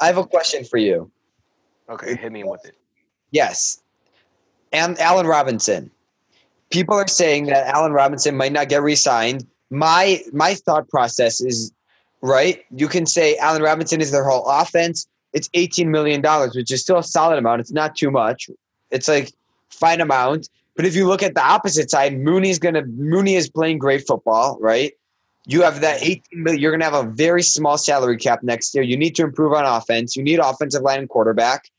I 0.00 0.06
have 0.06 0.18
a 0.18 0.26
question 0.26 0.64
for 0.64 0.78
you. 0.78 1.11
Okay, 1.88 2.16
hit 2.16 2.32
me 2.32 2.44
with 2.44 2.64
it. 2.64 2.76
Yes, 3.30 3.82
and 4.72 4.98
Allen 4.98 5.26
Robinson. 5.26 5.90
People 6.70 6.94
are 6.94 7.06
saying 7.06 7.46
that 7.46 7.66
Allen 7.66 7.92
Robinson 7.92 8.37
might 8.37 8.52
not 8.52 8.68
get 8.68 8.82
re-signed. 8.82 9.46
My 9.70 10.22
my 10.32 10.54
thought 10.54 10.88
process 10.88 11.40
is 11.40 11.72
right? 12.22 12.64
You 12.70 12.88
can 12.88 13.04
say 13.04 13.37
Allen 13.37 13.62
Robinson 13.62 14.00
is 14.00 14.11
their 14.11 14.24
whole 14.24 14.46
offense. 14.48 15.06
It's 15.32 15.48
$18 15.50 15.88
million, 15.88 16.22
which 16.54 16.70
is 16.70 16.80
still 16.80 16.98
a 16.98 17.02
solid 17.02 17.38
amount. 17.38 17.61
It's 17.61 17.72
not 17.72 17.96
too 17.96 18.11
much. 18.11 18.48
It's 18.90 19.08
like 19.08 19.32
fine 19.70 20.00
amount. 20.00 20.48
But 20.76 20.87
if 20.87 20.94
you 20.94 21.06
look 21.06 21.22
at 21.22 21.35
the 21.35 21.44
opposite 21.44 21.90
side, 21.90 22.18
Mooney's 22.18 22.58
gonna 22.58 22.85
Mooney 22.87 23.35
is 23.35 23.50
playing 23.50 23.78
great 23.78 24.06
football, 24.06 24.58
right? 24.61 24.92
You 25.44 25.62
have 25.62 25.81
that 25.81 26.02
18 26.02 26.22
million, 26.42 26.61
you're 26.61 26.70
gonna 26.70 26.85
have 26.85 27.07
a 27.07 27.11
very 27.11 27.42
small 27.42 27.76
salary 27.76 28.16
cap 28.16 28.42
next 28.42 28.74
year. 28.74 28.85
You 28.85 28.96
need 28.96 29.16
to 29.16 29.22
improve 29.22 29.52
on 29.52 29.64
offense. 29.64 30.16
You 30.16 30.22
need 30.22 30.38
offensive 30.38 30.83
line 30.83 31.00
and 31.00 31.09
quarterback. 31.09 31.70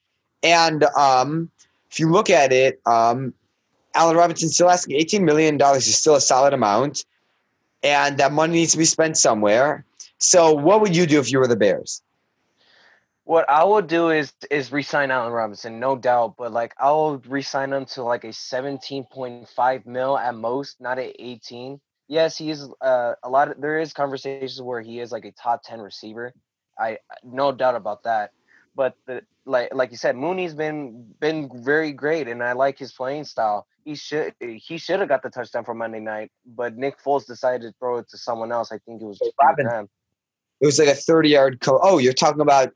And 0.41 0.83
um, 0.97 1.49
if 1.89 1.99
you 1.99 2.11
look 2.11 2.29
at 2.29 2.51
it, 2.51 2.81
um, 2.85 3.33
Allen 3.95 4.17
Robinson 4.17 4.49
still 4.49 4.69
asking 4.69 4.99
$18 4.99 5.21
million 5.21 5.61
is 5.75 5.95
still 5.97 6.15
a 6.15 6.21
solid 6.21 6.53
amount. 6.53 7.05
And 7.83 8.17
that 8.17 8.31
money 8.31 8.53
needs 8.53 8.71
to 8.71 8.77
be 8.77 8.85
spent 8.85 9.17
somewhere. 9.17 9.85
So, 10.17 10.53
what 10.53 10.81
would 10.81 10.95
you 10.95 11.05
do 11.05 11.19
if 11.19 11.31
you 11.31 11.39
were 11.39 11.47
the 11.47 11.55
Bears? 11.55 12.01
What 13.25 13.49
I 13.49 13.63
would 13.63 13.87
do 13.87 14.09
is 14.09 14.33
is 14.49 14.71
resign 14.71 15.11
Allen 15.11 15.31
Robinson, 15.31 15.79
no 15.79 15.95
doubt. 15.95 16.35
But 16.37 16.51
like 16.51 16.73
I'll 16.77 17.21
resign 17.27 17.71
him 17.71 17.85
to 17.87 18.03
like 18.03 18.23
a 18.23 18.33
seventeen 18.33 19.05
point 19.05 19.47
five 19.49 19.85
mil 19.85 20.17
at 20.17 20.35
most, 20.35 20.79
not 20.81 20.97
at 20.99 21.15
eighteen. 21.19 21.79
Yes, 22.07 22.37
he 22.37 22.49
is 22.49 22.69
uh, 22.81 23.13
a 23.23 23.29
lot. 23.29 23.49
Of, 23.49 23.61
there 23.61 23.79
is 23.79 23.93
conversations 23.93 24.61
where 24.61 24.81
he 24.81 24.99
is 24.99 25.11
like 25.11 25.25
a 25.25 25.31
top 25.31 25.63
ten 25.63 25.79
receiver. 25.79 26.33
I 26.77 26.97
no 27.23 27.51
doubt 27.51 27.75
about 27.75 28.03
that. 28.03 28.31
But 28.75 28.95
the 29.05 29.21
like 29.45 29.73
like 29.73 29.91
you 29.91 29.97
said, 29.97 30.15
Mooney's 30.15 30.53
been 30.53 31.13
been 31.19 31.49
very 31.63 31.91
great, 31.91 32.27
and 32.27 32.43
I 32.43 32.53
like 32.53 32.77
his 32.77 32.91
playing 32.91 33.25
style. 33.25 33.67
He 33.85 33.95
should 33.95 34.33
he 34.39 34.77
should 34.77 34.99
have 34.99 35.09
got 35.09 35.23
the 35.23 35.29
touchdown 35.29 35.63
for 35.63 35.73
Monday 35.73 35.99
night, 35.99 36.31
but 36.45 36.77
Nick 36.77 37.01
Foles 37.01 37.25
decided 37.25 37.61
to 37.61 37.73
throw 37.79 37.97
it 37.97 38.09
to 38.09 38.17
someone 38.17 38.51
else. 38.51 38.71
I 38.71 38.79
think 38.79 39.01
it 39.01 39.05
was 39.05 39.19
Robin, 39.41 39.87
it 40.61 40.65
was 40.65 40.79
like 40.79 40.87
a 40.87 40.95
30 40.95 41.29
yard. 41.29 41.59
Co- 41.59 41.79
oh, 41.83 41.97
you're 41.97 42.13
talking 42.13 42.41
about. 42.41 42.71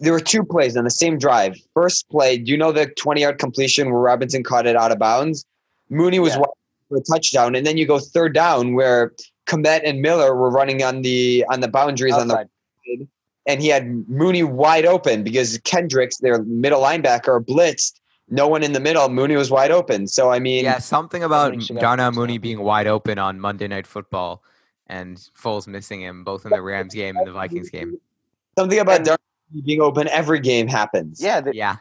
There 0.00 0.12
were 0.12 0.20
two 0.20 0.44
plays 0.44 0.76
on 0.76 0.84
the 0.84 0.90
same 0.90 1.18
drive. 1.18 1.56
First 1.74 2.08
play, 2.08 2.38
do 2.38 2.52
you 2.52 2.56
know 2.56 2.70
the 2.70 2.86
20 2.86 3.20
yard 3.20 3.38
completion 3.38 3.90
where 3.90 3.98
Robinson 3.98 4.44
caught 4.44 4.64
it 4.66 4.76
out 4.76 4.92
of 4.92 4.98
bounds? 5.00 5.44
Mooney 5.88 6.20
was 6.20 6.34
yeah. 6.34 6.42
For 6.88 6.98
a 6.98 7.00
touchdown, 7.00 7.54
and 7.54 7.66
then 7.66 7.76
you 7.76 7.86
go 7.86 7.98
third 7.98 8.34
down 8.34 8.74
where 8.74 9.12
Kmet 9.46 9.82
and 9.84 10.00
Miller 10.00 10.34
were 10.34 10.50
running 10.50 10.82
on 10.82 11.02
the 11.02 11.44
on 11.50 11.60
the 11.60 11.68
boundaries 11.68 12.14
Outside. 12.14 12.30
on 12.30 12.48
the 12.86 13.06
and 13.46 13.62
he 13.62 13.68
had 13.68 14.08
Mooney 14.08 14.42
wide 14.42 14.84
open 14.84 15.22
because 15.22 15.58
Kendricks, 15.64 16.18
their 16.18 16.42
middle 16.44 16.82
linebacker, 16.82 17.44
blitzed. 17.44 17.94
No 18.30 18.46
one 18.46 18.62
in 18.62 18.72
the 18.74 18.80
middle. 18.80 19.08
Mooney 19.08 19.36
was 19.36 19.50
wide 19.50 19.70
open. 19.70 20.06
So 20.06 20.30
I 20.30 20.38
mean, 20.38 20.64
Yeah, 20.64 20.78
something 20.78 21.22
about 21.22 21.52
Mooney 21.52 21.80
Darnell 21.80 22.12
Mooney 22.12 22.36
being 22.38 22.60
wide 22.60 22.86
open 22.86 23.18
on 23.18 23.40
Monday 23.40 23.68
Night 23.68 23.86
Football 23.86 24.42
and 24.86 25.16
Foles 25.16 25.66
missing 25.66 26.02
him 26.02 26.24
both 26.24 26.44
in 26.44 26.50
the 26.50 26.60
Rams 26.60 26.94
game 26.94 27.16
and 27.16 27.26
the 27.26 27.32
Vikings 27.32 27.70
game. 27.70 27.98
something 28.58 28.78
about 28.80 29.04
Darnell 29.04 29.18
being 29.64 29.80
open 29.80 30.08
every 30.08 30.40
game 30.40 30.68
happens. 30.68 31.22
Yeah, 31.22 31.40
the, 31.40 31.54
Yeah. 31.54 31.76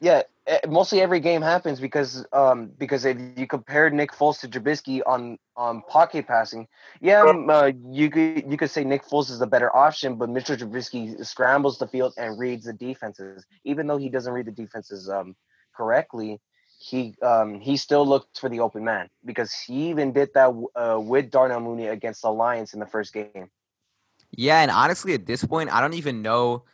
yeah. 0.00 0.22
Eh, 0.46 0.60
Mostly 0.68 1.00
every 1.00 1.20
game 1.20 1.42
happens 1.42 1.80
because 1.80 2.26
um 2.32 2.72
because 2.78 3.04
if 3.04 3.18
you 3.18 3.30
compare 3.32 3.90
Nick 3.90 4.12
Foles 4.12 4.40
to 4.40 4.48
Trubisky 4.48 5.00
on 5.06 5.38
on 5.56 5.82
pocket 5.88 6.26
passing, 6.26 6.68
yeah, 7.00 7.22
um, 7.22 7.50
uh, 7.50 7.70
you 7.90 8.10
could 8.10 8.42
you 8.50 8.56
could 8.56 8.70
say 8.70 8.84
Nick 8.84 9.04
Foles 9.04 9.30
is 9.30 9.38
the 9.38 9.46
better 9.46 9.74
option, 9.74 10.16
but 10.16 10.28
Mitchell 10.28 10.56
Trubisky 10.56 11.24
scrambles 11.24 11.78
the 11.78 11.88
field 11.88 12.14
and 12.16 12.38
reads 12.38 12.64
the 12.66 12.72
defenses. 12.74 13.40
Even 13.64 13.86
though 13.86 13.98
he 13.98 14.08
doesn't 14.08 14.32
read 14.32 14.46
the 14.46 14.52
defenses 14.52 15.08
um 15.08 15.36
correctly, 15.76 16.40
he 16.78 17.14
um 17.22 17.60
he 17.60 17.76
still 17.76 18.06
looks 18.06 18.38
for 18.38 18.48
the 18.48 18.60
open 18.60 18.84
man 18.84 19.08
because 19.24 19.52
he 19.66 19.88
even 19.90 20.12
did 20.12 20.30
that 20.34 20.50
uh, 20.76 20.98
with 21.00 21.30
Darnell 21.30 21.60
Mooney 21.60 21.86
against 21.86 22.22
the 22.22 22.30
Lions 22.30 22.72
in 22.74 22.80
the 22.80 22.86
first 22.86 23.12
game. 23.14 23.40
Yeah, 24.36 24.60
and 24.60 24.70
honestly, 24.70 25.14
at 25.14 25.26
this 25.26 25.44
point, 25.44 25.72
I 25.72 25.80
don't 25.80 25.94
even 25.94 26.22
know 26.22 26.64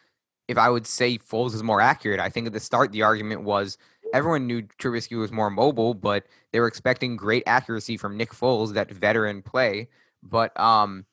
if 0.52 0.58
I 0.58 0.70
would 0.70 0.86
say 0.86 1.18
Foles 1.18 1.54
is 1.54 1.62
more 1.62 1.80
accurate. 1.80 2.20
I 2.20 2.28
think 2.28 2.46
at 2.46 2.52
the 2.52 2.60
start, 2.60 2.92
the 2.92 3.02
argument 3.02 3.42
was 3.42 3.78
everyone 4.14 4.46
knew 4.46 4.62
Trubisky 4.62 5.18
was 5.18 5.32
more 5.32 5.50
mobile, 5.50 5.94
but 5.94 6.26
they 6.52 6.60
were 6.60 6.68
expecting 6.68 7.16
great 7.16 7.42
accuracy 7.46 7.96
from 7.96 8.16
Nick 8.16 8.30
Foles, 8.30 8.74
that 8.74 8.90
veteran 8.90 9.42
play. 9.42 9.88
But 10.22 10.58
um, 10.60 11.06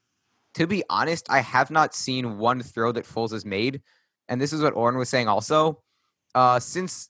to 0.53 0.67
be 0.67 0.83
honest, 0.89 1.25
I 1.29 1.39
have 1.39 1.71
not 1.71 1.95
seen 1.95 2.37
one 2.37 2.61
throw 2.61 2.91
that 2.91 3.05
Foles 3.05 3.31
has 3.31 3.45
made, 3.45 3.81
and 4.27 4.39
this 4.39 4.53
is 4.53 4.61
what 4.61 4.75
Oren 4.75 4.97
was 4.97 5.09
saying 5.09 5.27
also. 5.27 5.81
Uh, 6.35 6.59
since 6.59 7.09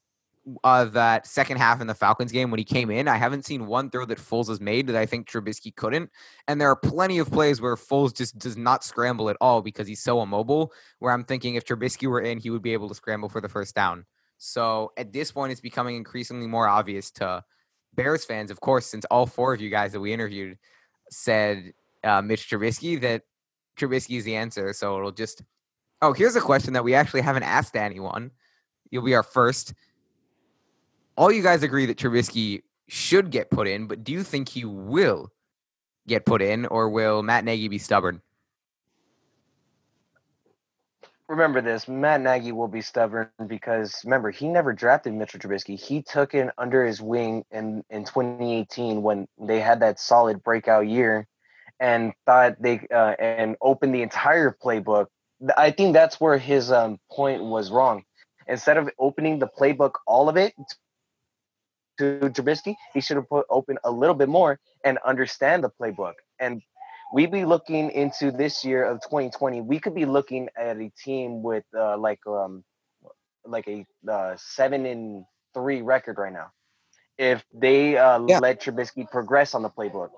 that 0.63 1.27
second 1.27 1.57
half 1.57 1.81
in 1.81 1.87
the 1.87 1.93
Falcons 1.93 2.31
game 2.31 2.51
when 2.51 2.57
he 2.57 2.63
came 2.63 2.89
in, 2.89 3.07
I 3.07 3.17
haven't 3.17 3.45
seen 3.45 3.67
one 3.67 3.89
throw 3.89 4.05
that 4.05 4.17
Foles 4.17 4.47
has 4.47 4.59
made 4.59 4.87
that 4.87 4.95
I 4.95 5.05
think 5.05 5.27
Trubisky 5.27 5.75
couldn't. 5.75 6.09
And 6.47 6.59
there 6.59 6.69
are 6.69 6.75
plenty 6.75 7.19
of 7.19 7.31
plays 7.31 7.61
where 7.61 7.75
Foles 7.75 8.15
just 8.15 8.37
does 8.37 8.57
not 8.57 8.83
scramble 8.83 9.29
at 9.29 9.37
all 9.41 9.61
because 9.61 9.87
he's 9.87 10.01
so 10.01 10.21
immobile. 10.21 10.73
Where 10.99 11.13
I'm 11.13 11.23
thinking 11.23 11.55
if 11.55 11.65
Trubisky 11.65 12.07
were 12.07 12.21
in, 12.21 12.39
he 12.39 12.49
would 12.49 12.61
be 12.61 12.73
able 12.73 12.89
to 12.89 12.95
scramble 12.95 13.29
for 13.29 13.41
the 13.41 13.49
first 13.49 13.75
down. 13.75 14.05
So 14.37 14.93
at 14.97 15.11
this 15.11 15.31
point, 15.31 15.51
it's 15.51 15.61
becoming 15.61 15.97
increasingly 15.97 16.47
more 16.47 16.67
obvious 16.67 17.11
to 17.11 17.43
Bears 17.93 18.23
fans, 18.23 18.51
of 18.51 18.61
course, 18.61 18.85
since 18.85 19.05
all 19.05 19.25
four 19.25 19.53
of 19.53 19.61
you 19.61 19.69
guys 19.69 19.91
that 19.91 19.99
we 19.99 20.13
interviewed 20.13 20.57
said 21.11 21.73
uh, 22.03 22.21
Mitch 22.21 22.49
Trubisky, 22.49 23.01
that 23.01 23.23
Trubisky 23.77 24.17
is 24.17 24.23
the 24.23 24.35
answer. 24.35 24.73
So 24.73 24.97
it'll 24.97 25.11
just. 25.11 25.43
Oh, 26.01 26.13
here's 26.13 26.37
a 26.37 26.41
question 26.41 26.73
that 26.73 26.85
we 26.85 26.95
actually 26.95 27.19
haven't 27.19 27.43
asked 27.43 27.75
anyone. 27.75 28.31
You'll 28.89 29.03
be 29.03 29.15
our 29.15 29.23
first. 29.23 29.73
All 31.19 31.33
you 31.33 31.43
guys 31.43 31.63
agree 31.63 31.85
that 31.87 31.97
Trubisky 31.97 32.63
should 32.87 33.29
get 33.29 33.49
put 33.49 33.67
in, 33.67 33.87
but 33.87 34.05
do 34.05 34.13
you 34.13 34.23
think 34.23 34.47
he 34.47 34.63
will 34.63 35.33
get 36.07 36.25
put 36.25 36.41
in, 36.41 36.65
or 36.65 36.87
will 36.87 37.23
Matt 37.23 37.43
Nagy 37.43 37.67
be 37.67 37.77
stubborn? 37.77 38.21
remember 41.27 41.61
this 41.61 41.87
matt 41.87 42.21
nagy 42.21 42.51
will 42.51 42.67
be 42.67 42.81
stubborn 42.81 43.29
because 43.45 44.01
remember 44.03 44.31
he 44.31 44.47
never 44.47 44.73
drafted 44.73 45.13
mitchell 45.13 45.39
trubisky. 45.39 45.79
He 45.79 46.01
took 46.01 46.33
it 46.33 46.49
under 46.57 46.83
his 46.83 46.99
wing 46.99 47.45
in 47.51 47.83
in 47.91 48.03
2018 48.03 49.03
when 49.03 49.27
they 49.39 49.59
had 49.59 49.81
that 49.81 49.99
solid 49.99 50.41
breakout 50.41 50.87
year 50.87 51.27
and 51.79 52.13
thought 52.25 52.59
they 52.59 52.79
uh, 52.91 53.13
and 53.19 53.57
opened 53.61 53.93
the 53.93 54.01
entire 54.01 54.49
playbook. 54.51 55.05
I 55.55 55.69
think 55.69 55.93
that's 55.93 56.19
where 56.19 56.39
his 56.39 56.71
um, 56.71 56.97
point 57.11 57.43
was 57.43 57.69
wrong. 57.69 58.05
Instead 58.47 58.77
of 58.77 58.89
opening 58.97 59.37
the 59.37 59.47
playbook 59.47 59.91
all 60.07 60.29
of 60.29 60.35
it 60.35 60.55
to 61.99 62.19
Trubisky, 62.29 62.75
he 62.93 63.01
should 63.01 63.17
have 63.17 63.29
put 63.29 63.45
open 63.49 63.77
a 63.83 63.91
little 63.91 64.15
bit 64.15 64.29
more 64.29 64.59
and 64.83 64.97
understand 65.05 65.63
the 65.63 65.69
playbook. 65.69 66.13
And 66.39 66.61
we 67.13 67.25
be 67.25 67.45
looking 67.45 67.91
into 67.91 68.31
this 68.31 68.63
year 68.65 68.83
of 68.83 69.01
2020. 69.01 69.61
We 69.61 69.79
could 69.79 69.95
be 69.95 70.05
looking 70.05 70.49
at 70.57 70.77
a 70.77 70.91
team 71.03 71.43
with 71.43 71.63
uh, 71.77 71.97
like 71.97 72.19
um 72.27 72.63
like 73.45 73.67
a 73.67 73.85
uh, 74.09 74.35
seven 74.37 74.85
and 74.85 75.25
three 75.53 75.81
record 75.81 76.17
right 76.17 76.33
now. 76.33 76.51
If 77.17 77.43
they 77.53 77.97
uh, 77.97 78.21
Yeah. 78.27 78.39
let 78.39 78.61
Trubisky 78.61 79.09
progress 79.09 79.53
on 79.53 79.61
the 79.61 79.69
playbook, 79.69 80.09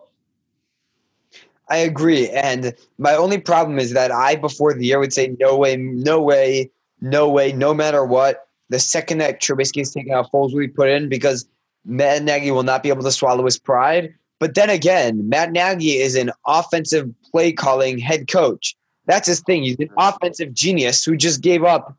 I 1.70 1.78
agree. 1.78 2.30
And 2.30 2.74
my 2.98 3.16
only 3.16 3.40
problem 3.40 3.80
is 3.80 3.94
that 3.94 4.12
I, 4.12 4.36
before 4.36 4.74
the 4.74 4.86
year, 4.86 5.00
would 5.00 5.14
say, 5.14 5.34
no 5.40 5.56
way, 5.58 5.78
no 5.78 6.22
way, 6.22 6.70
no 7.00 7.30
way, 7.30 7.54
no 7.54 7.74
matter 7.74 8.04
what. 8.06 8.48
The 8.70 8.80
second 8.80 9.20
that 9.20 9.42
Trubisky 9.42 9.82
is 9.82 9.92
taken 9.92 10.14
out, 10.14 10.30
Foles 10.32 10.52
will 10.54 10.60
be 10.60 10.68
put 10.68 10.90
in 10.90 11.08
because 11.08 11.48
Matt 11.86 12.24
Nagy 12.24 12.52
will 12.52 12.64
not 12.64 12.84
be 12.84 12.90
able 12.90 13.04
to 13.04 13.12
swallow 13.12 13.46
his 13.46 13.58
pride. 13.58 14.14
But 14.40 14.56
then 14.56 14.70
again, 14.70 15.28
Matt 15.30 15.52
Nagy 15.52 15.98
is 15.98 16.16
an 16.16 16.32
offensive 16.48 17.10
play 17.32 17.52
calling 17.52 18.00
head 18.00 18.28
coach. 18.28 18.76
That's 19.06 19.28
his 19.28 19.40
thing. 19.42 19.64
He's 19.64 19.78
an 19.80 19.90
offensive 19.98 20.54
genius 20.54 21.04
who 21.04 21.16
just 21.16 21.42
gave 21.42 21.64
up 21.64 21.96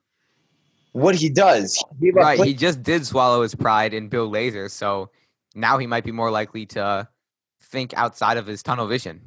what 0.92 1.14
he 1.14 1.28
does. 1.28 1.82
He 2.00 2.10
Right. 2.10 2.36
play- 2.36 2.48
He 2.48 2.54
just 2.54 2.82
did 2.82 3.06
swallow 3.06 3.42
his 3.42 3.54
pride 3.54 3.94
in 3.94 4.08
Bill 4.08 4.30
Lazor, 4.30 4.70
so 4.70 5.10
now 5.54 5.78
he 5.78 5.86
might 5.86 6.04
be 6.04 6.12
more 6.12 6.30
likely 6.30 6.66
to 6.66 7.08
think 7.60 7.94
outside 7.94 8.36
of 8.36 8.46
his 8.46 8.62
tunnel 8.62 8.86
vision. 8.86 9.20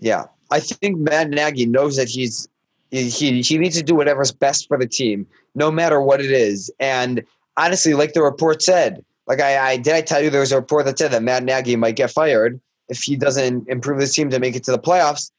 Yeah, 0.00 0.24
I 0.50 0.60
think 0.60 0.98
Matt 0.98 1.30
Nagy 1.30 1.66
knows 1.66 1.96
that 1.96 2.08
he's 2.08 2.48
he 2.90 3.08
he 3.10 3.42
he 3.42 3.58
needs 3.58 3.76
to 3.76 3.82
do 3.82 3.94
whatever's 3.94 4.30
best 4.32 4.68
for 4.68 4.78
the 4.78 4.86
team, 4.86 5.26
no 5.54 5.70
matter 5.70 6.00
what 6.00 6.20
it 6.20 6.30
is. 6.30 6.70
And 6.78 7.22
honestly, 7.56 7.94
like 7.94 8.12
the 8.12 8.22
report 8.22 8.62
said, 8.62 9.04
like 9.26 9.40
I, 9.40 9.72
I 9.72 9.76
did, 9.76 9.94
I 9.94 10.02
tell 10.02 10.22
you 10.22 10.30
there 10.30 10.40
was 10.40 10.52
a 10.52 10.56
report 10.56 10.84
that 10.86 10.98
said 10.98 11.10
that 11.10 11.22
Matt 11.22 11.42
Nagy 11.42 11.76
might 11.76 11.96
get 11.96 12.10
fired 12.10 12.60
if 12.88 13.02
he 13.02 13.16
doesn't 13.16 13.68
improve 13.68 14.00
his 14.00 14.12
team 14.14 14.30
to 14.30 14.38
make 14.38 14.54
it 14.54 14.64
to 14.64 14.70
the 14.70 14.78
playoffs. 14.78 15.30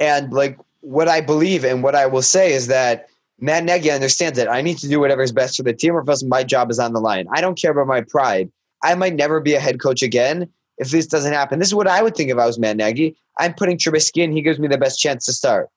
And 0.00 0.32
like 0.32 0.58
what 0.80 1.08
I 1.08 1.20
believe 1.20 1.64
and 1.64 1.82
what 1.82 1.94
I 1.94 2.06
will 2.06 2.22
say 2.22 2.52
is 2.52 2.66
that 2.68 3.08
Matt 3.40 3.64
Nagy 3.64 3.90
understands 3.90 4.38
that 4.38 4.50
I 4.50 4.62
need 4.62 4.78
to 4.78 4.88
do 4.88 5.00
whatever 5.00 5.22
is 5.22 5.32
best 5.32 5.56
for 5.56 5.62
the 5.62 5.72
team, 5.72 5.94
or 5.94 6.08
else 6.08 6.22
my 6.22 6.44
job 6.44 6.70
is 6.70 6.78
on 6.78 6.92
the 6.92 7.00
line. 7.00 7.26
I 7.32 7.40
don't 7.40 7.60
care 7.60 7.72
about 7.72 7.86
my 7.86 8.00
pride. 8.00 8.50
I 8.82 8.94
might 8.94 9.14
never 9.14 9.40
be 9.40 9.54
a 9.54 9.60
head 9.60 9.80
coach 9.80 10.02
again 10.02 10.48
if 10.78 10.90
this 10.90 11.06
doesn't 11.06 11.32
happen. 11.32 11.58
This 11.58 11.68
is 11.68 11.74
what 11.74 11.88
I 11.88 12.02
would 12.02 12.14
think 12.14 12.30
if 12.30 12.38
I 12.38 12.46
was 12.46 12.58
Matt 12.58 12.76
Nagy. 12.76 13.16
I'm 13.38 13.54
putting 13.54 13.76
Trubisky 13.76 14.22
in. 14.22 14.32
He 14.32 14.42
gives 14.42 14.58
me 14.58 14.68
the 14.68 14.78
best 14.78 15.00
chance 15.00 15.26
to 15.26 15.32
start. 15.32 15.68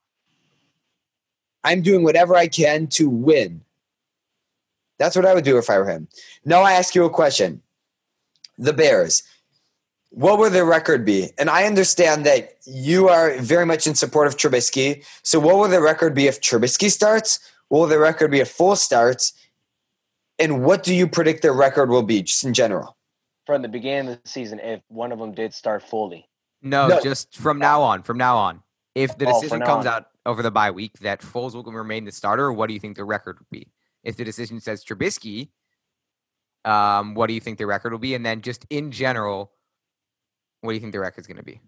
I'm 1.64 1.82
doing 1.82 2.04
whatever 2.04 2.36
I 2.36 2.48
can 2.48 2.88
to 2.88 3.10
win. 3.10 3.62
That's 5.00 5.16
what 5.16 5.26
I 5.26 5.34
would 5.34 5.44
do 5.44 5.58
if 5.58 5.70
I 5.70 5.78
were 5.78 5.86
him. 5.90 6.08
Now 6.46 6.62
I 6.62 6.74
ask 6.74 6.96
you 6.96 7.06
a 7.06 7.10
question. 7.10 7.62
The 8.58 8.74
Bears, 8.74 9.22
what 10.10 10.40
would 10.40 10.54
their 10.54 10.66
record 10.66 11.06
be? 11.06 11.30
And 11.38 11.50
I 11.50 11.66
understand 11.66 12.26
that 12.26 12.54
you 12.66 13.08
are 13.10 13.38
very 13.38 13.66
much 13.66 13.86
in 13.86 13.94
support 13.96 14.26
of 14.28 14.36
Trubisky. 14.38 15.06
So 15.24 15.40
what 15.40 15.58
will 15.58 15.68
their 15.68 15.82
record 15.82 16.16
be 16.16 16.26
if 16.28 16.42
Trubisky 16.42 16.90
starts? 16.90 17.40
What 17.70 17.80
will 17.82 17.88
their 17.88 18.00
record 18.00 18.32
be 18.32 18.40
if 18.40 18.58
Foles 18.58 18.78
starts? 18.78 19.34
And 20.40 20.64
what 20.64 20.84
do 20.84 20.94
you 20.96 21.08
predict 21.08 21.42
their 21.42 21.54
record 21.54 21.90
will 21.90 22.04
be, 22.04 22.22
just 22.24 22.44
in 22.44 22.54
general? 22.54 22.96
from 23.46 23.62
the 23.62 23.70
beginning 23.70 24.12
of 24.12 24.22
the 24.22 24.28
season, 24.30 24.60
if 24.60 24.82
one 24.90 25.10
of 25.14 25.20
them 25.20 25.32
did 25.34 25.54
start 25.54 25.82
fully, 25.82 26.28
No, 26.62 26.90
No. 26.90 27.00
just 27.00 27.34
from 27.38 27.58
now 27.60 27.82
on. 27.82 28.04
From 28.04 28.18
now 28.18 28.36
on, 28.36 28.62
if 28.94 29.18
the 29.18 29.26
Oh, 29.26 29.32
decision 29.40 29.60
now 29.60 29.66
comes 29.66 29.86
on. 29.86 29.94
out 29.94 30.08
over 30.26 30.44
the 30.44 30.52
bye 30.52 30.70
week 30.70 31.00
that 31.00 31.22
Foles 31.22 31.54
will 31.54 31.64
remain 31.64 32.04
the 32.04 32.12
starter, 32.12 32.52
what 32.52 32.68
do 32.68 32.74
you 32.74 32.80
think 32.82 32.98
the 32.98 33.06
record 33.06 33.40
would 33.40 33.50
be? 33.50 33.70
If 34.08 34.16
the 34.16 34.24
decision 34.24 34.60
says 34.60 34.84
Trubisky, 34.84 35.50
um, 36.66 37.14
what 37.14 37.28
do 37.28 37.34
you 37.34 37.40
think 37.40 37.60
the 37.60 37.68
record 37.68 37.92
will 37.92 38.00
be? 38.00 38.16
And 38.16 38.26
then 38.26 38.42
just 38.42 38.66
in 38.70 38.92
general, 38.92 39.52
what 40.62 40.72
do 40.72 40.76
you 40.76 40.82
think 40.82 40.94
the 40.94 41.00
record's 41.00 41.28
going 41.28 41.38
to 41.38 41.44
be? 41.44 41.60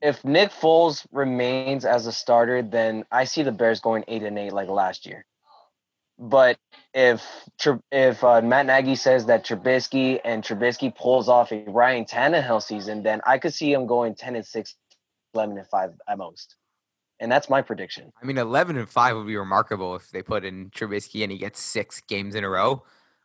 if 0.00 0.24
Nick 0.24 0.50
Foles 0.50 1.06
remains 1.12 1.84
as 1.84 2.06
a 2.06 2.12
starter, 2.12 2.62
then 2.62 3.04
I 3.10 3.24
see 3.24 3.42
the 3.42 3.52
Bears 3.52 3.80
going 3.80 4.04
eight 4.08 4.22
and 4.22 4.38
eight 4.38 4.52
like 4.52 4.68
last 4.68 5.06
year. 5.06 5.24
But 6.18 6.58
if 6.94 7.24
if 7.92 8.24
uh, 8.24 8.40
Matt 8.42 8.66
Nagy 8.66 8.96
says 8.96 9.26
that 9.26 9.44
Trubisky 9.44 10.20
and 10.24 10.42
Trubisky 10.42 10.94
pulls 10.94 11.28
off 11.28 11.52
a 11.52 11.64
Ryan 11.66 12.04
Tannehill 12.04 12.62
season, 12.62 13.02
then 13.02 13.20
I 13.26 13.38
could 13.38 13.54
see 13.54 13.72
him 13.72 13.86
going 13.86 14.14
ten 14.14 14.34
and 14.34 14.46
six, 14.46 14.74
11 15.34 15.58
and 15.58 15.66
five 15.66 15.92
at 16.08 16.18
most, 16.18 16.56
and 17.20 17.30
that's 17.30 17.48
my 17.48 17.62
prediction. 17.62 18.12
I 18.22 18.26
mean, 18.26 18.38
eleven 18.38 18.76
and 18.76 18.88
five 18.88 19.16
would 19.16 19.26
be 19.26 19.36
remarkable 19.36 19.96
if 19.96 20.10
they 20.10 20.22
put 20.22 20.44
in 20.44 20.70
Trubisky 20.70 21.22
and 21.22 21.32
he 21.32 21.38
gets 21.38 21.60
six 21.60 22.00
games 22.00 22.34
in 22.34 22.44
a 22.44 22.48
row. 22.48 22.84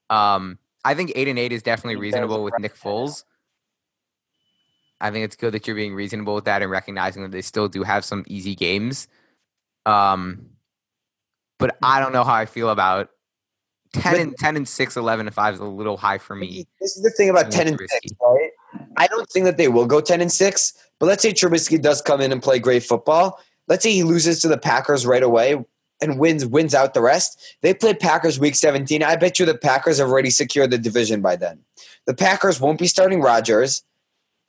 Um, 0.09 0.57
I 0.85 0.93
think 0.95 1.11
eight 1.15 1.27
and 1.27 1.39
eight 1.39 1.51
is 1.51 1.63
definitely 1.63 1.95
reasonable 1.95 2.43
with 2.43 2.53
Nick. 2.59 2.75
Foles. 2.75 3.23
I 4.99 5.11
think 5.11 5.25
it's 5.25 5.35
good 5.35 5.53
that 5.53 5.67
you're 5.67 5.75
being 5.75 5.95
reasonable 5.95 6.35
with 6.35 6.45
that 6.45 6.61
and 6.61 6.71
recognizing 6.71 7.23
that 7.23 7.31
they 7.31 7.41
still 7.41 7.67
do 7.67 7.83
have 7.83 8.05
some 8.05 8.23
easy 8.27 8.55
games. 8.55 9.07
Um, 9.85 10.45
but 11.59 11.77
I 11.81 11.99
don't 11.99 12.13
know 12.13 12.23
how 12.23 12.33
I 12.33 12.45
feel 12.45 12.69
about 12.69 13.09
10 13.93 14.19
and 14.19 14.37
10 14.37 14.55
and 14.55 14.67
6, 14.67 14.97
11 14.97 15.27
and 15.27 15.35
5 15.35 15.53
is 15.53 15.59
a 15.59 15.65
little 15.65 15.97
high 15.97 16.17
for 16.17 16.35
me. 16.35 16.65
This 16.79 16.95
is 16.95 17.03
the 17.03 17.11
thing 17.11 17.29
about 17.29 17.51
ten 17.51 17.67
and 17.67 17.77
Trubisky. 17.77 17.87
six, 17.89 18.13
right? 18.21 18.49
I 18.97 19.07
don't 19.07 19.29
think 19.29 19.45
that 19.45 19.57
they 19.57 19.67
will 19.67 19.85
go 19.85 20.01
ten 20.01 20.21
and 20.21 20.31
six. 20.31 20.73
But 20.99 21.07
let's 21.07 21.21
say 21.21 21.33
Trubisky 21.33 21.81
does 21.81 22.01
come 22.01 22.21
in 22.21 22.31
and 22.31 22.41
play 22.41 22.59
great 22.59 22.83
football. 22.83 23.39
Let's 23.68 23.84
say 23.84 23.93
he 23.93 24.03
loses 24.03 24.41
to 24.41 24.47
the 24.47 24.57
Packers 24.57 25.05
right 25.05 25.24
away, 25.24 25.64
and 26.01 26.20
wins 26.20 26.45
wins 26.45 26.76
out 26.76 26.93
the 26.93 27.01
rest. 27.01 27.57
They 27.61 27.74
play 27.74 27.93
Packers 27.93 28.39
week 28.39 28.55
17. 28.55 29.01
I 29.03 29.16
bet 29.16 29.39
you 29.39 29.45
the 29.45 29.57
Packers 29.57 29.99
have 29.99 30.09
already 30.09 30.30
secured 30.30 30.72
the 30.72 30.78
division 30.78 31.22
by 31.22 31.36
then. 31.36 31.59
The 32.05 32.14
Packers 32.14 32.59
won't 32.59 32.80
be 32.80 32.88
starting 32.88 33.22
Rodgers. 33.22 33.84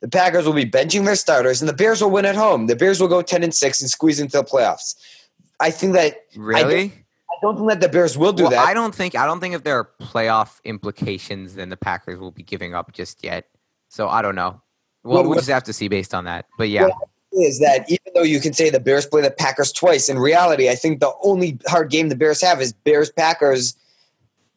The 0.01 0.09
Packers 0.09 0.45
will 0.45 0.53
be 0.53 0.69
benching 0.69 1.05
their 1.05 1.15
starters, 1.15 1.61
and 1.61 1.69
the 1.69 1.73
Bears 1.73 2.01
will 2.01 2.11
win 2.11 2.25
at 2.25 2.35
home. 2.35 2.67
The 2.67 2.75
Bears 2.75 2.99
will 2.99 3.07
go 3.07 3.21
10 3.21 3.43
and 3.43 3.53
6 3.53 3.81
and 3.81 3.89
squeeze 3.89 4.19
into 4.19 4.37
the 4.37 4.43
playoffs. 4.43 4.95
I 5.59 5.71
think 5.71 5.93
that 5.93 6.17
really. 6.35 6.61
I 6.61 7.37
don't, 7.41 7.57
think 7.57 7.69
that 7.69 7.81
the 7.81 7.89
Bears 7.89 8.17
will 8.17 8.33
do 8.33 8.43
well, 8.43 8.51
that. 8.51 8.67
I 8.67 8.73
don't 8.73 8.93
think 8.93 9.15
I 9.15 9.25
don't 9.25 9.39
think 9.39 9.55
if 9.55 9.63
there 9.63 9.77
are 9.77 9.89
playoff 10.01 10.61
implications, 10.63 11.55
then 11.55 11.69
the 11.69 11.77
Packers 11.77 12.19
will 12.19 12.31
be 12.31 12.43
giving 12.43 12.73
up 12.73 12.91
just 12.93 13.23
yet. 13.23 13.47
So 13.89 14.09
I 14.09 14.21
don't 14.21 14.35
know. 14.35 14.61
Well, 15.03 15.21
Well, 15.21 15.29
we'll 15.29 15.37
just 15.37 15.49
have 15.49 15.63
to 15.63 15.73
see 15.73 15.87
based 15.87 16.13
on 16.13 16.25
that. 16.25 16.47
But 16.57 16.69
yeah, 16.69 16.83
Well, 16.83 17.09
is 17.35 17.59
that 17.59 17.89
even 17.89 18.13
though 18.13 18.23
you 18.23 18.39
can 18.39 18.53
say 18.53 18.69
the 18.69 18.79
Bears 18.79 19.05
play 19.05 19.21
the 19.21 19.31
Packers 19.31 19.71
twice, 19.71 20.09
in 20.09 20.19
reality, 20.19 20.69
I 20.69 20.75
think 20.75 20.99
the 20.99 21.13
only 21.23 21.59
hard 21.67 21.89
game 21.89 22.09
the 22.09 22.15
Bears 22.15 22.41
have 22.41 22.61
is 22.61 22.73
Bears 22.73 23.11
Packers 23.11 23.75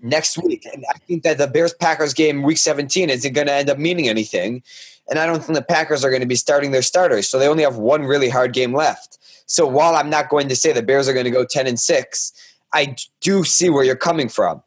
next 0.00 0.38
week. 0.38 0.66
And 0.72 0.84
I 0.88 0.98
think 0.98 1.22
that 1.24 1.38
the 1.38 1.46
Bears 1.46 1.74
Packers 1.74 2.14
game 2.14 2.42
week 2.42 2.58
17 2.58 3.10
isn't 3.10 3.32
going 3.32 3.46
to 3.46 3.52
end 3.52 3.70
up 3.70 3.78
meaning 3.78 4.08
anything. 4.08 4.62
And 5.08 5.18
I 5.18 5.26
don't 5.26 5.42
think 5.42 5.56
the 5.56 5.64
Packers 5.64 6.04
are 6.04 6.10
going 6.10 6.22
to 6.22 6.28
be 6.28 6.36
starting 6.36 6.70
their 6.70 6.82
starters. 6.82 7.28
So 7.28 7.38
they 7.38 7.48
only 7.48 7.62
have 7.62 7.76
one 7.76 8.04
really 8.04 8.28
hard 8.28 8.52
game 8.52 8.74
left. 8.74 9.18
So 9.46 9.66
while 9.66 9.96
I'm 9.96 10.10
not 10.10 10.28
going 10.28 10.48
to 10.48 10.56
say 10.56 10.72
the 10.72 10.82
Bears 10.82 11.08
are 11.08 11.14
going 11.14 11.24
to 11.24 11.30
go 11.30 11.44
10 11.44 11.66
and 11.66 11.80
6, 11.80 12.32
I 12.74 12.94
do 13.20 13.44
see 13.44 13.70
where 13.70 13.84
you're 13.84 13.96
coming 13.96 14.28
from. 14.28 14.62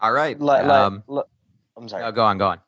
all 0.00 0.12
right. 0.12 0.38
Like, 0.40 0.64
um, 0.64 1.02
like, 1.06 1.26
I'm 1.76 1.88
sorry. 1.88 2.02
no, 2.02 2.12
go 2.12 2.24
on, 2.24 2.38
go 2.38 2.48
on. 2.48 2.60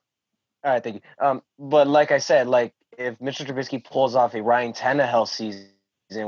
All 0.64 0.72
right, 0.72 0.82
thank 0.82 0.96
you. 0.96 1.02
Um, 1.18 1.42
but 1.58 1.88
like 1.88 2.12
I 2.12 2.18
said, 2.18 2.46
like 2.46 2.72
if 2.98 3.18
Mr. 3.18 3.46
Trubisky 3.46 3.82
pulls 3.82 4.14
off 4.14 4.34
a 4.34 4.42
Ryan 4.42 4.72
Tannehill 4.72 5.28
season 5.28 5.70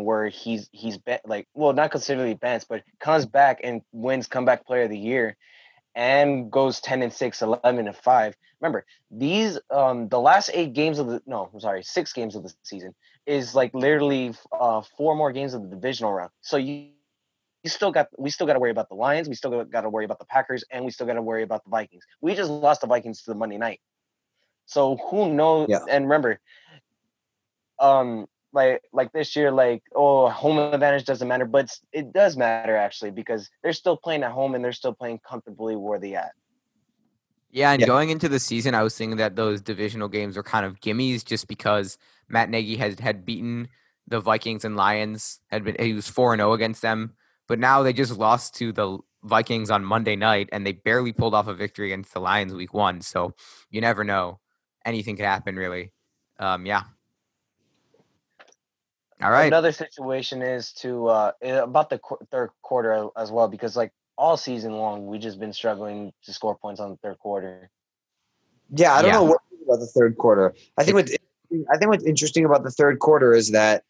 where 0.04 0.28
he's 0.28 0.68
he's 0.72 0.98
like 1.26 1.46
well 1.54 1.72
not 1.72 1.90
considerably 1.90 2.34
bent, 2.34 2.66
but 2.68 2.82
comes 3.00 3.26
back 3.26 3.60
and 3.62 3.82
wins 3.92 4.26
comeback 4.26 4.66
player 4.66 4.84
of 4.84 4.90
the 4.90 4.98
year 4.98 5.36
and 5.94 6.50
goes 6.50 6.80
10 6.80 7.02
and 7.02 7.12
6, 7.12 7.42
11 7.42 7.86
and 7.86 7.96
5. 7.96 8.36
Remember, 8.60 8.86
these 9.10 9.58
um 9.70 10.08
the 10.08 10.20
last 10.20 10.50
8 10.52 10.72
games 10.72 10.98
of 10.98 11.06
the 11.06 11.22
no, 11.26 11.50
I'm 11.52 11.60
sorry, 11.60 11.82
6 11.82 12.12
games 12.12 12.34
of 12.34 12.42
the 12.42 12.52
season 12.64 12.94
is 13.26 13.54
like 13.54 13.72
literally 13.74 14.34
uh 14.52 14.82
four 14.96 15.14
more 15.14 15.32
games 15.32 15.54
of 15.54 15.62
the 15.62 15.68
divisional 15.68 16.12
round. 16.12 16.30
So 16.40 16.56
you 16.56 16.88
you 17.62 17.70
still 17.70 17.92
got 17.92 18.08
we 18.18 18.30
still 18.30 18.46
got 18.46 18.54
to 18.54 18.58
worry 18.58 18.70
about 18.70 18.88
the 18.88 18.94
Lions, 18.94 19.28
we 19.28 19.34
still 19.34 19.64
got 19.64 19.80
to 19.82 19.90
worry 19.90 20.04
about 20.04 20.18
the 20.18 20.26
Packers 20.26 20.64
and 20.70 20.84
we 20.84 20.90
still 20.90 21.06
got 21.06 21.14
to 21.14 21.22
worry 21.22 21.42
about 21.42 21.64
the 21.64 21.70
Vikings. 21.70 22.04
We 22.20 22.34
just 22.34 22.50
lost 22.50 22.82
the 22.82 22.86
Vikings 22.86 23.22
to 23.22 23.30
the 23.30 23.36
Monday 23.36 23.58
night. 23.58 23.80
So 24.66 24.96
who 24.96 25.32
knows? 25.32 25.68
Yeah. 25.68 25.80
And 25.88 26.04
remember, 26.04 26.40
um, 27.78 28.26
like 28.52 28.82
like 28.92 29.12
this 29.12 29.34
year, 29.36 29.50
like 29.50 29.82
oh, 29.94 30.28
home 30.28 30.58
advantage 30.58 31.04
doesn't 31.04 31.26
matter, 31.26 31.44
but 31.44 31.70
it 31.92 32.12
does 32.12 32.36
matter 32.36 32.76
actually 32.76 33.10
because 33.10 33.50
they're 33.62 33.72
still 33.72 33.96
playing 33.96 34.22
at 34.22 34.30
home 34.32 34.54
and 34.54 34.64
they're 34.64 34.72
still 34.72 34.94
playing 34.94 35.20
comfortably 35.26 35.76
where 35.76 35.98
they 35.98 36.14
at. 36.14 36.32
Yeah, 37.50 37.72
and 37.72 37.80
Yeah. 37.80 37.86
going 37.86 38.10
into 38.10 38.28
the 38.28 38.40
season, 38.40 38.74
I 38.74 38.82
was 38.82 38.96
thinking 38.96 39.18
that 39.18 39.36
those 39.36 39.60
divisional 39.60 40.08
games 40.08 40.36
were 40.36 40.42
kind 40.42 40.66
of 40.66 40.80
gimmies 40.80 41.24
just 41.24 41.46
because 41.46 41.98
Matt 42.28 42.50
Nagy 42.50 42.76
had 42.76 42.98
had 43.00 43.24
beaten 43.24 43.68
the 44.08 44.20
Vikings 44.20 44.64
and 44.64 44.76
Lions. 44.76 45.40
Had 45.50 45.64
been 45.64 45.76
he 45.78 45.92
was 45.92 46.08
four 46.08 46.32
and 46.32 46.40
zero 46.40 46.52
against 46.52 46.82
them, 46.82 47.14
but 47.46 47.58
now 47.58 47.82
they 47.82 47.92
just 47.92 48.18
lost 48.18 48.54
to 48.56 48.72
the 48.72 48.98
Vikings 49.22 49.70
on 49.70 49.84
Monday 49.84 50.16
night, 50.16 50.48
and 50.52 50.66
they 50.66 50.72
barely 50.72 51.12
pulled 51.12 51.34
off 51.34 51.46
a 51.46 51.54
victory 51.54 51.92
against 51.92 52.12
the 52.12 52.20
Lions 52.20 52.52
week 52.54 52.74
one. 52.74 53.00
So 53.00 53.34
you 53.70 53.80
never 53.80 54.02
know; 54.04 54.40
anything 54.84 55.16
could 55.16 55.26
happen, 55.26 55.56
really. 55.56 55.92
Um, 56.38 56.66
yeah. 56.66 56.82
All 59.22 59.30
right. 59.30 59.46
Another 59.46 59.72
situation 59.72 60.42
is 60.42 60.72
to 60.74 61.06
uh 61.06 61.32
eh, 61.40 61.56
about 61.56 61.88
the 61.88 61.98
qu- 61.98 62.18
third 62.30 62.50
quarter 62.62 63.08
as 63.16 63.30
well 63.30 63.48
because 63.48 63.76
like 63.76 63.92
all 64.18 64.36
season 64.36 64.72
long 64.72 65.06
we 65.06 65.18
just 65.18 65.38
been 65.38 65.52
struggling 65.52 66.12
to 66.24 66.32
score 66.32 66.56
points 66.56 66.80
on 66.80 66.90
the 66.90 66.96
third 66.96 67.18
quarter. 67.18 67.70
Yeah, 68.74 68.92
I 68.94 69.02
don't 69.02 69.10
Yeah. 69.12 69.16
know 69.18 69.24
what 69.24 69.40
about 69.64 69.78
the 69.78 69.86
third 69.86 70.18
quarter. 70.18 70.52
I 70.76 70.84
think 70.84 70.96
what's 70.96 71.12
I 71.70 71.78
think 71.78 71.90
what's 71.90 72.04
interesting 72.04 72.44
about 72.44 72.64
the 72.64 72.70
third 72.70 72.98
quarter 72.98 73.32
is 73.32 73.52
that 73.52 73.84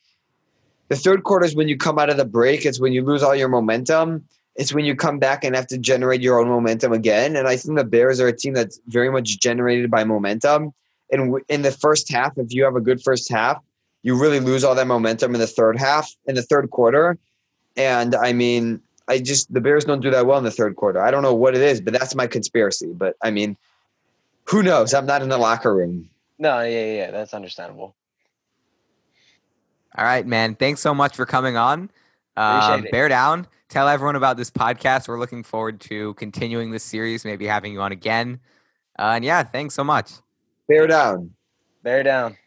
the 0.88 0.96
third 0.96 1.24
quarter 1.24 1.46
is 1.46 1.56
when 1.56 1.68
you 1.68 1.76
come 1.78 1.98
out 1.98 2.10
of 2.10 2.16
the 2.18 2.26
break. 2.26 2.66
It's 2.66 2.78
when 2.78 2.92
you 2.92 3.02
lose 3.02 3.22
all 3.22 3.34
your 3.34 3.48
momentum. 3.48 4.24
It's 4.56 4.72
when 4.72 4.84
you 4.84 4.94
come 4.94 5.18
back 5.18 5.42
and 5.42 5.56
have 5.56 5.66
to 5.68 5.78
generate 5.78 6.20
your 6.20 6.38
own 6.38 6.48
momentum 6.48 6.92
again. 6.92 7.34
And 7.34 7.48
I 7.48 7.56
think 7.56 7.76
the 7.76 7.84
Bears 7.84 8.20
are 8.20 8.28
a 8.28 8.36
team 8.36 8.52
that's 8.52 8.78
very 8.86 9.10
much 9.10 9.40
generated 9.40 9.90
by 9.90 10.04
momentum. 10.04 10.72
And 11.14 11.26
w- 11.26 11.44
in 11.48 11.62
the 11.62 11.70
first 11.70 12.10
half, 12.10 12.36
if 12.36 12.52
you 12.52 12.64
have 12.64 12.74
a 12.74 12.80
good 12.80 13.00
first 13.02 13.30
half, 13.30 13.62
you 14.02 14.20
really 14.20 14.40
lose 14.40 14.64
all 14.64 14.74
that 14.74 14.86
momentum 14.86 15.34
in 15.34 15.40
the 15.40 15.46
third 15.46 15.78
half, 15.78 16.12
in 16.26 16.34
the 16.34 16.42
third 16.42 16.70
quarter. 16.70 17.16
And 17.76 18.14
I 18.14 18.32
mean, 18.32 18.80
I 19.08 19.18
just 19.20 19.52
the 19.52 19.60
Bears 19.60 19.84
don't 19.84 20.00
do 20.00 20.10
that 20.10 20.26
well 20.26 20.38
in 20.38 20.44
the 20.44 20.50
third 20.50 20.76
quarter. 20.76 21.00
I 21.00 21.10
don't 21.10 21.22
know 21.22 21.34
what 21.34 21.54
it 21.54 21.62
is, 21.62 21.80
but 21.80 21.92
that's 21.92 22.14
my 22.14 22.26
conspiracy. 22.26 22.92
But 22.92 23.16
I 23.22 23.30
mean, 23.30 23.56
who 24.44 24.62
knows? 24.62 24.92
I'm 24.92 25.06
not 25.06 25.22
in 25.22 25.28
the 25.28 25.38
locker 25.38 25.74
room. 25.74 26.10
No, 26.38 26.60
yeah, 26.60 26.68
yeah, 26.68 26.94
yeah, 26.94 27.10
that's 27.12 27.32
understandable. 27.32 27.94
All 29.96 30.04
right, 30.04 30.26
man. 30.26 30.56
Thanks 30.56 30.80
so 30.80 30.92
much 30.92 31.14
for 31.14 31.24
coming 31.24 31.56
on. 31.56 31.90
Um, 32.36 32.84
it. 32.84 32.90
bear 32.90 33.08
down. 33.08 33.46
Tell 33.68 33.88
everyone 33.88 34.16
about 34.16 34.36
this 34.36 34.50
podcast. 34.50 35.06
We're 35.06 35.20
looking 35.20 35.44
forward 35.44 35.80
to 35.82 36.14
continuing 36.14 36.72
this 36.72 36.82
series, 36.82 37.24
maybe 37.24 37.46
having 37.46 37.72
you 37.72 37.80
on 37.80 37.92
again. 37.92 38.40
Uh, 38.98 39.12
and 39.14 39.24
yeah, 39.24 39.44
thanks 39.44 39.74
so 39.74 39.84
much. 39.84 40.10
Bear 40.66 40.86
down. 40.86 41.30
Bear 41.82 42.02
down. 42.02 42.38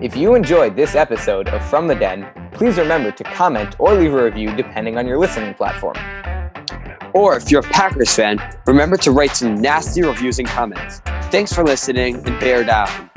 If 0.00 0.16
you 0.16 0.34
enjoyed 0.34 0.76
this 0.76 0.94
episode 0.94 1.48
of 1.48 1.62
From 1.68 1.88
the 1.88 1.94
Den, 1.94 2.26
please 2.52 2.78
remember 2.78 3.12
to 3.12 3.24
comment 3.24 3.76
or 3.78 3.92
leave 3.92 4.14
a 4.14 4.24
review 4.24 4.56
depending 4.56 4.96
on 4.96 5.06
your 5.06 5.18
listening 5.18 5.52
platform. 5.52 5.96
Or 7.12 7.36
if 7.36 7.50
you're 7.50 7.60
a 7.60 7.64
Packers 7.64 8.14
fan, 8.14 8.38
remember 8.66 8.96
to 8.98 9.10
write 9.10 9.36
some 9.36 9.56
nasty 9.56 10.02
reviews 10.02 10.38
and 10.38 10.48
comments. 10.48 11.00
Thanks 11.30 11.52
for 11.52 11.64
listening 11.64 12.16
and 12.26 12.40
bear 12.40 12.64
down. 12.64 13.10